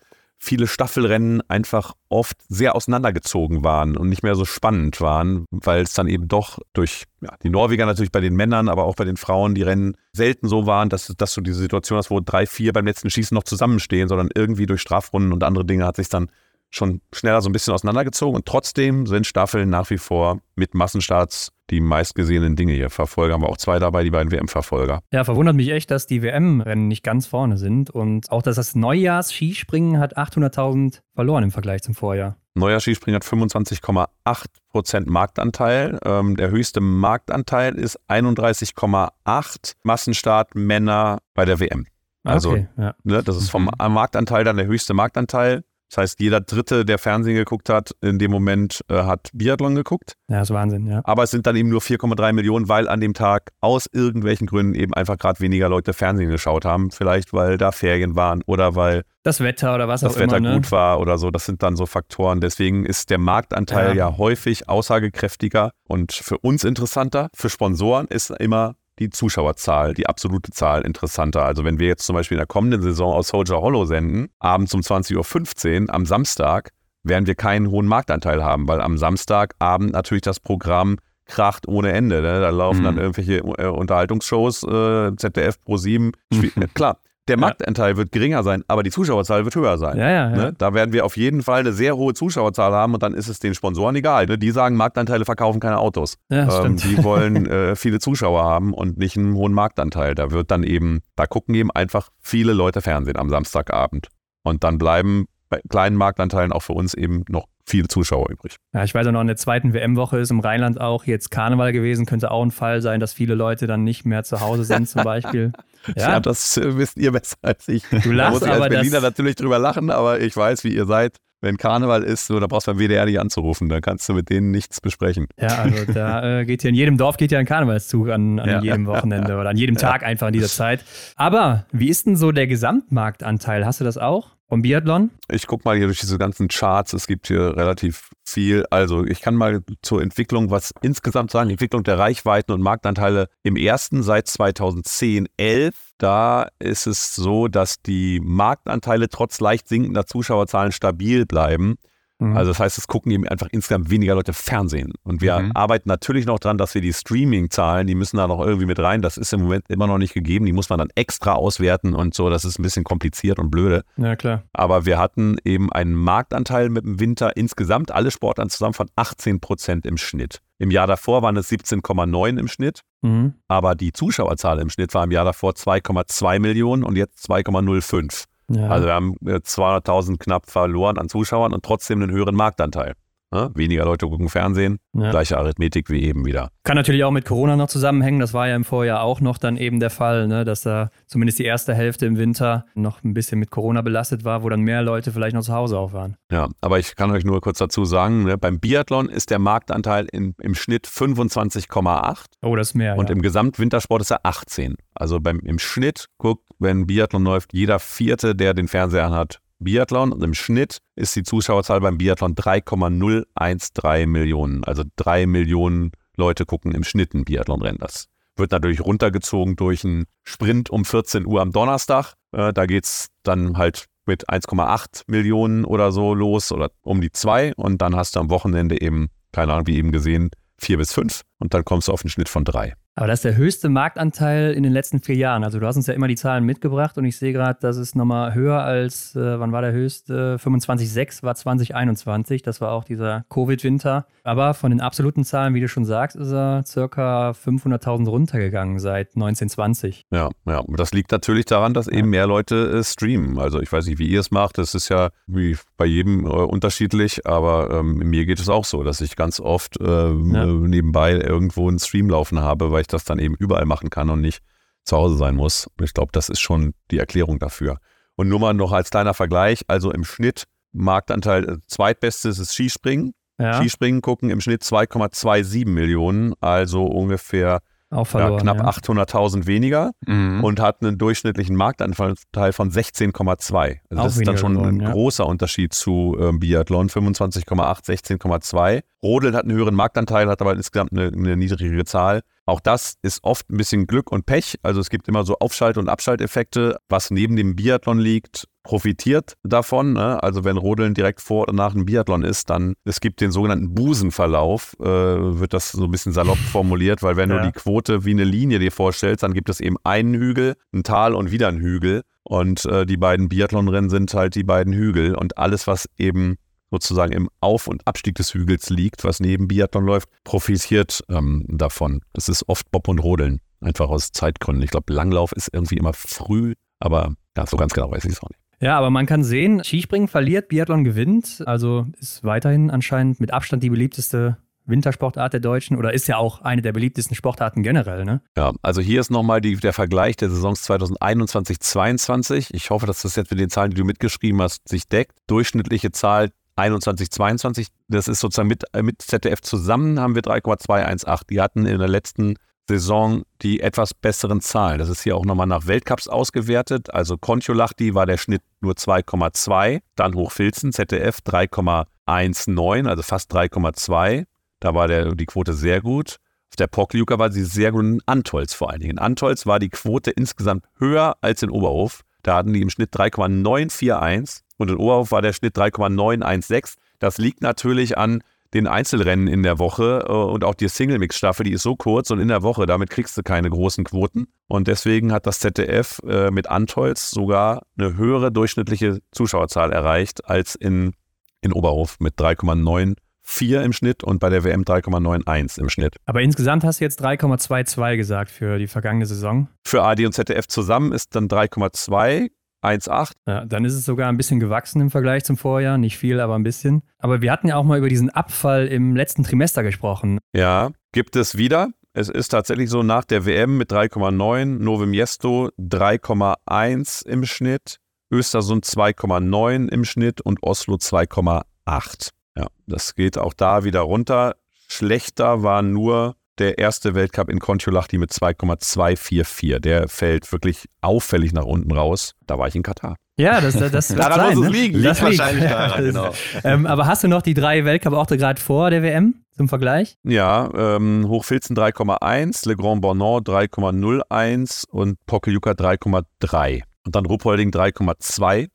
[0.43, 5.93] viele Staffelrennen einfach oft sehr auseinandergezogen waren und nicht mehr so spannend waren, weil es
[5.93, 9.15] dann eben doch durch ja, die Norweger natürlich bei den Männern, aber auch bei den
[9.15, 12.73] Frauen die Rennen selten so waren, dass, dass du diese Situation hast, wo drei, vier
[12.73, 16.29] beim letzten Schießen noch zusammenstehen, sondern irgendwie durch Strafrunden und andere Dinge hat sich dann
[16.75, 21.51] schon schneller so ein bisschen auseinandergezogen und trotzdem sind Staffeln nach wie vor mit Massenstarts
[21.69, 22.89] die meistgesehenen Dinge hier.
[22.89, 25.01] Verfolger haben wir auch zwei dabei, die beiden WM-Verfolger.
[25.11, 28.75] Ja, verwundert mich echt, dass die WM-Rennen nicht ganz vorne sind und auch, dass das
[28.75, 32.37] Neujahrs-Skispringen hat 800.000 verloren im Vergleich zum Vorjahr.
[32.55, 35.99] Neuer Skispringer hat 25,8% Marktanteil.
[36.05, 41.87] Ähm, der höchste Marktanteil ist 31,8 Massenstart Männer bei der WM.
[42.23, 42.93] Also, okay, ja.
[43.03, 43.93] ne, das ist vom mhm.
[43.93, 45.63] Marktanteil dann der höchste Marktanteil.
[45.93, 50.15] Das heißt, jeder Dritte, der Fernsehen geguckt hat, in dem Moment äh, hat Biathlon geguckt.
[50.27, 51.01] Ja, das ist Wahnsinn, ja.
[51.03, 54.73] Aber es sind dann eben nur 4,3 Millionen, weil an dem Tag aus irgendwelchen Gründen
[54.73, 56.89] eben einfach gerade weniger Leute Fernsehen geschaut haben.
[56.89, 60.49] Vielleicht, weil da Ferien waren oder weil das Wetter oder was das auch Wetter immer.
[60.49, 61.29] Das Wetter gut war oder so.
[61.29, 62.41] Das sind dann so Faktoren.
[62.41, 64.09] Deswegen ist der Marktanteil ja.
[64.09, 67.29] ja häufig aussagekräftiger und für uns interessanter.
[67.35, 71.43] Für Sponsoren ist immer die Zuschauerzahl, die absolute Zahl interessanter.
[71.43, 74.73] Also wenn wir jetzt zum Beispiel in der kommenden Saison aus Soldier Hollow senden, abends
[74.73, 76.71] um 20.15 Uhr am Samstag,
[77.03, 82.21] werden wir keinen hohen Marktanteil haben, weil am Samstagabend natürlich das Programm kracht ohne Ende.
[82.21, 82.39] Ne?
[82.39, 82.83] Da laufen mhm.
[82.83, 86.11] dann irgendwelche äh, Unterhaltungsshows, äh, ZDF Pro 7.
[86.31, 86.51] Mhm.
[86.73, 89.97] Klar, der Marktanteil wird geringer sein, aber die Zuschauerzahl wird höher sein.
[89.97, 90.35] Ja, ja, ja.
[90.35, 90.53] Ne?
[90.57, 93.39] Da werden wir auf jeden Fall eine sehr hohe Zuschauerzahl haben und dann ist es
[93.39, 94.25] den Sponsoren egal.
[94.25, 94.37] Ne?
[94.37, 96.17] Die sagen, Marktanteile verkaufen keine Autos.
[96.29, 100.15] Ja, ähm, die wollen äh, viele Zuschauer haben und nicht einen hohen Marktanteil.
[100.15, 104.09] Da wird dann eben, da gucken eben einfach viele Leute Fernsehen am Samstagabend.
[104.43, 108.57] Und dann bleiben bei kleinen Marktanteilen auch für uns eben noch viele Zuschauer übrig.
[108.73, 111.73] Ja, ich weiß auch noch, in der zweiten WM-Woche ist im Rheinland auch jetzt Karneval
[111.73, 112.05] gewesen.
[112.05, 115.03] Könnte auch ein Fall sein, dass viele Leute dann nicht mehr zu Hause sind, zum
[115.03, 115.51] Beispiel.
[115.97, 117.83] Ja, ja das wisst ihr besser als ich.
[117.89, 120.85] Du lachst, da muss ich als Berliner natürlich drüber lachen, aber ich weiß, wie ihr
[120.85, 124.13] seid wenn Karneval ist, so, da brauchst du beim WDR nicht anzurufen, da kannst du
[124.13, 125.27] mit denen nichts besprechen.
[125.39, 128.49] Ja, also da äh, geht hier in jedem Dorf geht ja ein Karnevalszug an, an
[128.49, 128.61] ja.
[128.61, 130.85] jedem Wochenende oder an jedem Tag einfach in dieser Zeit.
[131.17, 133.65] Aber wie ist denn so der Gesamtmarktanteil?
[133.65, 134.29] Hast du das auch?
[134.53, 135.09] Vom Biathlon?
[135.29, 136.93] Ich gucke mal hier durch diese ganzen Charts.
[136.93, 138.67] Es gibt hier relativ viel.
[138.69, 141.49] Also ich kann mal zur Entwicklung was insgesamt sagen.
[141.49, 145.73] Entwicklung der Reichweiten und Marktanteile im ersten seit 2010, 11.
[145.97, 151.79] Da ist es so, dass die Marktanteile trotz leicht sinkender Zuschauerzahlen stabil bleiben.
[152.23, 152.37] Mhm.
[152.37, 154.93] Also das heißt, es gucken eben einfach insgesamt weniger Leute Fernsehen.
[155.03, 155.51] Und wir mhm.
[155.53, 159.01] arbeiten natürlich noch dran, dass wir die Streaming-Zahlen, die müssen da noch irgendwie mit rein.
[159.01, 160.45] Das ist im Moment immer noch nicht gegeben.
[160.45, 162.29] Die muss man dann extra auswerten und so.
[162.29, 163.83] Das ist ein bisschen kompliziert und blöde.
[163.97, 164.43] Ja, klar.
[164.53, 169.39] Aber wir hatten eben einen Marktanteil mit dem Winter insgesamt, alle Sportarten zusammen von 18
[169.39, 170.39] Prozent im Schnitt.
[170.59, 172.81] Im Jahr davor waren es 17,9 im Schnitt.
[173.01, 173.33] Mhm.
[173.49, 178.25] Aber die Zuschauerzahl im Schnitt war im Jahr davor 2,2 Millionen und jetzt 2,05.
[178.49, 178.67] Ja.
[178.67, 182.93] Also wir haben 200.000 knapp verloren an Zuschauern und trotzdem einen höheren Marktanteil.
[183.33, 183.49] Ne?
[183.55, 185.09] Weniger Leute gucken Fernsehen, ja.
[185.09, 186.49] gleiche Arithmetik wie eben wieder.
[186.63, 188.19] Kann natürlich auch mit Corona noch zusammenhängen.
[188.19, 190.45] Das war ja im Vorjahr auch noch dann eben der Fall, ne?
[190.45, 194.43] dass da zumindest die erste Hälfte im Winter noch ein bisschen mit Corona belastet war,
[194.43, 196.15] wo dann mehr Leute vielleicht noch zu Hause auch waren.
[196.31, 198.37] Ja, aber ich kann euch nur kurz dazu sagen, ne?
[198.37, 202.25] beim Biathlon ist der Marktanteil in, im Schnitt 25,8.
[202.43, 202.97] Oh, das ist mehr.
[202.97, 203.15] Und ja.
[203.15, 204.75] im Gesamtwintersport ist er 18.
[204.93, 210.11] Also beim, im Schnitt guckt, wenn Biathlon läuft, jeder Vierte, der den Fernseher hat, Biathlon
[210.11, 214.63] und im Schnitt ist die Zuschauerzahl beim Biathlon 3,013 Millionen.
[214.63, 217.79] Also drei Millionen Leute gucken im Schnitt ein Biathlonrennen.
[217.79, 222.13] Das wird natürlich runtergezogen durch einen Sprint um 14 Uhr am Donnerstag.
[222.31, 227.11] Äh, da geht es dann halt mit 1,8 Millionen oder so los oder um die
[227.11, 230.93] zwei und dann hast du am Wochenende eben, keine Ahnung, wie eben gesehen, vier bis
[230.93, 232.73] fünf und dann kommst du auf einen Schnitt von drei.
[232.95, 235.43] Aber das ist der höchste Marktanteil in den letzten vier Jahren.
[235.43, 237.95] Also du hast uns ja immer die Zahlen mitgebracht und ich sehe gerade, das ist
[237.95, 240.37] nochmal höher als, äh, wann war der höchste?
[240.37, 242.43] 25,6 war 2021.
[242.43, 244.05] Das war auch dieser Covid-Winter.
[244.23, 249.15] Aber von den absoluten Zahlen, wie du schon sagst, ist er circa 500.000 runtergegangen seit
[249.15, 250.05] 1920.
[250.11, 250.63] Ja, ja.
[250.67, 253.39] Das liegt natürlich daran, dass eben mehr Leute äh, streamen.
[253.39, 254.59] Also ich weiß nicht, wie ihr es macht.
[254.59, 257.25] Das ist ja wie bei jedem äh, unterschiedlich.
[257.25, 260.45] Aber ähm, mir geht es auch so, dass ich ganz oft äh, ja.
[260.45, 264.21] nebenbei irgendwo einen Stream laufen habe, weil ich das dann eben überall machen kann und
[264.21, 264.41] nicht
[264.83, 265.69] zu Hause sein muss.
[265.81, 267.79] Ich glaube, das ist schon die Erklärung dafür.
[268.15, 273.13] Und nur mal noch als kleiner Vergleich, also im Schnitt Marktanteil äh, zweitbestes ist Skispringen.
[273.39, 273.53] Ja.
[273.53, 277.61] Skispringen gucken im Schnitt 2,27 Millionen, also ungefähr
[277.93, 278.69] ja, knapp ja.
[278.69, 280.43] 800.000 weniger mhm.
[280.43, 283.79] und hat einen durchschnittlichen Marktanteil von 16,2.
[283.89, 284.91] Also das ist dann schon geworden, ein ja.
[284.91, 288.81] großer Unterschied zu äh, Biathlon, 25,8, 16,2.
[289.01, 292.21] Rodeln hat einen höheren Marktanteil, hat aber insgesamt eine, eine niedrigere Zahl.
[292.45, 294.59] Auch das ist oft ein bisschen Glück und Pech.
[294.63, 296.77] Also es gibt immer so Aufschalt- und Abschalteffekte.
[296.89, 299.93] Was neben dem Biathlon liegt, profitiert davon.
[299.93, 300.21] Ne?
[300.23, 303.73] Also wenn Rodeln direkt vor oder nach dem Biathlon ist, dann es gibt den sogenannten
[303.73, 307.39] Busenverlauf, äh, wird das so ein bisschen salopp formuliert, weil wenn ja.
[307.39, 310.83] du die Quote wie eine Linie dir vorstellst, dann gibt es eben einen Hügel, ein
[310.83, 312.01] Tal und wieder einen Hügel.
[312.23, 315.13] Und äh, die beiden Biathlonrennen sind halt die beiden Hügel.
[315.15, 316.37] Und alles, was eben
[316.71, 322.01] sozusagen im Auf- und Abstieg des Hügels liegt, was neben Biathlon läuft, profitiert ähm, davon.
[322.13, 324.63] Das ist oft Bob und Rodeln, einfach aus Zeitgründen.
[324.63, 328.23] Ich glaube, Langlauf ist irgendwie immer früh, aber ja, so ganz genau weiß ich es
[328.23, 328.42] auch nicht.
[328.63, 331.43] Ja, aber man kann sehen, Skispringen verliert, Biathlon gewinnt.
[331.45, 336.41] Also ist weiterhin anscheinend mit Abstand die beliebteste Wintersportart der Deutschen oder ist ja auch
[336.41, 338.21] eine der beliebtesten Sportarten generell, ne?
[338.37, 342.51] Ja, also hier ist nochmal der Vergleich der Saisons 2021-22.
[342.53, 345.17] Ich hoffe, dass das jetzt mit den Zahlen, die du mitgeschrieben hast, sich deckt.
[345.27, 351.27] Durchschnittliche Zahl 21, 22, das ist sozusagen mit, mit ZDF zusammen haben wir 3,218.
[351.29, 352.35] Die hatten in der letzten
[352.67, 354.79] Saison die etwas besseren Zahlen.
[354.79, 356.93] Das ist hier auch nochmal nach Weltcups ausgewertet.
[356.93, 364.25] Also Kontiolahti war der Schnitt nur 2,2, dann Hochfilzen, ZDF 3,19, also fast 3,2.
[364.59, 366.17] Da war der, die Quote sehr gut.
[366.49, 368.91] Auf der Pokljuka war sie sehr gut in Antolz vor allen Dingen.
[368.91, 372.03] In Antolz war die Quote insgesamt höher als in Oberhof.
[372.21, 376.81] Da hatten die im Schnitt 3,941 und in Oberhof war der Schnitt 3,916.
[376.99, 378.23] Das liegt natürlich an
[378.53, 382.19] den Einzelrennen in der Woche äh, und auch die Single-Mix-Staffel, die ist so kurz und
[382.19, 384.27] in der Woche, damit kriegst du keine großen Quoten.
[384.47, 390.55] Und deswegen hat das ZDF äh, mit Antolz sogar eine höhere durchschnittliche Zuschauerzahl erreicht als
[390.55, 390.93] in,
[391.41, 395.95] in Oberhof mit 3,9 4 im Schnitt und bei der WM 3,91 im Schnitt.
[396.05, 399.47] Aber insgesamt hast du jetzt 3,22 gesagt für die vergangene Saison.
[399.63, 402.29] Für AD und ZDF zusammen ist dann 3,2.
[402.63, 403.11] 1,8.
[403.27, 405.77] Ja, dann ist es sogar ein bisschen gewachsen im Vergleich zum Vorjahr.
[405.77, 406.83] Nicht viel, aber ein bisschen.
[406.97, 410.19] Aber wir hatten ja auch mal über diesen Abfall im letzten Trimester gesprochen.
[410.33, 411.69] Ja, gibt es wieder.
[411.93, 417.77] Es ist tatsächlich so nach der WM mit 3,9, Novim Miesto 3,1 im Schnitt,
[418.11, 422.09] Östersund 2,9 im Schnitt und Oslo 2,8.
[422.35, 424.35] Ja, das geht auch da wieder runter.
[424.67, 429.59] Schlechter war nur der erste Weltcup in Kontiolahti mit 2,244.
[429.59, 432.15] Der fällt wirklich auffällig nach unten raus.
[432.25, 432.95] Da war ich in Katar.
[433.17, 434.57] Ja, das, das, das daran sein, muss es ne?
[434.57, 434.83] liegen.
[434.83, 436.13] Das liegt wahrscheinlich daran, genau.
[436.43, 439.97] ähm, aber hast du noch die drei Weltcup-Orte gerade vor der WM zum Vergleich?
[440.03, 446.63] Ja, ähm, Hochfilzen 3,1, Le Grand Bornand 3,01 und Pokljuka 3,3.
[446.85, 448.49] Und dann Ruppolding 3,25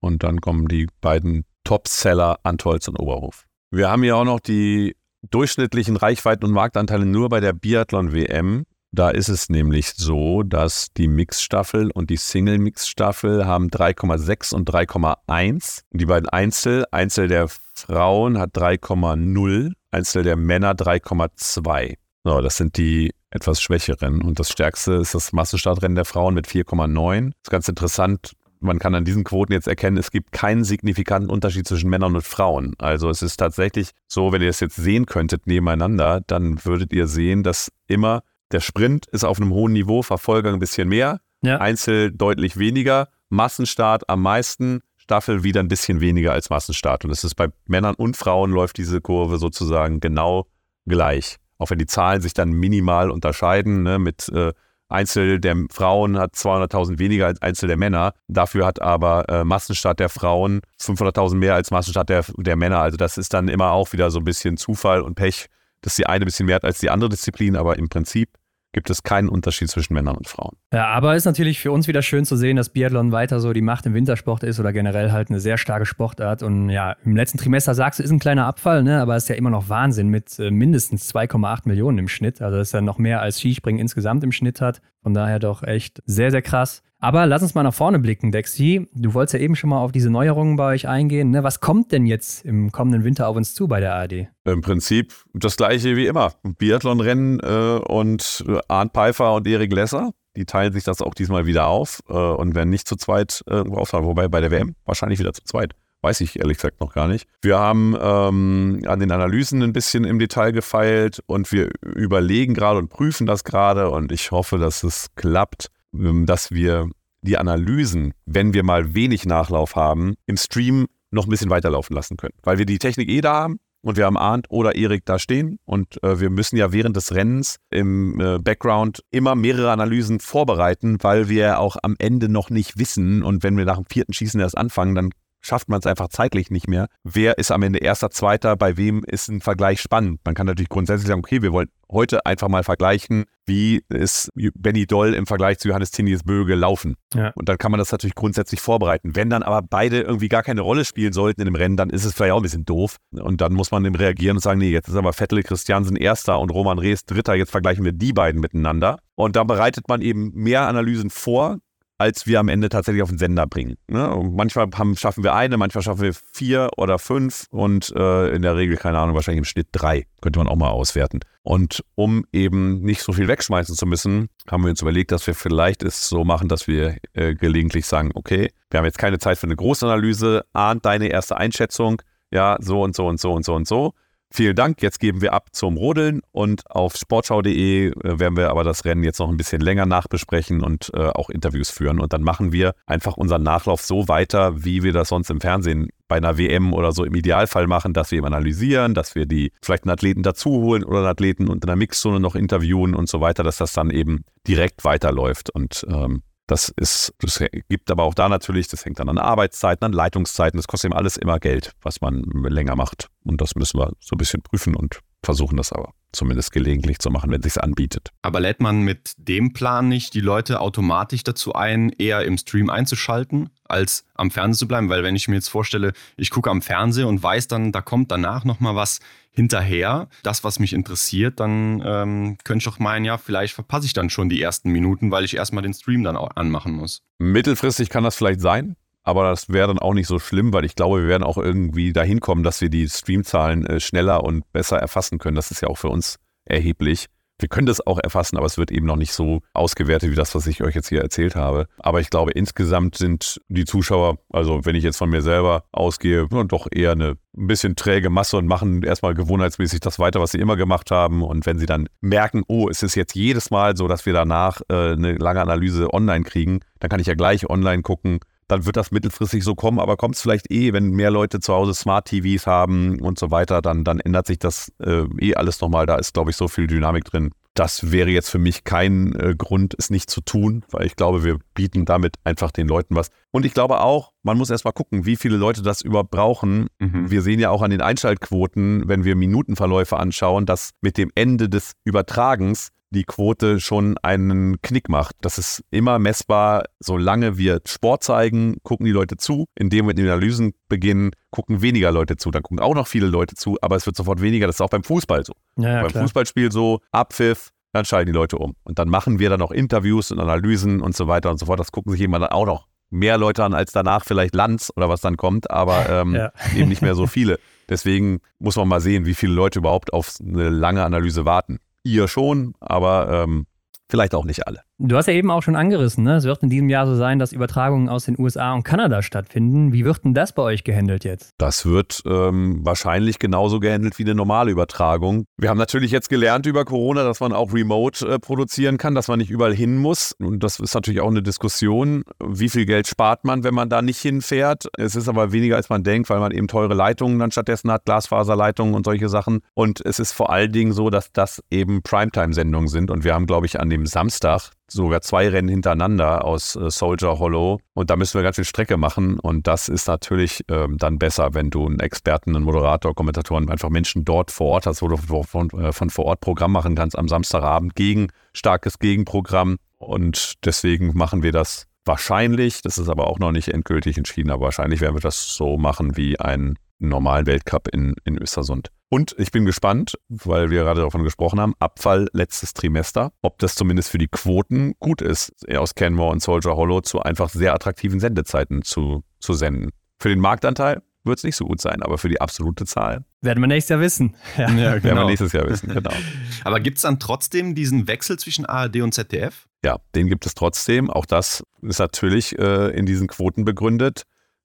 [0.00, 3.44] und dann kommen die beiden Topseller Antolz und Oberhof.
[3.70, 4.96] Wir haben hier auch noch die
[5.30, 8.64] durchschnittlichen Reichweiten und Marktanteile nur bei der Biathlon-WM.
[8.92, 15.80] Da ist es nämlich so, dass die Mixstaffel und die Single-Mix-Staffel haben 3,6 und 3,1.
[15.90, 21.96] Die beiden Einzel, Einzel der Frauen hat 3,0, Einzel der Männer 3,2.
[22.22, 24.22] So, das sind die etwas schwächeren.
[24.22, 27.30] Und das stärkste ist das Massenstartrennen der Frauen mit 4,9.
[27.30, 28.32] Das ist ganz interessant
[28.64, 32.24] man kann an diesen Quoten jetzt erkennen, es gibt keinen signifikanten Unterschied zwischen Männern und
[32.24, 32.74] Frauen.
[32.78, 37.06] Also es ist tatsächlich so, wenn ihr es jetzt sehen könntet nebeneinander, dann würdet ihr
[37.06, 41.58] sehen, dass immer der Sprint ist auf einem hohen Niveau, Verfolger ein bisschen mehr, ja.
[41.58, 47.04] Einzel deutlich weniger, Massenstart am meisten, Staffel wieder ein bisschen weniger als Massenstart.
[47.04, 50.46] Und es ist bei Männern und Frauen läuft diese Kurve sozusagen genau
[50.86, 51.36] gleich.
[51.58, 54.52] Auch wenn die Zahlen sich dann minimal unterscheiden, ne, mit äh,
[54.94, 58.12] Einzel der Frauen hat 200.000 weniger als Einzel der Männer.
[58.28, 62.78] Dafür hat aber äh, Massenstart der Frauen 500.000 mehr als Massenstart der, der Männer.
[62.78, 65.46] Also das ist dann immer auch wieder so ein bisschen Zufall und Pech,
[65.82, 67.56] dass die eine ein bisschen mehr hat als die andere Disziplin.
[67.56, 68.30] Aber im Prinzip
[68.72, 70.56] gibt es keinen Unterschied zwischen Männern und Frauen.
[70.74, 73.62] Ja, aber ist natürlich für uns wieder schön zu sehen, dass Biathlon weiter so die
[73.62, 76.42] Macht im Wintersport ist oder generell halt eine sehr starke Sportart.
[76.42, 79.00] Und ja, im letzten Trimester sagst du, ist ein kleiner Abfall, ne?
[79.00, 82.42] aber es ist ja immer noch Wahnsinn mit äh, mindestens 2,8 Millionen im Schnitt.
[82.42, 84.80] Also das ist ja noch mehr als Skispringen insgesamt im Schnitt hat.
[85.00, 86.82] Von daher doch echt sehr, sehr krass.
[86.98, 88.88] Aber lass uns mal nach vorne blicken, Dexy.
[88.94, 91.30] Du wolltest ja eben schon mal auf diese Neuerungen bei euch eingehen.
[91.30, 91.44] Ne?
[91.44, 94.28] Was kommt denn jetzt im kommenden Winter auf uns zu bei der AD?
[94.44, 96.32] Im Prinzip das gleiche wie immer.
[96.42, 100.12] Biathlonrennen äh, und äh, Arndt Pfeiffer und Erik Lesser.
[100.36, 103.78] Die teilen sich das auch diesmal wieder auf äh, und werden nicht zu zweit irgendwo
[103.78, 104.04] auffahren.
[104.04, 105.74] Wobei bei der WM wahrscheinlich wieder zu zweit.
[106.02, 107.26] Weiß ich ehrlich gesagt noch gar nicht.
[107.40, 112.78] Wir haben ähm, an den Analysen ein bisschen im Detail gefeilt und wir überlegen gerade
[112.78, 116.90] und prüfen das gerade und ich hoffe, dass es klappt ähm, dass wir
[117.22, 122.16] die Analysen, wenn wir mal wenig Nachlauf haben, im Stream noch ein bisschen weiterlaufen lassen
[122.16, 122.34] können.
[122.42, 125.58] Weil wir die Technik eh da haben und wir haben Arndt oder Erik da stehen.
[125.66, 130.96] Und äh, wir müssen ja während des Rennens im äh, Background immer mehrere Analysen vorbereiten,
[131.02, 133.22] weil wir auch am Ende noch nicht wissen.
[133.22, 135.10] Und wenn wir nach dem vierten Schießen erst anfangen, dann
[135.44, 136.88] schafft man es einfach zeitlich nicht mehr.
[137.04, 140.20] Wer ist am Ende erster, zweiter, bei wem ist ein Vergleich spannend?
[140.24, 144.86] Man kann natürlich grundsätzlich sagen, okay, wir wollen heute einfach mal vergleichen, wie ist Benny
[144.86, 146.96] Doll im Vergleich zu Johannes Tinius Bö gelaufen.
[147.14, 147.30] Ja.
[147.34, 149.14] Und dann kann man das natürlich grundsätzlich vorbereiten.
[149.14, 152.04] Wenn dann aber beide irgendwie gar keine Rolle spielen sollten in dem Rennen, dann ist
[152.04, 152.96] es vielleicht auch ein bisschen doof.
[153.12, 156.40] Und dann muss man dem reagieren und sagen, nee, jetzt ist aber Vettel Christiansen Erster
[156.40, 158.98] und Roman Rees Dritter, jetzt vergleichen wir die beiden miteinander.
[159.14, 161.58] Und da bereitet man eben mehr Analysen vor,
[161.98, 163.76] als wir am Ende tatsächlich auf den Sender bringen.
[163.86, 164.30] Ne?
[164.32, 168.56] manchmal haben, schaffen wir eine, manchmal schaffen wir vier oder fünf und äh, in der
[168.56, 170.06] Regel, keine Ahnung, wahrscheinlich im Schnitt drei.
[170.20, 171.20] Könnte man auch mal auswerten.
[171.42, 175.34] Und um eben nicht so viel wegschmeißen zu müssen, haben wir uns überlegt, dass wir
[175.34, 179.38] vielleicht es so machen, dass wir äh, gelegentlich sagen, okay, wir haben jetzt keine Zeit
[179.38, 182.00] für eine Großanalyse, ahnt deine erste Einschätzung,
[182.30, 183.94] ja, so und so und so und so und so.
[184.36, 184.82] Vielen Dank.
[184.82, 189.04] Jetzt geben wir ab zum Rodeln und auf sportschau.de äh, werden wir aber das Rennen
[189.04, 192.00] jetzt noch ein bisschen länger nachbesprechen und äh, auch Interviews führen.
[192.00, 195.90] Und dann machen wir einfach unseren Nachlauf so weiter, wie wir das sonst im Fernsehen
[196.08, 199.52] bei einer WM oder so im Idealfall machen, dass wir eben analysieren, dass wir die
[199.62, 203.44] vielleicht einen Athleten dazuholen oder einen Athleten unter einer Mixzone noch interviewen und so weiter,
[203.44, 205.50] dass das dann eben direkt weiterläuft.
[205.50, 209.84] Und ähm, das ist, das gibt aber auch da natürlich, das hängt dann an Arbeitszeiten,
[209.84, 213.08] an Leitungszeiten, das kostet eben alles immer Geld, was man länger macht.
[213.24, 217.10] Und das müssen wir so ein bisschen prüfen und versuchen das aber zumindest gelegentlich zu
[217.10, 218.10] machen, wenn es sich anbietet.
[218.22, 222.70] Aber lädt man mit dem Plan nicht die Leute automatisch dazu ein, eher im Stream
[222.70, 224.88] einzuschalten, als am Fernsehen zu bleiben?
[224.88, 228.10] Weil wenn ich mir jetzt vorstelle, ich gucke am Fernsehen und weiß dann, da kommt
[228.10, 229.00] danach nochmal was
[229.30, 233.92] hinterher, das, was mich interessiert, dann ähm, könnte ich doch meinen, ja, vielleicht verpasse ich
[233.92, 237.02] dann schon die ersten Minuten, weil ich erstmal den Stream dann auch anmachen muss.
[237.18, 238.76] Mittelfristig kann das vielleicht sein.
[239.04, 241.92] Aber das wäre dann auch nicht so schlimm, weil ich glaube, wir werden auch irgendwie
[241.92, 245.36] dahin kommen, dass wir die Streamzahlen äh, schneller und besser erfassen können.
[245.36, 246.16] Das ist ja auch für uns
[246.46, 247.06] erheblich.
[247.38, 250.34] Wir können das auch erfassen, aber es wird eben noch nicht so ausgewertet wie das,
[250.36, 251.66] was ich euch jetzt hier erzählt habe.
[251.78, 256.28] Aber ich glaube, insgesamt sind die Zuschauer, also wenn ich jetzt von mir selber ausgehe,
[256.46, 260.38] doch eher eine ein bisschen träge Masse und machen erstmal gewohnheitsmäßig das weiter, was sie
[260.38, 261.22] immer gemacht haben.
[261.22, 264.60] Und wenn sie dann merken, oh, es ist jetzt jedes Mal so, dass wir danach
[264.68, 268.76] äh, eine lange Analyse online kriegen, dann kann ich ja gleich online gucken, dann wird
[268.76, 272.06] das mittelfristig so kommen, aber kommt es vielleicht eh, wenn mehr Leute zu Hause Smart
[272.06, 275.86] TVs haben und so weiter, dann, dann ändert sich das äh, eh alles nochmal.
[275.86, 277.30] Da ist, glaube ich, so viel Dynamik drin.
[277.54, 281.22] Das wäre jetzt für mich kein äh, Grund, es nicht zu tun, weil ich glaube,
[281.22, 283.10] wir bieten damit einfach den Leuten was.
[283.30, 286.66] Und ich glaube auch, man muss erst mal gucken, wie viele Leute das überhaupt brauchen.
[286.80, 287.10] Mhm.
[287.10, 291.48] Wir sehen ja auch an den Einschaltquoten, wenn wir Minutenverläufe anschauen, dass mit dem Ende
[291.48, 295.16] des Übertragens die Quote schon einen Knick macht.
[295.20, 299.46] Das ist immer messbar, solange wir Sport zeigen, gucken die Leute zu.
[299.54, 302.30] Indem wir die Analysen beginnen, gucken weniger Leute zu.
[302.30, 304.46] Dann gucken auch noch viele Leute zu, aber es wird sofort weniger.
[304.46, 305.34] Das ist auch beim Fußball so.
[305.58, 306.04] Ja, ja, beim klar.
[306.04, 308.54] Fußballspiel so, Abpfiff, dann schalten die Leute um.
[308.62, 311.60] Und dann machen wir dann noch Interviews und Analysen und so weiter und so fort.
[311.60, 315.00] Das gucken sich jemand auch noch mehr Leute an als danach vielleicht Lanz oder was
[315.00, 316.32] dann kommt, aber ähm, ja.
[316.56, 317.38] eben nicht mehr so viele.
[317.68, 321.58] Deswegen muss man mal sehen, wie viele Leute überhaupt auf eine lange Analyse warten.
[321.84, 323.46] Ihr schon, aber ähm,
[323.88, 324.62] vielleicht auch nicht alle.
[324.78, 326.16] Du hast ja eben auch schon angerissen, ne?
[326.16, 329.72] es wird in diesem Jahr so sein, dass Übertragungen aus den USA und Kanada stattfinden.
[329.72, 331.30] Wie wird denn das bei euch gehandelt jetzt?
[331.38, 335.26] Das wird ähm, wahrscheinlich genauso gehandelt wie eine normale Übertragung.
[335.36, 339.06] Wir haben natürlich jetzt gelernt über Corona, dass man auch remote äh, produzieren kann, dass
[339.06, 340.10] man nicht überall hin muss.
[340.18, 342.02] Und das ist natürlich auch eine Diskussion.
[342.18, 344.66] Wie viel Geld spart man, wenn man da nicht hinfährt?
[344.76, 347.84] Es ist aber weniger, als man denkt, weil man eben teure Leitungen dann stattdessen hat,
[347.84, 349.38] Glasfaserleitungen und solche Sachen.
[349.54, 352.90] Und es ist vor allen Dingen so, dass das eben Primetime-Sendungen sind.
[352.90, 357.18] Und wir haben, glaube ich, an dem Samstag sogar zwei Rennen hintereinander aus äh, Soldier
[357.18, 357.60] Hollow.
[357.74, 359.18] Und da müssen wir ganz viel Strecke machen.
[359.18, 363.70] Und das ist natürlich ähm, dann besser, wenn du einen Experten, einen Moderator, Kommentatoren, einfach
[363.70, 366.98] Menschen dort vor Ort hast, wo du von, äh, von vor Ort Programm machen kannst
[366.98, 369.56] am Samstagabend gegen starkes Gegenprogramm.
[369.78, 374.46] Und deswegen machen wir das wahrscheinlich, das ist aber auch noch nicht endgültig entschieden, aber
[374.46, 378.70] wahrscheinlich werden wir das so machen wie einen normalen Weltcup in, in Östersund.
[378.94, 383.56] Und ich bin gespannt, weil wir gerade davon gesprochen haben, Abfall letztes Trimester, ob das
[383.56, 387.98] zumindest für die Quoten gut ist, aus Canmore und Soldier Hollow zu einfach sehr attraktiven
[387.98, 389.70] Sendezeiten zu, zu senden.
[389.98, 393.04] Für den Marktanteil wird es nicht so gut sein, aber für die absolute Zahl.
[393.20, 394.14] Werden wir nächstes Jahr wissen.
[394.36, 394.60] Ja, ja genau.
[394.60, 395.08] Werden wir genau.
[395.08, 395.90] nächstes Jahr wissen, genau.
[396.44, 399.48] aber gibt es dann trotzdem diesen Wechsel zwischen ARD und ZDF?
[399.64, 400.88] Ja, den gibt es trotzdem.
[400.88, 404.04] Auch das ist natürlich äh, in diesen Quoten begründet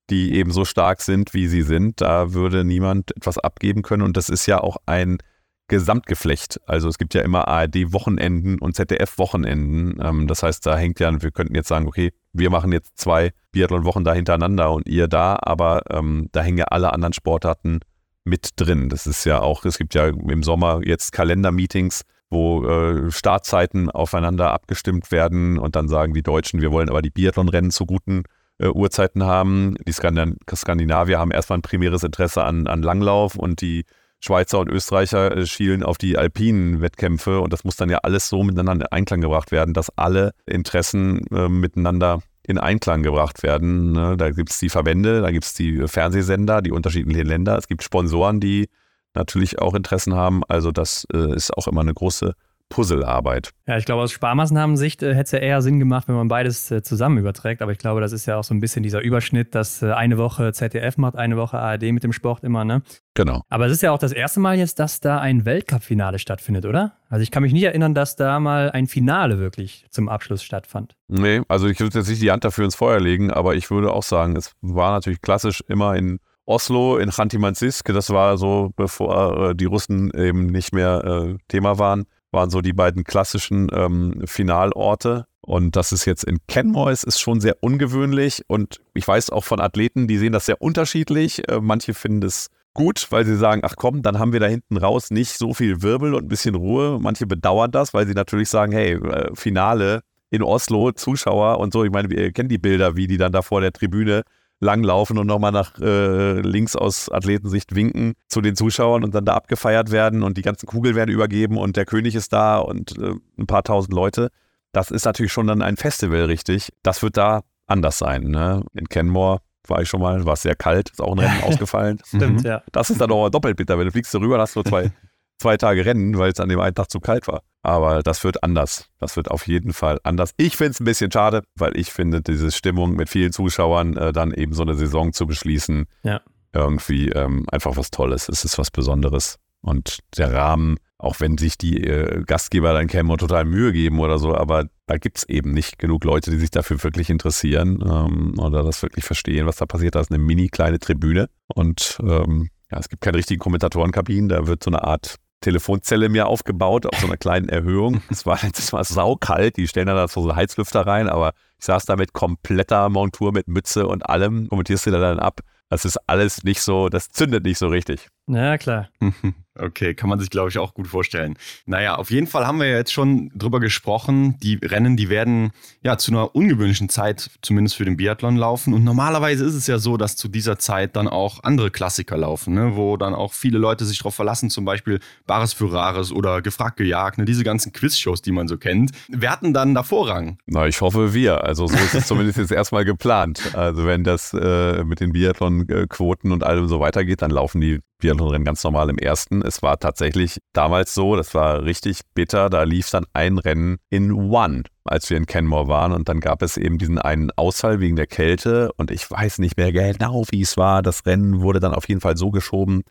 [0.10, 2.02] die eben so stark sind, wie sie sind.
[2.02, 4.04] Da würde niemand etwas abgeben können.
[4.04, 5.20] Und das ist ja auch ein
[5.68, 6.60] Gesamtgeflecht.
[6.66, 10.00] Also es gibt ja immer ARD-Wochenenden und ZDF-Wochenenden.
[10.02, 13.32] Ähm, das heißt, da hängt ja, wir könnten jetzt sagen, okay, wir machen jetzt zwei
[13.52, 17.80] Biathlon-Wochen da hintereinander und ihr da, aber ähm, da hängen ja alle anderen Sportarten
[18.26, 18.90] mit drin.
[18.90, 24.52] Das ist ja auch, es gibt ja im Sommer jetzt Kalendermeetings, wo äh, Startzeiten aufeinander
[24.52, 28.24] abgestimmt werden und dann sagen die Deutschen, wir wollen aber die Biathlon-Rennen zu guten
[28.60, 29.76] äh, Uhrzeiten haben.
[29.88, 33.86] Die Skandinavier haben erstmal ein primäres Interesse an, an Langlauf und die
[34.20, 38.30] Schweizer und Österreicher äh, schielen auf die alpinen Wettkämpfe und das muss dann ja alles
[38.30, 43.92] so miteinander in Einklang gebracht werden, dass alle Interessen äh, miteinander in Einklang gebracht werden.
[43.92, 44.18] Ne?
[44.18, 47.58] Da gibt es die Verbände, da gibt es die Fernsehsender, die unterschiedlichen Länder.
[47.58, 48.70] Es gibt Sponsoren, die
[49.14, 50.42] natürlich auch Interessen haben.
[50.48, 52.34] Also das äh, ist auch immer eine große
[52.70, 53.50] Puzzlearbeit.
[53.68, 56.70] Ja, ich glaube, aus Sparmaßnahmen-Sicht äh, hätte es ja eher Sinn gemacht, wenn man beides
[56.72, 57.62] äh, zusammen überträgt.
[57.62, 60.18] Aber ich glaube, das ist ja auch so ein bisschen dieser Überschnitt, dass äh, eine
[60.18, 62.82] Woche ZDF macht, eine Woche ARD mit dem Sport immer, ne?
[63.16, 63.42] Genau.
[63.50, 66.94] Aber es ist ja auch das erste Mal jetzt, dass da ein Weltcup-Finale stattfindet, oder?
[67.10, 70.96] Also ich kann mich nicht erinnern, dass da mal ein Finale wirklich zum Abschluss stattfand.
[71.08, 73.92] Nee, also ich würde jetzt nicht die Hand dafür ins Feuer legen, aber ich würde
[73.92, 77.94] auch sagen, es war natürlich klassisch immer in Oslo, in Khanty-Mansisk.
[77.94, 82.62] Das war so, bevor äh, die Russen eben nicht mehr äh, Thema waren, waren so
[82.62, 85.26] die beiden klassischen ähm, Finalorte.
[85.42, 88.44] Und dass es jetzt in Kenmore ist, ist schon sehr ungewöhnlich.
[88.48, 91.50] Und ich weiß auch von Athleten, die sehen das sehr unterschiedlich.
[91.50, 94.78] Äh, manche finden es gut, weil sie sagen, ach komm, dann haben wir da hinten
[94.78, 97.00] raus nicht so viel Wirbel und ein bisschen Ruhe.
[97.02, 101.84] Manche bedauern das, weil sie natürlich sagen, hey, äh, Finale in Oslo, Zuschauer und so.
[101.84, 104.22] Ich meine, wir kennen die Bilder, wie die dann da vor der Tribüne
[104.60, 109.34] langlaufen und nochmal nach äh, links aus Athletensicht winken zu den Zuschauern und dann da
[109.34, 113.14] abgefeiert werden und die ganzen Kugeln werden übergeben und der König ist da und äh,
[113.38, 114.30] ein paar tausend Leute.
[114.72, 116.70] Das ist natürlich schon dann ein Festival, richtig.
[116.84, 118.24] Das wird da anders sein.
[118.24, 118.64] Ne?
[118.74, 122.00] In Kenmore war ich schon mal, war es sehr kalt, ist auch ein Rennen ausgefallen.
[122.06, 122.46] Stimmt, mhm.
[122.46, 122.62] ja.
[122.72, 124.92] Das ist dann auch doppelt bitter, wenn du fliegst darüber, hast du zwei,
[125.40, 127.42] zwei Tage Rennen, weil es an dem einen Tag zu kalt war.
[127.62, 128.90] Aber das wird anders.
[129.00, 130.32] Das wird auf jeden Fall anders.
[130.38, 134.14] Ich finde es ein bisschen schade, weil ich finde, diese Stimmung mit vielen Zuschauern äh,
[134.14, 136.22] dann eben so eine Saison zu beschließen, ja.
[136.54, 138.30] irgendwie ähm, einfach was Tolles.
[138.30, 139.38] Es ist was Besonderes.
[139.62, 144.00] Und der Rahmen, auch wenn sich die äh, Gastgeber dann kämen und total Mühe geben
[144.00, 147.84] oder so, aber da gibt es eben nicht genug Leute, die sich dafür wirklich interessieren
[147.86, 149.96] ähm, oder das wirklich verstehen, was da passiert.
[149.96, 154.30] Da ist eine mini kleine Tribüne und ähm, ja, es gibt keine richtigen Kommentatorenkabinen.
[154.30, 158.02] Da wird so eine Art Telefonzelle mir aufgebaut auf so einer kleinen Erhöhung.
[158.10, 159.58] Es war letztes Mal saukalt.
[159.58, 163.88] Die stellen da so Heizlüfter rein, aber ich saß da mit kompletter Montur, mit Mütze
[163.88, 164.50] und allem.
[164.50, 165.42] Kommentierst du da dann ab?
[165.70, 168.08] Das ist alles nicht so, das zündet nicht so richtig.
[168.28, 168.90] Ja, klar.
[169.60, 171.36] Okay, kann man sich, glaube ich, auch gut vorstellen.
[171.66, 174.38] Naja, auf jeden Fall haben wir ja jetzt schon drüber gesprochen.
[174.40, 175.52] Die Rennen, die werden
[175.84, 178.74] ja zu einer ungewöhnlichen Zeit, zumindest für den Biathlon, laufen.
[178.74, 182.54] Und normalerweise ist es ja so, dass zu dieser Zeit dann auch andere Klassiker laufen,
[182.54, 182.76] ne?
[182.76, 186.78] wo dann auch viele Leute sich darauf verlassen, zum Beispiel Bares für Rares oder Gefragt
[186.78, 187.26] gejagt, ne?
[187.26, 188.92] diese ganzen Quizshows, die man so kennt.
[189.10, 190.38] Wer hatten dann da Vorrang?
[190.46, 191.44] Na, ich hoffe wir.
[191.44, 193.56] Also so ist es zumindest jetzt erstmal geplant.
[193.56, 198.46] Also wenn das äh, mit den Biathlon-Quoten und allem so weitergeht, dann laufen die Biathlonrennen
[198.46, 199.42] ganz normal im ersten.
[199.42, 202.50] Es war tatsächlich damals so, das war richtig bitter.
[202.50, 205.92] Da lief dann ein Rennen in One, als wir in Kenmore waren.
[205.92, 208.72] Und dann gab es eben diesen einen Ausfall wegen der Kälte.
[208.78, 210.82] Und ich weiß nicht mehr genau, wie es war.
[210.82, 212.84] Das Rennen wurde dann auf jeden Fall so geschoben,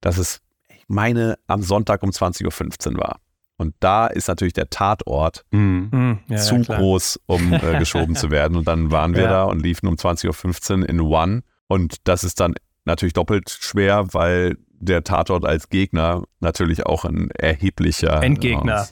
[0.00, 3.16] dass es, ich meine, am Sonntag um 20.15 Uhr war.
[3.56, 6.20] Und da ist natürlich der Tatort mhm.
[6.28, 8.56] ja, zu ja, groß, um äh, geschoben zu werden.
[8.56, 9.30] Und dann waren wir ja.
[9.30, 11.42] da und liefen um 20.15 Uhr in One.
[11.68, 17.30] Und das ist dann natürlich doppelt schwer, weil der Tatort als Gegner natürlich auch ein
[17.30, 18.88] erheblicher Endgegner.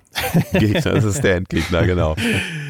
[0.52, 0.80] Gegner.
[0.80, 2.14] Das ist der Endgegner, genau.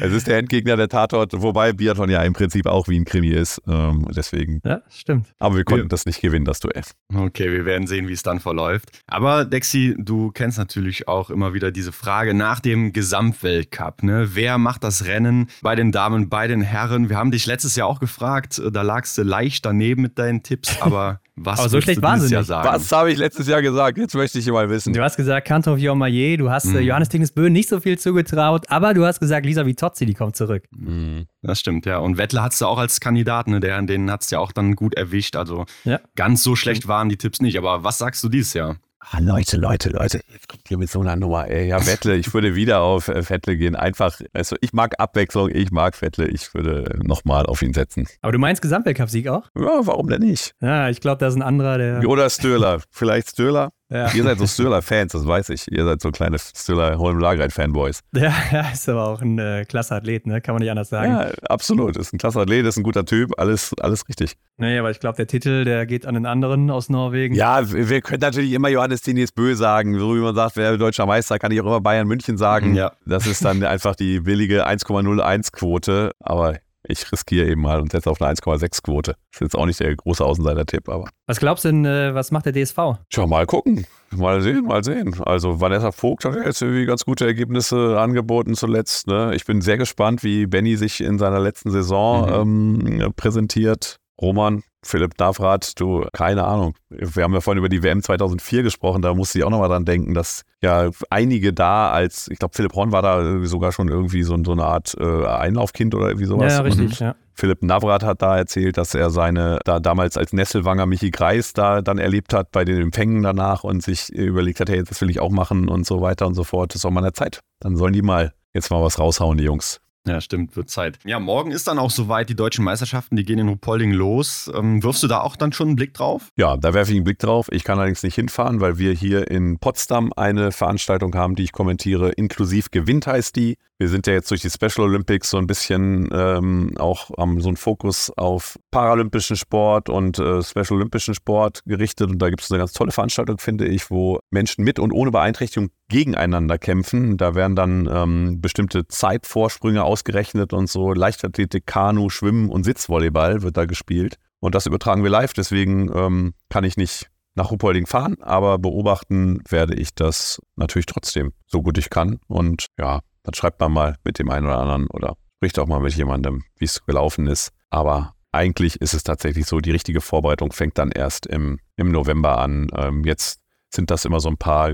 [0.01, 3.29] Es ist der Endgegner der Tatort, wobei Biathlon ja im Prinzip auch wie ein Krimi
[3.29, 3.61] ist.
[3.67, 4.59] Ähm, deswegen.
[4.65, 5.27] Ja, stimmt.
[5.37, 6.81] Aber wir konnten wir, das nicht gewinnen, das Duell.
[7.13, 8.99] Okay, wir werden sehen, wie es dann verläuft.
[9.05, 14.01] Aber Dexi, du kennst natürlich auch immer wieder diese Frage nach dem Gesamtweltcup.
[14.01, 14.29] Ne?
[14.33, 17.09] Wer macht das Rennen bei den Damen, bei den Herren?
[17.09, 20.81] Wir haben dich letztes Jahr auch gefragt, da lagst du leicht daneben mit deinen Tipps,
[20.81, 22.45] aber was aber so schlecht waren sie nicht.
[22.45, 22.67] Sagen?
[22.67, 23.97] Was habe ich letztes Jahr gesagt?
[23.97, 24.93] Jetzt möchte ich mal wissen.
[24.93, 26.79] Du hast gesagt, Kantor Maillet, du hast mhm.
[26.79, 30.35] Johannes Tingnes Böhn nicht so viel zugetraut, aber du hast gesagt, Lisa Vitozzi, die kommt
[30.35, 30.65] zurück.
[30.71, 31.27] Mhm.
[31.41, 31.99] Das stimmt, ja.
[31.99, 33.59] Und Wettler hattest du auch als Kandidat, ne?
[33.59, 35.35] Der, den hat es ja auch dann gut erwischt.
[35.35, 35.99] Also ja.
[36.15, 37.57] ganz so schlecht waren die Tipps nicht.
[37.57, 38.77] Aber was sagst du dieses Jahr?
[39.09, 41.47] Ah, Leute, Leute, Leute, jetzt kommt ihr mit so einer Nummer.
[41.47, 43.75] Ey, ja, Vettle, ich würde wieder auf äh, Vettle gehen.
[43.75, 48.07] Einfach, also ich mag Abwechslung, ich mag Vettle, ich würde nochmal auf ihn setzen.
[48.21, 49.49] Aber du meinst Gesamtweltcup-Sieg auch?
[49.57, 50.53] Ja, warum denn nicht?
[50.61, 52.07] Ja, ich glaube, da ist ein anderer, der.
[52.07, 52.81] Oder Stöhler.
[52.91, 53.71] Vielleicht Stöhler?
[53.91, 54.09] Ja.
[54.13, 55.69] Ihr seid so Stöhler-Fans, das weiß ich.
[55.69, 57.99] Ihr seid so kleine Stöhler-Holm-Lagereit-Fanboys.
[58.15, 60.39] Ja, ja, ist aber auch ein äh, klasse Athlet, ne?
[60.39, 61.11] kann man nicht anders sagen.
[61.11, 61.97] Ja, absolut.
[61.97, 64.37] Ist ein klasse Athlet, ist ein guter Typ, alles, alles richtig.
[64.57, 67.35] Nee, aber ich glaube, der Titel, der geht an den anderen aus Norwegen.
[67.35, 69.99] Ja, wir können natürlich immer Johannes Tinius Bö sagen.
[69.99, 72.75] So wie man sagt, wer deutscher Meister, kann ich auch immer Bayern München sagen.
[72.75, 72.93] Ja.
[73.05, 76.11] Das ist dann einfach die billige 1,01-Quote.
[76.19, 79.15] Aber ich riskiere eben mal und setze auf eine 1,6 Quote.
[79.31, 81.09] Ist jetzt auch nicht der große Außenseiter-Tipp, aber.
[81.27, 82.77] Was glaubst du denn, äh, was macht der DSV?
[83.09, 83.85] Schau mal gucken.
[84.11, 85.15] Mal sehen, mal sehen.
[85.23, 89.07] Also Vanessa Vogt hat jetzt irgendwie ganz gute Ergebnisse angeboten zuletzt.
[89.07, 89.33] Ne?
[89.35, 93.01] Ich bin sehr gespannt, wie Benny sich in seiner letzten Saison mhm.
[93.01, 93.97] ähm, präsentiert.
[94.21, 96.73] Roman, Philipp Navrat, du, keine Ahnung.
[96.89, 99.85] Wir haben ja vorhin über die WM 2004 gesprochen, da musste ich auch nochmal dran
[99.85, 104.23] denken, dass ja einige da als, ich glaube, Philipp Horn war da sogar schon irgendwie
[104.23, 106.53] so, so eine Art äh, Einlaufkind oder irgendwie sowas.
[106.53, 107.15] Ja, richtig, ja.
[107.33, 111.81] Philipp Navrat hat da erzählt, dass er seine, da damals als Nesselwanger Michi Greis da
[111.81, 115.19] dann erlebt hat bei den Empfängen danach und sich überlegt hat, hey, das will ich
[115.19, 116.71] auch machen und so weiter und so fort.
[116.71, 117.41] Das ist auch mal eine Zeit.
[117.59, 119.80] Dann sollen die mal jetzt mal was raushauen, die Jungs.
[120.07, 120.97] Ja, stimmt, wird Zeit.
[121.05, 124.49] Ja, morgen ist dann auch soweit die deutschen Meisterschaften, die gehen in Ruhpolding los.
[124.53, 126.29] Ähm, wirfst du da auch dann schon einen Blick drauf?
[126.37, 127.49] Ja, da werfe ich einen Blick drauf.
[127.51, 131.51] Ich kann allerdings nicht hinfahren, weil wir hier in Potsdam eine Veranstaltung haben, die ich
[131.51, 132.09] kommentiere.
[132.13, 133.57] Inklusiv Gewinnt heißt die.
[133.77, 137.47] Wir sind ja jetzt durch die Special Olympics so ein bisschen ähm, auch haben so
[137.47, 142.09] einen Fokus auf paralympischen Sport und äh, Special Olympischen Sport gerichtet.
[142.09, 145.09] Und da gibt es eine ganz tolle Veranstaltung, finde ich, wo Menschen mit und ohne
[145.09, 147.17] Beeinträchtigung gegeneinander kämpfen.
[147.17, 153.57] Da werden dann ähm, bestimmte Zeitvorsprünge ausgerechnet und so Leichtathletik, Kanu, Schwimmen und Sitzvolleyball wird
[153.57, 154.15] da gespielt.
[154.39, 159.41] Und das übertragen wir live, deswegen ähm, kann ich nicht nach Ruppolding fahren, aber beobachten
[159.47, 162.19] werde ich das natürlich trotzdem, so gut ich kann.
[162.27, 165.79] Und ja, dann schreibt man mal mit dem einen oder anderen oder spricht auch mal
[165.79, 167.51] mit jemandem, wie es gelaufen ist.
[167.69, 172.39] Aber eigentlich ist es tatsächlich so, die richtige Vorbereitung fängt dann erst im, im November
[172.39, 172.67] an.
[172.75, 173.39] Ähm, jetzt
[173.73, 174.71] sind das immer so ein paar,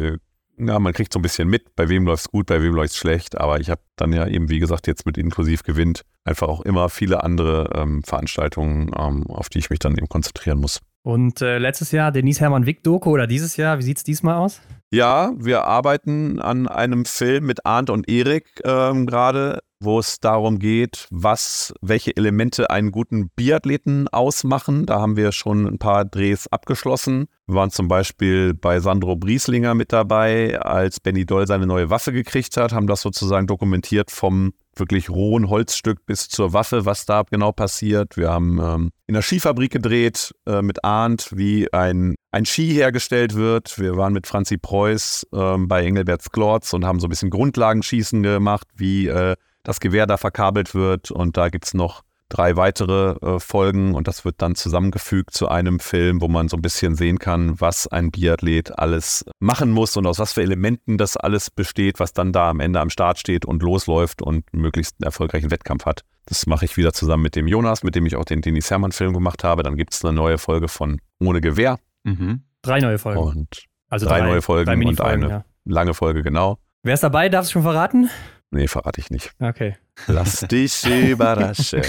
[0.60, 2.94] ja, man kriegt so ein bisschen mit, bei wem läuft es gut, bei wem läuft
[2.94, 3.38] es schlecht.
[3.38, 6.90] Aber ich habe dann ja eben, wie gesagt, jetzt mit Inklusiv gewinnt, einfach auch immer
[6.90, 10.80] viele andere ähm, Veranstaltungen, ähm, auf die ich mich dann eben konzentrieren muss.
[11.04, 14.36] Und äh, letztes Jahr Denise Hermann Wick Doku oder dieses Jahr, wie sieht es diesmal
[14.36, 14.62] aus?
[14.92, 20.60] Ja, wir arbeiten an einem Film mit Arndt und Erik ähm, gerade, wo es darum
[20.60, 24.86] geht, was, welche Elemente einen guten Biathleten ausmachen.
[24.86, 27.28] Da haben wir schon ein paar Drehs abgeschlossen.
[27.46, 32.12] Wir waren zum Beispiel bei Sandro Brieslinger mit dabei, als Benny Doll seine neue Waffe
[32.12, 37.24] gekriegt hat, haben das sozusagen dokumentiert vom wirklich rohen Holzstück bis zur Waffe, was da
[37.24, 38.18] genau passiert.
[38.18, 43.36] Wir haben ähm, in der Skifabrik gedreht äh, mit Arndt, wie ein, ein Ski hergestellt
[43.36, 43.80] wird.
[43.80, 48.22] Wir waren mit Franzi Preuß ähm, bei Engelbert Sklorz und haben so ein bisschen Grundlagenschießen
[48.24, 49.36] gemacht, wie äh,
[49.68, 51.12] das Gewehr da verkabelt wird.
[51.12, 55.48] Und da gibt es noch drei weitere äh, Folgen und das wird dann zusammengefügt zu
[55.48, 59.96] einem Film, wo man so ein bisschen sehen kann, was ein Biathlet alles machen muss
[59.96, 63.18] und aus was für Elementen das alles besteht, was dann da am Ende am Start
[63.20, 66.02] steht und losläuft und möglichst einen erfolgreichen Wettkampf hat.
[66.26, 69.14] Das mache ich wieder zusammen mit dem Jonas, mit dem ich auch den Denis Hermann-Film
[69.14, 69.64] gemacht habe.
[69.64, 71.80] Dann gibt es eine neue Folge von Ohne Gewehr.
[72.04, 72.44] Mhm.
[72.62, 73.22] Drei neue Folgen.
[73.22, 75.46] Und also drei, drei neue Folgen drei und eine ja.
[75.64, 76.58] lange Folge, genau.
[76.84, 77.30] Wer ist dabei?
[77.30, 78.10] Darfst du schon verraten?
[78.52, 79.32] Nee, verrate ich nicht.
[79.40, 79.76] Okay.
[80.08, 81.84] Lass dich überraschen.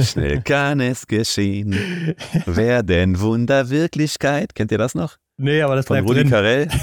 [0.00, 1.72] Schnell kann es geschehen.
[2.46, 4.54] Werden Wunder Wirklichkeit.
[4.54, 5.16] Kennt ihr das noch?
[5.38, 6.30] Nee, aber das Von bleibt Rudi drin.
[6.30, 6.68] Carell.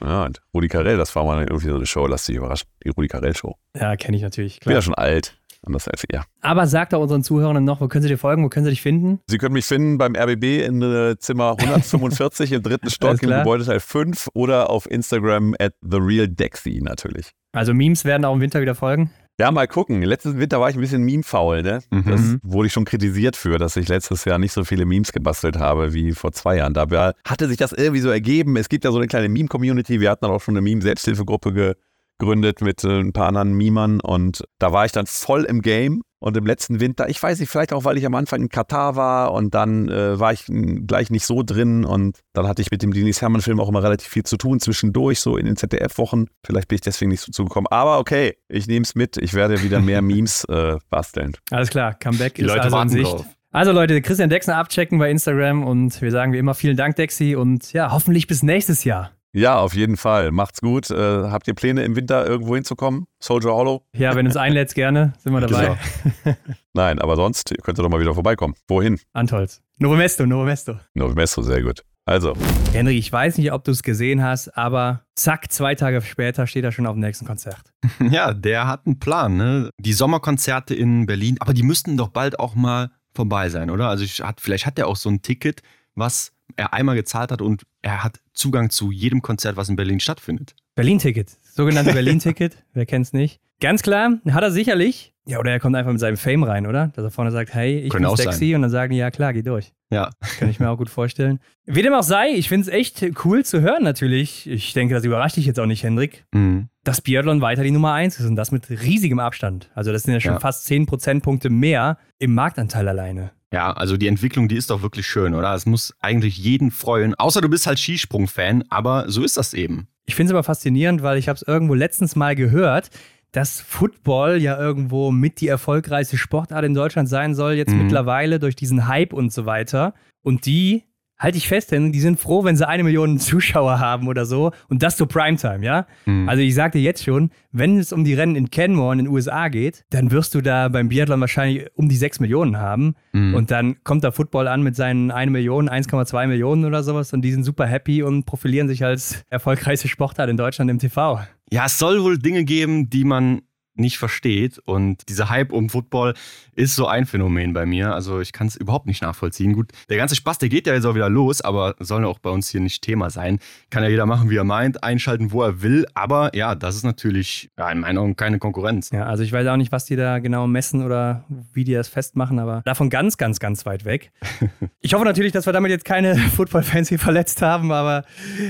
[0.00, 2.06] Ja, und Rudi Carell, das war mal irgendwie so eine Show.
[2.06, 2.68] Lass dich überraschen.
[2.84, 3.56] Die Rudi Carell Show.
[3.74, 4.54] Ja, kenne ich natürlich.
[4.54, 5.36] Ich bin ja schon alt.
[5.66, 6.24] Anders als ihr.
[6.40, 8.82] Aber sag doch unseren Zuhörern noch, wo können sie dir folgen, wo können sie dich
[8.82, 9.20] finden?
[9.26, 13.80] Sie können mich finden beim RBB in äh, Zimmer 145 im dritten Stock im Gebäudeteil
[13.80, 17.32] 5 oder auf Instagram at TheRealDexy natürlich.
[17.52, 19.10] Also Memes werden auch im Winter wieder folgen?
[19.40, 20.02] Ja, mal gucken.
[20.02, 21.80] Letzten Winter war ich ein bisschen meme-faul, ne?
[21.92, 22.04] Mhm.
[22.06, 25.58] Das wurde ich schon kritisiert für, dass ich letztes Jahr nicht so viele Memes gebastelt
[25.58, 26.74] habe wie vor zwei Jahren.
[26.74, 28.56] Da hatte sich das irgendwie so ergeben.
[28.56, 30.00] Es gibt ja so eine kleine Meme-Community.
[30.00, 31.76] Wir hatten dann auch schon eine Meme-Selbsthilfegruppe
[32.18, 36.02] gegründet mit äh, ein paar anderen Memern und da war ich dann voll im Game
[36.20, 38.96] und im letzten Winter, ich weiß nicht, vielleicht auch, weil ich am Anfang in Katar
[38.96, 42.82] war und dann äh, war ich gleich nicht so drin und dann hatte ich mit
[42.82, 46.26] dem Denis Hermann-Film auch immer relativ viel zu tun, zwischendurch, so in den ZDF-Wochen.
[46.44, 47.68] Vielleicht bin ich deswegen nicht so zugekommen.
[47.70, 49.16] Aber okay, ich nehme es mit.
[49.16, 51.36] Ich werde wieder mehr Memes äh, basteln.
[51.50, 53.12] Alles klar, Comeback Die ist Leute also in warten Sicht.
[53.12, 53.26] drauf.
[53.50, 57.34] Also Leute, Christian Dexner abchecken bei Instagram und wir sagen wie immer vielen Dank, Dexy,
[57.34, 59.12] und ja, hoffentlich bis nächstes Jahr.
[59.32, 60.30] Ja, auf jeden Fall.
[60.30, 60.90] Macht's gut.
[60.90, 63.06] Äh, habt ihr Pläne im Winter irgendwo hinzukommen?
[63.20, 63.84] Soldier Hollow?
[63.94, 65.78] Ja, wenn uns einlädst, gerne, sind wir dabei.
[66.72, 68.54] Nein, aber sonst könnt ihr doch mal wieder vorbeikommen.
[68.68, 68.98] Wohin?
[69.12, 69.62] Antolz.
[69.78, 70.78] Novo Mesto, Novo Mesto.
[70.94, 71.84] Novo Mesto, sehr gut.
[72.06, 72.32] Also.
[72.72, 76.64] Henry, ich weiß nicht, ob du es gesehen hast, aber zack, zwei Tage später steht
[76.64, 77.60] er schon auf dem nächsten Konzert.
[78.10, 79.70] Ja, der hat einen Plan, ne?
[79.78, 83.88] Die Sommerkonzerte in Berlin, aber die müssten doch bald auch mal vorbei sein, oder?
[83.88, 85.60] Also ich hat, vielleicht hat er auch so ein Ticket,
[85.94, 90.00] was er einmal gezahlt hat und er hat Zugang zu jedem Konzert, was in Berlin
[90.00, 90.54] stattfindet.
[90.74, 93.40] Berlin-Ticket, sogenannte Berlin-Ticket, wer kennt's nicht?
[93.60, 95.12] Ganz klar, hat er sicherlich.
[95.26, 96.88] Ja, oder er kommt einfach mit seinem Fame rein, oder?
[96.94, 98.54] Dass er vorne sagt, hey, ich Können bin sexy sein.
[98.56, 99.72] und dann sagen die, ja klar, geh durch.
[99.90, 100.10] Ja.
[100.38, 101.40] Kann ich mir auch gut vorstellen.
[101.66, 104.48] Wie dem auch sei, ich finde es echt cool zu hören natürlich.
[104.48, 106.68] Ich denke, das überrascht dich jetzt auch nicht, Hendrik, Mhm.
[106.84, 109.70] dass Biathlon weiter die Nummer eins ist und das mit riesigem Abstand.
[109.74, 110.40] Also das sind ja schon Ja.
[110.40, 113.32] fast 10 Prozentpunkte mehr im Marktanteil alleine.
[113.52, 115.54] Ja, also die Entwicklung, die ist doch wirklich schön, oder?
[115.54, 119.88] Es muss eigentlich jeden freuen, außer du bist halt Skisprung-Fan, aber so ist das eben.
[120.04, 122.90] Ich finde es aber faszinierend, weil ich habe es irgendwo letztens mal gehört,
[123.32, 127.82] dass Football ja irgendwo mit die erfolgreichste Sportart in Deutschland sein soll, jetzt mhm.
[127.82, 129.94] mittlerweile durch diesen Hype und so weiter.
[130.22, 130.84] Und die
[131.18, 134.52] halte ich fest, denn die sind froh, wenn sie eine Million Zuschauer haben oder so
[134.68, 135.86] und das zur Primetime, ja?
[136.06, 136.28] Mhm.
[136.28, 139.48] Also ich sagte jetzt schon, wenn es um die Rennen in Canmore in den USA
[139.48, 143.34] geht, dann wirst du da beim Biathlon wahrscheinlich um die 6 Millionen haben mhm.
[143.34, 147.22] und dann kommt da Football an mit seinen 1 Million, 1,2 Millionen oder sowas und
[147.22, 151.20] die sind super happy und profilieren sich als erfolgreichste Sportart in Deutschland im TV.
[151.50, 153.40] Ja, es soll wohl Dinge geben, die man
[153.78, 154.58] nicht versteht.
[154.58, 156.14] Und dieser Hype um Football
[156.54, 157.94] ist so ein Phänomen bei mir.
[157.94, 159.52] Also ich kann es überhaupt nicht nachvollziehen.
[159.52, 162.30] Gut, der ganze Spaß, der geht ja jetzt auch wieder los, aber soll auch bei
[162.30, 163.38] uns hier nicht Thema sein.
[163.70, 165.86] Kann ja jeder machen, wie er meint, einschalten, wo er will.
[165.94, 168.90] Aber ja, das ist natürlich ja, in meinen Augen keine Konkurrenz.
[168.90, 171.88] Ja, also ich weiß auch nicht, was die da genau messen oder wie die das
[171.88, 174.12] festmachen, aber davon ganz, ganz, ganz weit weg.
[174.80, 178.04] ich hoffe natürlich, dass wir damit jetzt keine Football-Fans hier verletzt haben, aber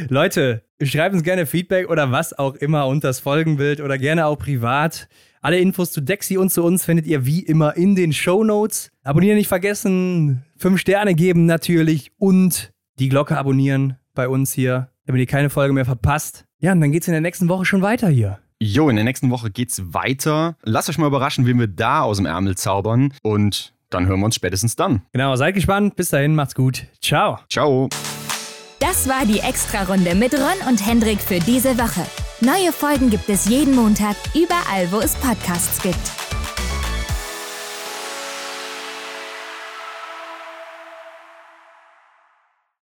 [0.08, 4.38] Leute, Schreibt uns gerne Feedback oder was auch immer unter das Folgenbild oder gerne auch
[4.38, 5.08] privat.
[5.40, 8.90] Alle Infos zu Dexy und zu uns findet ihr wie immer in den Show Notes.
[9.02, 15.20] Abonnieren nicht vergessen, fünf Sterne geben natürlich und die Glocke abonnieren bei uns hier, damit
[15.20, 16.44] ihr keine Folge mehr verpasst.
[16.60, 18.38] Ja, und dann geht's in der nächsten Woche schon weiter hier.
[18.60, 20.56] Jo, in der nächsten Woche geht's weiter.
[20.64, 24.26] Lasst euch mal überraschen, wen wir da aus dem Ärmel zaubern und dann hören wir
[24.26, 25.02] uns spätestens dann.
[25.12, 25.96] Genau, seid gespannt.
[25.96, 26.86] Bis dahin, macht's gut.
[27.00, 27.38] Ciao.
[27.48, 27.88] Ciao.
[28.80, 32.06] Das war die Extra-Runde mit Ron und Hendrik für diese Woche.
[32.40, 36.27] Neue Folgen gibt es jeden Montag, überall, wo es Podcasts gibt.